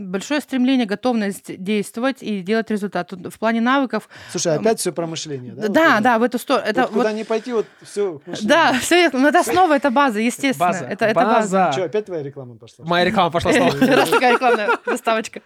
Большое 0.00 0.40
стремление, 0.40 0.86
готовность 0.86 1.62
действовать 1.62 2.18
и 2.22 2.40
делать 2.40 2.70
результат. 2.70 3.08
Тут 3.08 3.34
в 3.34 3.38
плане 3.38 3.60
навыков, 3.60 4.08
Слушай, 4.30 4.54
Эм, 4.54 4.60
опять 4.60 4.78
все 4.78 4.92
про 4.92 5.06
мышление, 5.06 5.52
да? 5.54 5.68
да, 5.68 5.94
Вот 5.94 6.02
да, 6.02 6.18
в 6.18 6.22
эту 6.22 6.38
сторону. 6.38 6.66
Это 6.68 6.82
Вот 6.82 6.90
куда 6.90 7.08
вот- 7.08 7.14
не 7.16 7.24
пойти, 7.24 7.52
вот 7.52 7.66
все. 7.82 8.20
да, 8.42 8.72
все, 8.74 9.10
ну, 9.12 9.26
это 9.26 9.40
основа, 9.40 9.74
это 9.74 9.90
база, 9.90 10.20
естественно. 10.20 10.68
База. 10.68 10.84
Это, 10.84 11.06
это 11.06 11.14
база. 11.14 11.72
Что, 11.72 11.84
опять 11.84 12.06
твоя 12.06 12.22
реклама 12.22 12.54
пошла? 12.56 12.84
Моя 12.84 13.04
реклама 13.04 13.30
пошла 13.30 13.52
снова. 13.52 13.72
Раз 13.96 14.08
такая 14.08 14.34
рекламная 14.34 14.68
заставочка. 14.86 15.40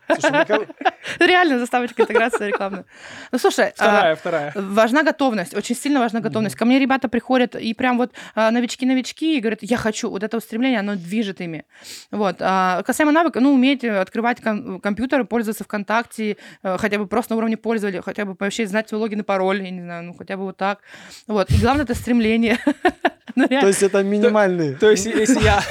Реально 1.19 1.59
заставочка, 1.59 2.03
интеграция 2.03 2.49
рекламная. 2.49 2.85
Ну, 3.33 3.39
слушай, 3.39 3.67
а, 3.69 3.73
Вторая, 3.75 4.17
вторая. 4.17 4.53
важна 4.55 5.03
готовность, 5.03 5.55
очень 5.55 5.75
сильно 5.77 6.01
важна 6.01 6.21
готовность. 6.21 6.57
Ко 6.57 6.65
мне 6.65 6.79
ребята 6.79 7.09
приходят 7.09 7.57
и 7.57 7.73
прям 7.75 7.97
вот 7.99 8.13
а, 8.35 8.51
новички-новички 8.51 9.37
и 9.39 9.41
говорят, 9.41 9.61
я 9.63 9.77
хочу, 9.77 10.11
вот 10.11 10.23
это 10.23 10.37
устремление, 10.37 10.81
оно 10.81 10.95
движет 10.97 11.41
ими. 11.41 11.65
Вот. 12.11 12.37
А 12.41 12.83
касаемо 12.83 13.13
навыка, 13.13 13.41
ну, 13.41 13.53
уметь 13.55 13.85
открывать 13.85 14.41
ком- 14.43 14.81
компьютер, 14.81 15.25
пользоваться 15.25 15.65
ВКонтакте, 15.65 16.37
э, 16.63 16.77
хотя 16.79 16.99
бы 16.99 17.07
просто 17.07 17.35
на 17.35 17.39
уровне 17.39 17.57
пользователя, 17.57 18.03
хотя 18.03 18.25
бы 18.25 18.37
вообще 18.39 18.67
знать 18.67 18.89
свой 18.89 19.01
логин 19.01 19.21
и 19.21 19.23
пароль, 19.23 19.63
я 19.63 19.71
не 19.71 19.81
знаю, 19.81 20.05
ну, 20.05 20.15
хотя 20.15 20.37
бы 20.37 20.45
вот 20.45 20.57
так. 20.57 20.81
Вот. 21.27 21.51
И 21.51 21.59
главное, 21.59 21.85
это 21.85 21.95
стремление. 21.95 22.59
Ну, 23.35 23.49
То 23.49 23.67
есть 23.67 23.83
это 23.83 24.03
минимальный. 24.03 24.75
То 24.75 24.91
есть, 24.91 25.07
если 25.07 25.43
я, 25.43 25.63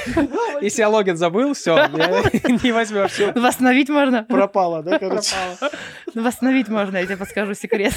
если 0.60 0.80
я 0.80 0.88
логин 0.88 1.16
забыл, 1.16 1.54
все, 1.54 1.76
не 2.64 2.72
возьмешь. 2.72 3.12
Все. 3.12 3.30
Восстановить 3.32 3.88
можно. 3.88 4.24
Пропало, 4.24 4.82
да, 4.82 4.98
короче? 4.98 5.36
Восстановить 6.12 6.68
можно, 6.68 6.96
я 6.96 7.04
тебе 7.06 7.16
подскажу 7.16 7.54
секрет. 7.54 7.92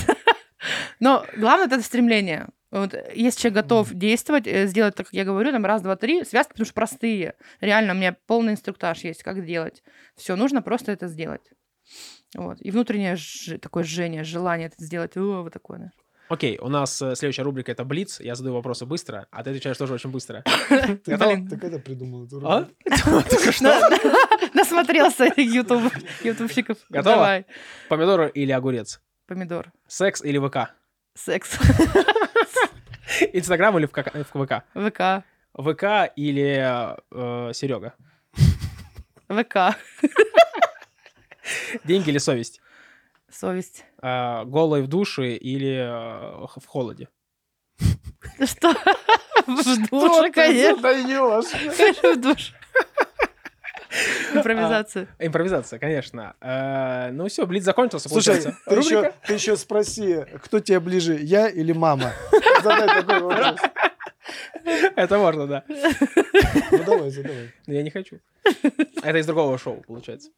Но 1.00 1.26
главное 1.36 1.66
это 1.66 1.82
стремление. 1.82 2.48
Вот, 2.76 2.94
если 3.16 3.40
человек 3.42 3.64
готов 3.64 3.94
действовать, 3.94 4.48
э, 4.48 4.68
сделать 4.68 4.96
так, 4.96 5.06
как 5.08 5.14
я 5.14 5.24
говорю, 5.24 5.52
там 5.52 5.66
раз, 5.66 5.82
два, 5.82 5.96
три, 5.96 6.26
связки, 6.26 6.52
потому 6.52 6.66
что 6.66 6.74
простые. 6.74 7.36
Реально, 7.62 7.94
у 7.94 7.96
меня 7.96 8.16
полный 8.28 8.52
инструктаж 8.54 9.00
есть, 9.04 9.24
как 9.24 9.46
делать. 9.46 9.82
Все, 10.16 10.36
нужно 10.36 10.62
просто 10.62 10.92
это 10.92 11.08
сделать. 11.08 11.52
Вот. 12.36 12.58
И 12.60 12.72
внутреннее 12.72 13.16
ж- 13.16 13.58
такое 13.60 13.84
жжение, 13.84 14.24
желание 14.24 14.68
это 14.68 14.84
сделать. 14.84 15.16
О, 15.16 15.44
вот 15.44 15.54
такое. 15.54 15.80
да. 15.80 15.92
Окей, 16.28 16.58
у 16.60 16.68
нас 16.70 17.02
э, 17.02 17.16
следующая 17.16 17.44
рубрика 17.44 17.72
это 17.72 17.86
Блиц. 17.86 18.20
Я 18.20 18.34
задаю 18.36 18.56
вопросы 18.56 18.86
быстро, 18.86 19.28
а 19.32 19.44
ты 19.44 19.52
отвечаешь 19.52 19.78
тоже 19.78 19.94
очень 19.94 20.10
быстро. 20.10 20.44
Ты 20.70 20.98
ты 21.06 21.58
когда 21.58 21.78
придумал 21.80 22.26
эту 22.26 22.42
А? 22.46 22.62
рубрику? 22.62 23.30
Только 23.30 23.52
что? 23.54 23.64
На- 23.64 24.50
Насмотрелся 24.54 25.32
ютуб, 25.38 25.94
ютубщиков. 26.24 26.78
Давай. 26.90 27.46
Помидор 27.88 28.26
или 28.28 28.52
огурец? 28.52 29.00
Помидор. 29.28 29.72
Секс 29.88 30.22
или 30.24 30.40
ВК? 30.46 30.74
Секс. 31.14 31.58
Инстаграм 33.34 33.78
или 33.78 33.86
в 33.86 33.92
КК- 33.92 34.12
в 34.14 34.46
ВК? 34.46 34.64
ВК. 34.74 35.24
ВК 35.58 35.84
или 36.16 36.98
э, 37.12 37.54
Серега? 37.54 37.94
ВК. 39.30 39.78
Деньги 41.84 42.10
или 42.10 42.18
совесть? 42.18 42.62
Совесть. 43.32 43.86
Э, 44.02 44.44
голой 44.46 44.82
в 44.82 44.88
душе 44.88 45.36
или 45.36 45.78
э, 45.78 46.46
в 46.60 46.66
холоде? 46.66 47.10
Что? 48.44 48.74
В 49.48 49.90
душе, 49.92 50.32
конечно. 50.32 50.82
в 52.16 52.22
душ. 52.22 52.54
Импровизация. 54.34 55.08
Импровизация, 55.20 55.80
конечно. 55.80 56.36
Э, 56.42 57.12
ну 57.12 57.28
все, 57.28 57.46
Блиц 57.46 57.64
закончился, 57.64 58.10
Слушай, 58.10 58.42
получается. 58.42 58.62
ты 58.68 58.76
еще, 58.76 59.14
ты 59.28 59.34
еще 59.34 59.56
спроси, 59.56 60.26
кто 60.44 60.60
тебе 60.60 60.80
ближе, 60.80 61.18
я 61.22 61.48
или 61.48 61.74
мама? 61.74 62.12
Задай 62.66 62.88
такой 62.88 63.20
вопрос. 63.22 63.60
Это 64.96 65.18
можно, 65.20 65.48
да. 65.48 65.64
Ну 66.72 66.84
давай, 66.84 67.10
задавай. 67.12 67.52
Я 67.68 67.84
не 67.84 67.92
хочу. 67.92 68.20
Это 69.04 69.18
из 69.20 69.26
другого 69.28 69.58
шоу, 69.58 69.84
получается. 69.88 70.32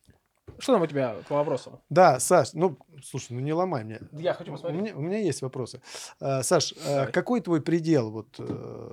Что 0.59 0.73
там 0.73 0.81
у 0.81 0.87
тебя 0.87 1.15
по 1.29 1.35
вопросам? 1.35 1.79
Да, 1.89 2.19
Саш, 2.19 2.53
ну, 2.53 2.77
слушай, 3.03 3.31
ну 3.33 3.39
не 3.39 3.53
ломай 3.53 3.83
мне. 3.83 3.99
Я 4.11 4.33
хочу 4.33 4.51
У 4.51 4.55
посмотреть. 4.55 4.81
меня, 4.81 4.95
у 4.95 5.01
меня 5.01 5.19
есть 5.19 5.41
вопросы. 5.41 5.81
А, 6.19 6.41
Саш, 6.43 6.73
а 6.85 6.89
Давай. 6.95 7.11
какой 7.11 7.41
твой 7.41 7.61
предел 7.61 8.09
вот 8.09 8.27
э, 8.39 8.91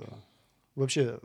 вообще 0.75 1.19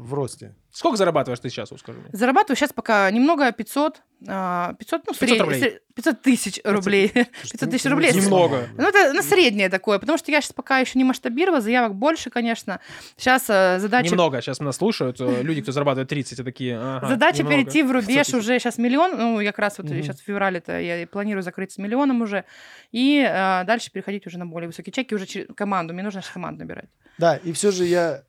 в 0.00 0.14
росте? 0.14 0.54
Сколько 0.72 0.96
зарабатываешь 0.96 1.40
ты 1.40 1.48
сейчас, 1.50 1.70
вот 1.72 1.80
скажи 1.80 1.98
мне? 1.98 2.08
Зарабатываю 2.12 2.56
сейчас 2.56 2.72
пока 2.72 3.10
немного 3.10 3.50
500, 3.50 4.02
а, 4.28 4.74
500, 4.74 5.00
ну, 5.08 5.12
500 5.14 5.16
средний, 5.18 5.40
рублей. 5.40 5.60
сре- 5.62 5.78
500 5.94 6.22
тысяч 6.22 6.60
рублей. 6.64 7.08
500 7.08 7.70
тысяч 7.70 7.84
рублей. 7.90 8.06
если- 8.08 8.20
Немного. 8.20 8.68
Ну, 8.76 8.88
это 8.88 9.12
на 9.12 9.22
среднее 9.22 9.68
такое, 9.68 9.98
потому 9.98 10.16
что 10.16 10.30
я 10.30 10.40
сейчас 10.40 10.52
пока 10.52 10.78
еще 10.78 10.96
не 10.96 11.04
масштабировала, 11.04 11.60
заявок 11.60 11.96
больше, 11.96 12.30
конечно. 12.30 12.78
Сейчас 13.16 13.46
задача... 13.46 14.10
Немного. 14.10 14.40
Сейчас 14.40 14.60
нас 14.60 14.76
слушают 14.76 15.20
э, 15.20 15.42
люди, 15.42 15.60
кто 15.62 15.72
зарабатывает 15.72 16.08
30, 16.08 16.38
и 16.38 16.42
такие, 16.44 16.78
ага, 16.80 17.08
Задача 17.08 17.38
немного. 17.42 17.56
перейти 17.56 17.82
в 17.82 17.86
500 17.92 18.02
рубеж 18.08 18.34
уже 18.34 18.58
сейчас 18.60 18.78
миллион, 18.78 19.16
ну, 19.18 19.40
я 19.40 19.50
как 19.50 19.58
раз 19.58 19.78
вот 19.78 19.88
сейчас 19.88 20.20
в 20.20 20.22
феврале-то 20.24 20.78
я 20.78 21.04
планирую 21.08 21.42
закрыть 21.42 21.72
с 21.72 21.78
миллионом 21.78 22.22
уже, 22.22 22.44
и 22.92 23.26
а, 23.28 23.64
дальше 23.64 23.90
переходить 23.90 24.24
уже 24.26 24.38
на 24.38 24.46
более 24.46 24.68
высокие 24.68 24.92
чеки, 24.92 25.14
уже 25.16 25.26
через 25.26 25.48
команду, 25.56 25.94
мне 25.94 26.04
нужно 26.04 26.22
сейчас 26.22 26.30
команду 26.32 26.60
набирать. 26.60 26.88
Да, 27.18 27.36
и 27.36 27.52
все 27.52 27.70
же 27.72 27.84
я, 27.84 28.22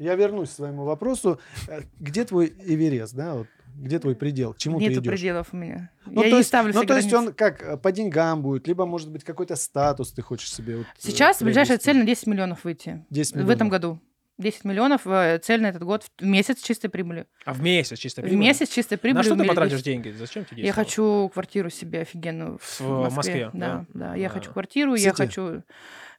я 0.00 0.14
вернусь 0.16 0.48
к 0.48 0.52
своему 0.52 0.84
вопросу. 0.84 1.38
Э, 1.68 1.82
Где 2.00 2.24
твой 2.24 2.52
Эверест, 2.58 3.14
да? 3.14 3.34
Вот, 3.34 3.46
где 3.76 3.98
твой 3.98 4.16
предел? 4.16 4.52
К 4.54 4.58
чему 4.58 4.78
ты 4.78 4.86
Нету 4.86 5.00
идешь? 5.00 5.12
пределов 5.12 5.48
у 5.52 5.56
меня. 5.56 5.90
Ну, 6.06 6.22
я 6.22 6.28
то 6.28 6.30
не 6.32 6.36
есть, 6.38 6.48
ставлю 6.48 6.74
ну, 6.74 6.84
то 6.84 6.96
есть 6.96 7.12
он 7.12 7.32
как 7.32 7.62
э, 7.62 7.76
по 7.76 7.92
деньгам 7.92 8.42
будет, 8.42 8.66
либо, 8.66 8.84
может 8.86 9.10
быть, 9.12 9.22
какой-то 9.24 9.54
статус 9.56 10.12
ты 10.12 10.22
хочешь 10.22 10.52
себе 10.52 10.78
вот, 10.78 10.86
э, 10.86 10.90
Сейчас 10.98 11.40
ближайшая 11.40 11.78
приобрести? 11.78 11.84
цель 11.84 11.98
на 11.98 12.04
10 12.06 12.26
миллионов 12.26 12.64
выйти. 12.64 13.04
10 13.10 13.32
В 13.32 13.36
этом 13.36 13.68
миллионов. 13.68 13.70
году. 13.70 14.00
10 14.38 14.64
миллионов 14.64 15.02
цель 15.44 15.60
на 15.60 15.66
этот 15.66 15.82
год 15.82 16.06
в 16.18 16.24
месяц 16.24 16.62
чистой 16.62 16.88
прибыли. 16.88 17.26
А 17.44 17.52
в 17.52 17.60
месяц 17.60 17.98
чисто 17.98 18.22
В 18.22 18.32
месяц 18.32 18.70
чистой 18.70 18.96
прибыли. 18.96 19.18
На 19.18 19.22
что 19.22 19.36
ты 19.36 19.44
потратишь 19.44 19.82
деньги? 19.82 20.08
Зачем 20.18 20.46
тебе 20.46 20.62
Я 20.62 20.72
хочу 20.72 21.30
квартиру 21.32 21.68
себе 21.68 22.00
офигенную 22.00 22.58
в, 22.58 22.80
В 22.80 23.14
Москве, 23.14 23.50
Да, 23.52 23.84
да. 23.92 24.14
Я 24.14 24.28
А. 24.28 24.30
хочу 24.30 24.50
квартиру, 24.50 24.94
я 24.94 25.12
хочу... 25.12 25.62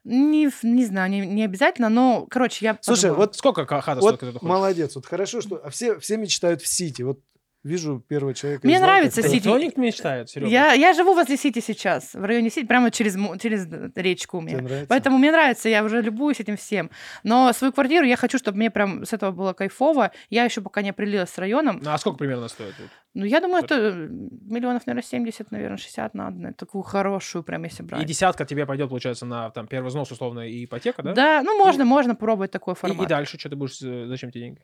Не, 0.04 0.50
не 0.64 0.86
знаю, 0.86 1.12
не, 1.12 1.26
не 1.26 1.44
обязательно, 1.44 1.90
но, 1.90 2.26
короче, 2.30 2.66
я 2.66 2.78
Слушай, 2.82 3.10
подумала. 3.10 3.26
вот 3.26 3.36
Сколько 3.36 3.66
хата 3.66 4.02
Вот 4.02 4.16
стоит, 4.16 4.42
молодец, 4.42 4.96
вот 4.96 5.06
хорошо, 5.06 5.42
что 5.42 5.62
а 5.64 5.70
все, 5.70 6.00
все 6.00 6.18
мечтают 6.18 6.62
в 6.62 6.68
Сити. 6.68 7.04
Вот 7.04 7.20
вижу 7.64 8.00
первого 8.08 8.34
человека. 8.34 8.66
Мне 8.68 8.80
нравится 8.80 9.22
который- 9.22 9.36
Сити. 9.40 9.48
Никто 9.48 9.82
не 9.82 9.88
мечтает, 9.88 10.30
Серега. 10.30 10.50
я, 10.52 10.74
я 10.74 10.94
живу 10.94 11.14
возле 11.14 11.38
Сити 11.38 11.60
сейчас, 11.60 12.14
в 12.14 12.24
районе 12.24 12.50
Сити, 12.50 12.66
прямо 12.66 12.92
через, 12.92 13.16
через 13.40 13.68
речку 13.96 14.38
у 14.40 14.42
меня. 14.42 14.58
Тебе 14.58 14.62
нравится? 14.68 14.88
Поэтому 14.90 15.18
мне 15.18 15.32
нравится, 15.32 15.70
я 15.70 15.84
уже 15.84 16.02
любуюсь 16.02 16.40
этим 16.40 16.58
всем. 16.58 16.90
Но 17.24 17.52
свою 17.54 17.72
квартиру 17.74 18.06
я 18.06 18.16
хочу, 18.18 18.38
чтобы 18.38 18.58
мне 18.58 18.72
прям 18.72 19.06
с 19.06 19.14
этого 19.14 19.32
было 19.32 19.54
кайфово. 19.54 20.12
Я 20.30 20.44
еще 20.46 20.62
пока 20.62 20.82
не 20.82 20.90
определилась 20.90 21.30
с 21.30 21.38
районом. 21.38 21.80
Ну, 21.84 21.92
а 21.92 21.98
сколько 21.98 22.18
примерно 22.18 22.48
стоит? 22.48 22.74
вот? 22.80 22.90
Ну, 23.14 23.26
я 23.26 23.42
думаю, 23.42 23.64
это 23.64 23.76
э, 23.76 24.08
миллионов, 24.10 24.88
наверное, 24.88 25.04
70, 25.08 25.52
наверное, 25.52 25.78
60 25.78 26.14
надо. 26.14 26.38
на 26.40 26.54
такую 26.54 26.82
хорошую 26.82 27.44
прям, 27.44 27.64
если 27.64 27.84
брать. 27.84 28.02
И 28.02 28.06
десятка 28.06 28.46
тебе 28.46 28.66
пойдет, 28.66 28.88
получается, 28.90 29.26
на 29.26 29.50
там 29.50 29.68
первый 29.68 29.88
взнос, 29.88 30.12
условно, 30.12 30.48
и 30.48 30.64
ипотека, 30.66 31.04
да? 31.04 31.14
Да, 31.14 31.42
ну 31.44 31.58
можно, 31.58 31.84
можно 31.84 32.16
пробовать 32.16 32.52
такой 32.52 32.74
И, 32.74 32.78
формат. 32.78 33.06
и 33.06 33.10
дальше 33.10 33.38
что 33.38 33.50
ты 33.50 33.56
будешь, 33.58 33.82
э, 33.82 34.08
зачем 34.08 34.32
тебе 34.32 34.46
деньги? 34.46 34.62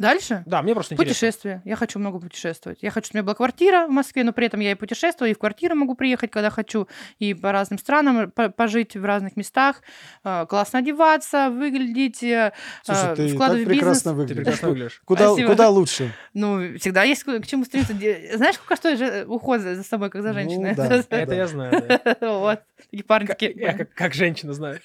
Дальше? 0.00 0.42
Да, 0.46 0.62
мне 0.62 0.72
просто 0.74 0.94
интересно. 0.94 1.10
Путешествия. 1.12 1.62
Я 1.66 1.76
хочу 1.76 1.98
много 1.98 2.18
путешествовать. 2.18 2.78
Я 2.80 2.90
хочу, 2.90 3.08
чтобы 3.08 3.16
у 3.16 3.20
меня 3.20 3.26
была 3.26 3.34
квартира 3.34 3.86
в 3.86 3.90
Москве, 3.90 4.24
но 4.24 4.32
при 4.32 4.46
этом 4.46 4.58
я 4.60 4.72
и 4.72 4.74
путешествую, 4.74 5.30
и 5.30 5.34
в 5.34 5.38
квартиру 5.38 5.74
могу 5.74 5.94
приехать, 5.94 6.30
когда 6.30 6.48
хочу, 6.48 6.88
и 7.18 7.34
по 7.34 7.52
разным 7.52 7.78
странам 7.78 8.30
по- 8.30 8.48
пожить 8.48 8.96
в 8.96 9.04
разных 9.04 9.36
местах, 9.36 9.82
э, 10.24 10.46
классно 10.48 10.78
одеваться, 10.78 11.50
выглядеть, 11.50 12.22
э, 12.22 12.52
Слушай, 12.82 13.12
э, 13.12 13.14
ты 13.14 13.26
так 13.26 13.34
вкладывать 13.34 13.60
бизнес. 13.68 13.78
прекрасно 13.78 14.10
Ты 14.12 14.16
выглядишь. 14.16 14.36
прекрасно 14.44 14.68
выглядишь. 14.70 15.00
Куда, 15.04 15.34
куда 15.46 15.68
лучше? 15.68 16.12
Ну, 16.32 16.78
всегда 16.78 17.02
есть 17.02 17.22
к 17.24 17.46
чему 17.46 17.64
стремиться. 17.66 17.92
Знаешь, 18.38 18.54
сколько 18.54 18.76
стоит 18.76 18.98
же 18.98 19.24
уход 19.28 19.60
за 19.60 19.82
собой, 19.84 20.08
как 20.08 20.22
за 20.22 20.28
Ну, 20.28 20.34
женщиной? 20.34 20.74
да. 20.74 20.86
Это 21.10 21.34
я 21.34 21.46
знаю. 21.46 21.72
Вот. 22.22 22.60
Такие 22.90 23.04
парни 23.04 23.26
такие. 23.26 23.52
Я 23.54 23.84
как 23.84 24.14
женщина 24.14 24.54
знаю. 24.54 24.80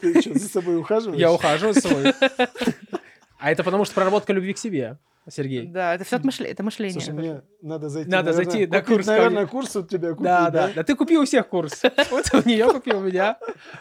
Ты 0.00 0.20
что, 0.20 0.36
за 0.36 0.48
собой 0.48 0.78
ухаживаешь? 0.78 1.20
Я 1.20 1.30
ухаживаю 1.32 1.74
за 1.74 1.80
собой. 1.82 2.12
А 3.38 3.50
это 3.50 3.62
потому 3.64 3.84
что 3.84 3.94
проработка 3.94 4.32
любви 4.32 4.52
к 4.52 4.58
себе, 4.58 4.98
Сергей. 5.30 5.66
Да, 5.66 5.94
это 5.94 6.04
все 6.04 6.16
от 6.16 6.24
мышления. 6.24 6.52
Это 6.52 6.62
мышление. 6.62 7.00
Слушай, 7.00 7.14
мне 7.14 7.42
надо 7.62 7.88
зайти. 7.88 8.10
Надо 8.10 8.30
наверное, 8.32 8.50
зайти 8.50 8.66
на 8.66 8.82
курс 8.82 9.06
Наверное, 9.06 9.44
ко 9.44 9.50
курс 9.50 9.76
у 9.76 9.82
тебя 9.86 10.10
купить, 10.10 10.24
Да, 10.24 10.50
да, 10.50 10.72
да. 10.74 10.82
Ты 10.82 10.94
купи 10.94 11.16
у 11.18 11.24
всех 11.24 11.48
курс. 11.48 11.82
Вот 12.10 12.32
у 12.32 12.48
нее 12.48 12.70
купи, 12.72 12.92
у 12.92 13.00
меня. 13.00 13.38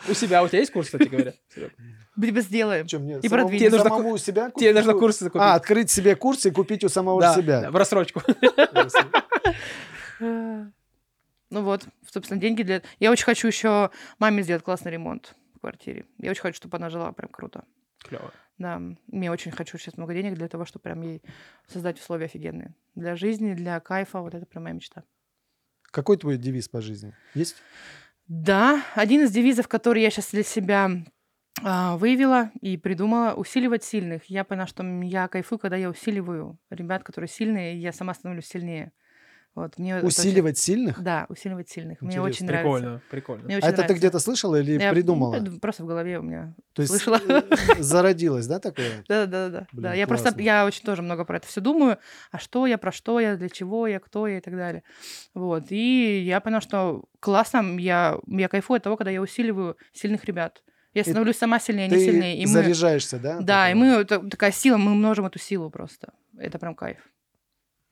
У 0.09 0.13
себя. 0.13 0.43
У 0.43 0.47
тебя 0.47 0.59
есть 0.59 0.71
курс, 0.71 0.87
кстати 0.87 1.07
говоря? 1.07 1.33
Мы 2.15 2.41
сделаем. 2.41 2.87
Что, 2.87 2.99
мне 2.99 3.19
И 3.19 3.27
самому, 3.27 3.43
продвинем. 3.43 3.59
Тебе 3.59 3.69
нужно 3.69 3.89
самому 3.89 4.09
у 4.11 4.17
себя 4.17 4.45
купить? 4.49 4.59
Тебе 4.59 4.73
нужно 4.73 4.93
курсы 4.93 5.23
закупить. 5.23 5.41
А, 5.41 5.53
открыть 5.53 5.91
себе 5.91 6.15
курс 6.15 6.45
и 6.45 6.51
купить 6.51 6.83
у 6.83 6.89
самого 6.89 7.21
Да, 7.21 7.35
себя. 7.35 7.61
да, 7.61 7.71
в 7.71 7.75
рассрочку. 7.75 8.21
Ну 11.49 11.63
вот, 11.63 11.85
собственно, 12.11 12.41
деньги 12.41 12.61
для... 12.61 12.81
Я 12.99 13.09
очень 13.09 13.23
хочу 13.23 13.47
еще 13.47 13.89
маме 14.19 14.43
сделать 14.43 14.63
классный 14.63 14.91
ремонт 14.91 15.33
в 15.55 15.59
квартире. 15.61 16.05
Я 16.17 16.31
очень 16.31 16.41
хочу, 16.41 16.57
чтобы 16.57 16.75
она 16.75 16.89
жила 16.89 17.13
прям 17.13 17.29
круто. 17.29 17.63
Клево. 17.99 18.33
Да, 18.57 18.81
мне 19.07 19.31
очень 19.31 19.51
хочу 19.51 19.77
сейчас 19.77 19.97
много 19.97 20.13
денег 20.13 20.33
для 20.33 20.47
того, 20.47 20.65
чтобы 20.65 20.83
прям 20.83 21.01
ей 21.01 21.21
создать 21.67 21.99
условия 21.99 22.25
офигенные. 22.25 22.73
Для 22.95 23.15
жизни, 23.15 23.53
для 23.53 23.79
кайфа, 23.79 24.19
вот 24.19 24.33
это 24.33 24.45
прям 24.45 24.63
моя 24.63 24.75
мечта. 24.75 25.03
Какой 25.83 26.17
твой 26.17 26.37
девиз 26.37 26.67
по 26.67 26.81
жизни? 26.81 27.13
Есть? 27.33 27.55
Да, 28.27 28.83
один 28.95 29.21
из 29.21 29.31
девизов, 29.31 29.67
который 29.67 30.01
я 30.01 30.09
сейчас 30.09 30.31
для 30.31 30.43
себя 30.43 30.89
а, 31.63 31.97
выявила 31.97 32.51
и 32.61 32.77
придумала, 32.77 33.33
усиливать 33.33 33.83
сильных. 33.83 34.25
Я 34.25 34.43
поняла, 34.43 34.67
что 34.67 34.83
я 34.83 35.27
кайфую, 35.27 35.59
когда 35.59 35.75
я 35.77 35.89
усиливаю 35.89 36.59
ребят, 36.69 37.03
которые 37.03 37.29
сильные, 37.29 37.75
и 37.75 37.79
я 37.79 37.93
сама 37.93 38.13
становлюсь 38.13 38.47
сильнее. 38.47 38.91
Вот, 39.57 39.79
мне 39.79 39.93
это 39.97 40.05
очень- 40.05 40.19
Усиливать 40.19 40.59
сильных? 40.59 41.01
Да, 41.01 41.25
усиливать 41.29 41.67
сильных. 41.67 41.99
Мне 42.01 42.09
Интересно. 42.11 42.29
очень 42.29 42.45
нравится. 42.45 42.69
Прикольно, 42.69 43.01
прикольно. 43.09 43.43
Мне 43.45 43.55
А 43.55 43.57
это 43.57 43.67
ты 43.69 43.73
нравится. 43.77 43.95
где-то 43.95 44.19
слышала 44.19 44.55
или 44.61 44.79
Я- 44.79 44.91
придумала? 44.93 45.33
это 45.33 45.51
просто 45.59 45.83
в 45.83 45.87
голове 45.87 46.19
у 46.19 46.21
меня. 46.21 46.53
То 46.73 46.83
есть 46.83 46.91
слышала. 46.93 47.19
э, 47.27 47.41
зародилось, 47.79 48.45
да, 48.45 48.59
такое? 48.59 49.03
Да, 49.09 49.25
да, 49.25 49.49
да, 49.49 49.49
да. 49.49 49.67
Блин, 49.71 49.81
да. 49.83 49.93
Я 49.95 50.05
просто 50.05 50.31
я 50.39 50.63
очень 50.67 50.83
тоже 50.83 51.01
много 51.01 51.25
про 51.25 51.37
это 51.37 51.47
все 51.47 51.59
думаю. 51.59 51.97
А 52.31 52.37
что 52.37 52.67
я, 52.67 52.77
про 52.77 52.91
что 52.91 53.19
я, 53.19 53.35
для 53.35 53.49
чего 53.49 53.87
я, 53.87 53.99
кто 53.99 54.27
я 54.27 54.37
и 54.37 54.41
так 54.41 54.55
далее. 54.55 54.83
Вот. 55.33 55.71
И 55.71 56.19
я 56.23 56.39
поняла, 56.39 56.61
что 56.61 57.05
классно, 57.19 57.79
я, 57.79 58.19
я 58.27 58.49
кайфую 58.49 58.77
от 58.77 58.83
того, 58.83 58.95
когда 58.95 59.09
я 59.09 59.21
усиливаю 59.23 59.75
сильных 59.91 60.25
ребят. 60.25 60.61
Я 60.93 61.03
становлюсь 61.03 61.37
сама 61.37 61.59
сильнее, 61.59 61.87
не 61.87 61.97
сильнее. 61.97 62.35
Ты 62.45 62.47
мы, 62.47 62.53
заряжаешься, 62.53 63.17
да? 63.17 63.39
да, 63.41 63.71
и 63.71 63.73
мы 63.73 64.05
такая 64.05 64.51
сила, 64.51 64.77
мы 64.77 64.93
множим 64.93 65.25
эту 65.25 65.39
силу 65.39 65.71
просто. 65.71 66.13
Это 66.37 66.59
прям 66.59 66.75
кайф. 66.75 66.97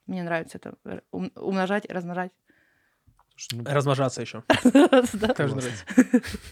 Мне 0.08 0.24
нравится 0.24 0.58
это 0.58 0.76
ум- 1.12 1.32
умножать, 1.36 1.86
размножать. 1.90 2.32
Ну, 3.52 3.64
Размножаться 3.66 4.22
еще. 4.22 4.44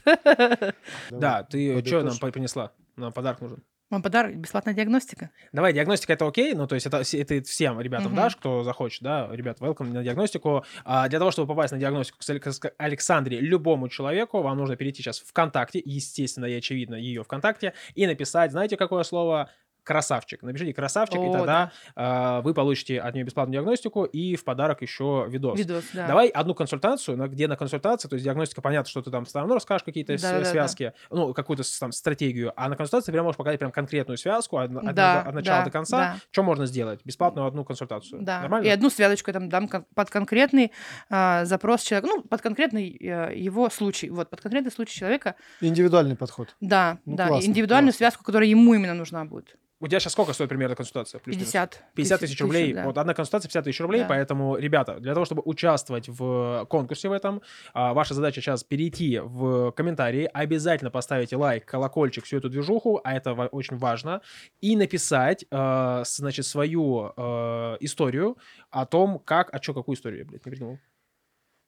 Да. 1.11 1.43
Ты 1.43 1.83
что 1.85 2.01
нам 2.03 2.17
принесла? 2.31 2.73
Нам 2.95 3.11
подарок 3.13 3.41
нужен. 3.41 3.63
Вам 3.89 4.01
подарок, 4.01 4.35
бесплатная 4.37 4.73
диагностика. 4.73 5.29
Давай, 5.51 5.71
диагностика 5.71 6.13
это 6.13 6.25
окей, 6.27 6.55
ну 6.55 6.65
то 6.65 6.73
есть 6.73 6.87
это, 6.87 7.03
все- 7.03 7.21
это 7.21 7.43
всем 7.43 7.79
ребятам 7.79 8.07
Мгм. 8.07 8.15
дашь, 8.15 8.35
кто 8.35 8.63
захочет, 8.63 9.03
да, 9.03 9.29
ребят, 9.31 9.59
welcome 9.59 9.89
на 9.93 10.01
диагностику. 10.03 10.65
А 10.83 11.07
для 11.09 11.19
того, 11.19 11.29
чтобы 11.29 11.47
попасть 11.47 11.73
на 11.73 11.77
диагностику 11.79 12.17
к 12.19 12.73
Александре, 12.79 13.39
любому 13.39 13.89
человеку, 13.89 14.41
вам 14.41 14.57
нужно 14.57 14.77
перейти 14.77 15.03
сейчас 15.03 15.19
в 15.19 15.27
ВКонтакте, 15.29 15.79
естественно 15.85 16.45
и 16.45 16.53
очевидно 16.55 16.95
ее 16.95 17.23
ВКонтакте, 17.23 17.73
и 17.93 18.07
написать, 18.07 18.51
знаете, 18.51 18.77
какое 18.77 19.03
слово? 19.03 19.51
Красавчик. 19.83 20.41
Напишите 20.43 20.73
красавчик, 20.73 21.19
и 21.19 21.25
О, 21.25 21.33
тогда 21.33 21.71
а, 21.95 22.41
вы 22.41 22.53
получите 22.53 22.99
от 22.99 23.13
нее 23.13 23.23
бесплатную 23.25 23.53
диагностику 23.59 24.05
и 24.05 24.35
в 24.35 24.43
подарок 24.43 24.81
еще 24.81 25.25
видос. 25.27 25.59
Видос, 25.59 25.83
да. 25.93 26.07
Давай 26.07 26.29
одну 26.29 26.55
консультацию, 26.55 27.17
на- 27.17 27.27
где 27.27 27.47
на 27.47 27.55
консультации, 27.57 28.07
то 28.07 28.15
есть 28.15 28.23
диагностика, 28.23 28.61
понятно, 28.61 28.89
что 28.89 29.01
ты 29.01 29.11
там 29.11 29.25
ну, 29.33 29.53
расскажешь 29.53 29.83
какие-то 29.83 30.15
Да-да-да. 30.17 30.45
связки, 30.45 30.93
ну, 31.09 31.33
какую-то 31.33 31.63
там 31.79 31.91
стратегию, 31.91 32.53
а 32.55 32.69
на 32.69 32.75
консультации 32.75 33.11
прям 33.11 33.25
можешь 33.25 33.37
показать 33.37 33.59
прям 33.59 33.71
конкретную 33.71 34.17
связку 34.17 34.57
от, 34.57 34.71
от- 34.75 34.95
Да, 34.95 35.21
от 35.21 35.33
начала 35.33 35.59
да, 35.59 35.65
до 35.65 35.71
конца. 35.71 35.97
да. 35.97 36.15
Что 36.31 36.43
можно 36.43 36.65
сделать? 36.65 37.01
Бесплатную 37.03 37.45
одну 37.47 37.65
консультацию. 37.65 38.21
Да. 38.21 38.41
Нормально? 38.41 38.65
И 38.65 38.69
одну 38.69 38.89
связочку 38.89 39.29
я 39.29 39.33
там 39.33 39.49
дам 39.49 39.67
под 39.67 40.09
конкретный 40.09 40.71
а, 41.09 41.45
запрос 41.45 41.81
человека, 41.83 42.07
ну, 42.15 42.21
под 42.23 42.41
конкретный 42.41 42.95
э, 42.99 43.33
его 43.35 43.69
случай. 43.69 44.09
Вот, 44.09 44.29
под 44.29 44.41
конкретный 44.41 44.71
случай 44.71 44.97
человека. 44.97 45.35
Индивидуальный 45.61 46.15
подход. 46.15 46.55
Да, 46.61 46.99
Ну, 47.05 47.15
да. 47.15 47.27
классно, 47.27 47.47
индивидуальную 47.47 47.91
классно. 47.91 47.97
связку, 47.97 48.23
которая 48.23 48.47
ему 48.49 48.73
именно 48.73 48.93
нужна 48.93 49.25
будет. 49.25 49.55
У 49.83 49.87
тебя 49.89 49.99
сейчас 49.99 50.13
сколько 50.13 50.31
стоит 50.31 50.47
примерно 50.47 50.77
консультация? 50.77 51.19
Плюс-минус? 51.19 51.51
50. 51.51 51.83
50 51.93 52.19
тысяч 52.21 52.39
рублей. 52.39 52.73
да. 52.73 52.85
Вот 52.85 52.97
одна 52.97 53.13
консультация 53.13 53.49
50 53.49 53.65
тысяч 53.65 53.81
рублей, 53.81 54.03
Да. 54.03 54.07
поэтому, 54.07 54.55
ребята, 54.55 54.97
для 55.01 55.13
того, 55.13 55.25
чтобы 55.25 55.41
участвовать 55.43 56.07
в 56.07 56.65
конкурсе 56.69 57.09
в 57.09 57.11
этом, 57.11 57.41
а, 57.73 57.93
ваша 57.93 58.13
задача 58.13 58.39
сейчас 58.39 58.63
перейти 58.63 59.19
в 59.19 59.71
комментарии, 59.71 60.29
обязательно 60.33 60.89
поставите 60.89 61.35
лайк, 61.35 61.65
колокольчик, 61.65 62.23
всю 62.23 62.37
эту 62.37 62.49
движуху, 62.49 63.01
а 63.03 63.13
это 63.13 63.33
очень 63.33 63.75
важно, 63.75 64.21
и 64.61 64.77
написать, 64.77 65.43
э, 65.51 66.03
значит, 66.05 66.45
свою 66.45 67.11
э, 67.17 67.77
историю 67.81 68.37
о 68.69 68.85
том, 68.85 69.19
как... 69.19 69.53
А 69.53 69.61
что, 69.61 69.73
какую 69.73 69.97
историю, 69.97 70.19
я, 70.19 70.25
блядь, 70.25 70.45
не 70.45 70.49
придумал? 70.49 70.79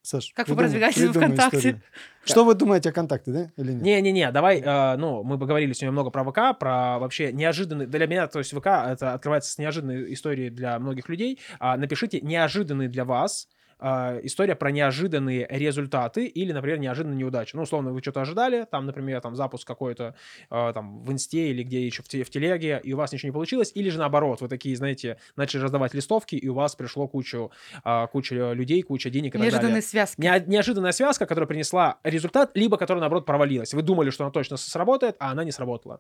Саш, 0.06 0.32
Как 0.36 0.48
вы 0.48 0.56
продвигаетесь 0.56 1.02
в 1.02 1.14
ВКонтакте? 1.14 1.58
историю. 1.58 1.82
Что 2.24 2.46
вы 2.46 2.54
думаете 2.54 2.90
о 2.90 2.92
контакте, 2.92 3.32
да? 3.32 3.52
Или 3.58 3.74
нет? 3.74 3.82
Не-не-не, 3.82 4.32
давай, 4.32 4.60
э, 4.60 4.96
ну, 4.98 5.24
мы 5.24 5.38
поговорили 5.40 5.74
сегодня 5.74 5.92
много 5.92 6.10
про 6.12 6.24
ВК, 6.24 6.58
про 6.60 7.00
вообще 7.00 7.32
неожиданный, 7.34 7.88
для 7.88 8.08
меня, 8.08 8.28
то 8.28 8.40
есть 8.40 8.52
ВК, 8.52 8.68
это 8.68 9.14
открывается 9.14 9.52
с 9.52 9.58
неожиданной 9.58 10.14
историей 10.14 10.50
для 10.50 10.78
многих 10.80 11.10
людей. 11.10 11.40
А, 11.60 11.76
напишите 11.78 12.22
неожиданный 12.22 12.88
для 12.88 13.06
вас 13.06 13.48
а, 13.80 14.20
история 14.24 14.56
про 14.56 14.72
неожиданные 14.72 15.48
результаты 15.50 16.26
или, 16.26 16.52
например, 16.52 16.80
неожиданные 16.80 17.18
неудачи. 17.18 17.56
Ну, 17.56 17.64
условно, 17.64 17.92
вы 17.92 18.02
что-то 18.02 18.22
ожидали, 18.22 18.66
там, 18.70 18.86
например, 18.86 19.22
там 19.22 19.36
запуск 19.36 19.68
какой-то 19.68 20.16
а, 20.50 20.74
там 20.74 21.02
в 21.04 21.12
инсте 21.12 21.50
или 21.52 21.64
где 21.64 21.86
еще 21.86 22.04
в, 22.04 22.08
те- 22.08 22.24
в 22.24 22.30
телеге, 22.30 22.80
и 22.84 22.94
у 22.94 22.98
вас 22.98 23.12
ничего 23.12 23.28
не 23.30 23.34
получилось, 23.34 23.72
или 23.76 23.90
же 23.90 24.00
наоборот, 24.00 24.42
вы 24.42 24.48
такие, 24.48 24.76
знаете, 24.76 25.18
начали 25.36 25.62
раздавать 25.62 25.94
листовки, 25.94 26.36
и 26.36 26.48
у 26.48 26.54
вас 26.54 26.76
пришло 26.76 27.08
кучу, 27.08 27.52
а, 27.84 28.08
куча 28.08 28.54
людей, 28.54 28.82
куча 28.82 29.10
денег 29.10 29.36
и 29.36 29.38
так 29.38 29.42
далее. 29.42 29.52
Неожиданные 29.60 29.82
связки. 29.82 30.22
Не- 30.22 30.44
неожиданная 30.48 30.92
связка, 30.92 31.26
которая 31.26 31.48
принесла 31.48 31.98
результат, 32.04 32.52
либо 32.56 32.78
которая, 32.78 33.02
наоборот, 33.02 33.26
провалилась. 33.26 33.74
Вы 33.74 33.82
думали, 33.82 34.10
что 34.10 34.24
она 34.24 34.32
точно 34.32 34.58
сработает, 34.58 35.16
а 35.20 35.32
она 35.32 35.44
не 35.44 35.52
сработала. 35.52 36.00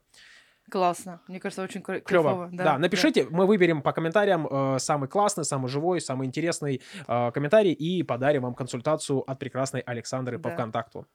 Классно. 0.69 1.21
Мне 1.27 1.39
кажется, 1.39 1.61
очень 1.63 1.81
кра- 1.81 1.99
Клево. 1.99 2.23
кайфово. 2.23 2.49
Да, 2.51 2.77
напишите, 2.77 3.27
мы 3.29 3.45
выберем 3.45 3.81
по 3.81 3.91
комментариям 3.93 4.47
э, 4.49 4.79
самый 4.79 5.07
классный, 5.07 5.45
самый 5.45 5.67
живой, 5.69 6.01
самый 6.01 6.25
интересный 6.27 6.81
э, 7.07 7.31
комментарий 7.31 7.71
и 7.71 8.01
подарим 8.03 8.43
вам 8.43 8.55
консультацию 8.55 9.19
от 9.29 9.37
прекрасной 9.39 9.81
Александры 9.81 10.39
по 10.39 10.49
Да. 10.49 10.55
ВКонтакту. 10.55 11.07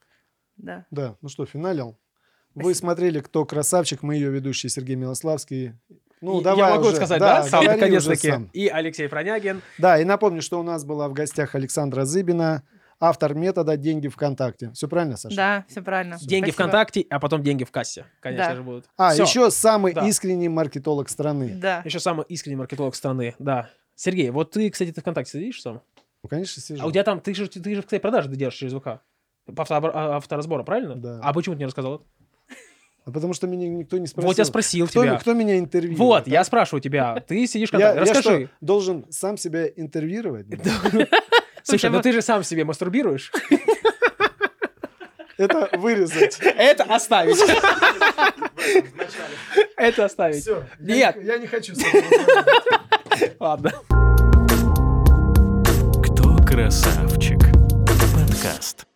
Да. 0.57 0.87
Да, 0.91 1.17
ну 1.21 1.29
что, 1.29 1.47
финалил. 1.47 1.99
Вы 2.55 2.63
Спасибо. 2.75 2.79
смотрели 2.79 3.21
«Кто 3.21 3.45
красавчик», 3.45 4.03
мы 4.03 4.15
ее 4.17 4.31
ведущий 4.31 4.69
Сергей 4.69 4.97
Милославский. 4.97 5.75
Ну, 6.21 6.41
И 6.41 6.45
давай 6.45 6.71
Я 6.71 6.77
могу 6.77 6.89
уже. 6.89 6.97
сказать, 6.97 7.19
да, 7.21 7.43
сам, 7.45 7.65
наконец-таки. 7.65 8.31
сам. 8.31 8.51
И 8.53 8.67
Алексей 8.69 9.09
Пронягин. 9.09 9.63
Да, 9.79 9.99
и 9.99 10.05
напомню, 10.05 10.43
что 10.43 10.61
у 10.61 10.63
нас 10.63 10.85
была 10.85 11.09
в 11.09 11.13
гостях 11.13 11.55
Александра 11.55 12.05
Зыбина, 12.05 12.63
автор 13.01 13.35
метода 13.35 13.77
«Деньги 13.77 14.09
ВКонтакте». 14.09 14.71
Все 14.73 14.87
правильно, 14.87 15.17
Саша? 15.17 15.35
Да, 15.37 15.65
все 15.69 15.83
правильно. 15.83 16.17
Деньги 16.21 16.51
Спасибо. 16.51 16.69
ВКонтакте, 16.69 17.07
а 17.11 17.19
потом 17.19 17.43
деньги 17.43 17.65
в 17.65 17.71
кассе, 17.71 18.05
конечно 18.21 18.45
Да. 18.51 18.55
же, 18.57 18.63
будут. 18.63 18.85
А, 18.97 19.13
Всё. 19.13 19.23
еще 19.25 19.51
самый 19.51 19.95
Да. 19.95 20.07
искренний 20.07 20.49
маркетолог 20.49 21.09
страны. 21.09 21.55
Да. 21.57 21.83
Еще 21.85 21.99
самый 21.99 22.25
искренний 22.29 22.57
маркетолог 22.57 22.95
страны, 22.95 23.35
да. 23.39 23.71
Сергей, 23.97 24.31
вот 24.31 24.51
ты, 24.53 24.71
кстати, 24.71 24.93
ты 24.93 25.01
ВКонтакте 25.01 25.33
сидишь 25.39 25.61
сам? 25.61 25.83
Ну, 26.23 26.29
конечно, 26.29 26.63
сижу. 26.63 26.83
А 26.83 26.87
у 26.87 26.91
тебя 26.93 27.03
там, 27.03 27.21
ты 27.21 27.35
же, 27.35 27.49
ты 27.49 27.75
же, 27.75 27.83
кстати, 27.83 28.01
продажи 28.01 28.29
держишь 28.29 28.59
через 28.61 28.73
ВК. 28.75 29.01
По 29.57 29.65
а- 29.69 30.17
авторазбора, 30.17 30.63
правильно? 30.63 30.95
Да. 30.95 31.21
А 31.23 31.33
почему 31.33 31.55
ты 31.55 31.61
не 31.61 31.67
рассказал? 31.67 31.97
это? 31.97 32.05
А 33.07 33.11
потому 33.13 33.33
что 33.33 33.47
меня 33.47 33.67
никто 33.67 33.97
не 33.97 34.07
спросил. 34.07 34.29
Вот 34.29 34.39
я 34.39 34.45
спросил 34.45 34.87
кто, 34.87 35.03
тебя. 35.03 35.17
кто 35.19 35.33
меня 35.33 35.59
интервьюирует? 35.59 35.99
Вот, 35.99 36.27
а? 36.27 36.31
я 36.31 36.45
спрашиваю 36.45 36.83
тебя. 36.83 37.19
Ты 37.27 37.47
сидишь 37.47 37.71
Я, 37.73 37.79
ВКонтакте. 37.79 37.99
я 37.99 38.15
Расскажи. 38.15 38.47
что, 38.47 38.55
должен 38.61 39.07
сам 39.11 39.39
себя 39.39 39.67
интервьюировать? 39.67 40.47
Слушай, 41.65 41.91
ну 41.91 41.97
бы- 41.99 42.03
ты 42.03 42.13
же 42.13 42.23
сам 42.23 42.43
себе 42.45 42.65
мастурбируешь. 42.65 43.33
Это 45.37 45.69
вырезать. 45.73 46.39
Это 46.41 46.85
оставить. 46.85 47.39
Это 49.77 50.05
оставить. 50.05 50.43
Все. 50.43 50.65
Нет. 50.79 51.17
Я 51.23 51.39
не 51.39 51.47
хочу. 51.47 51.73
Ладно. 53.39 53.73
Кто 56.05 56.37
красавчик? 56.45 57.39
Подкаст. 57.87 58.87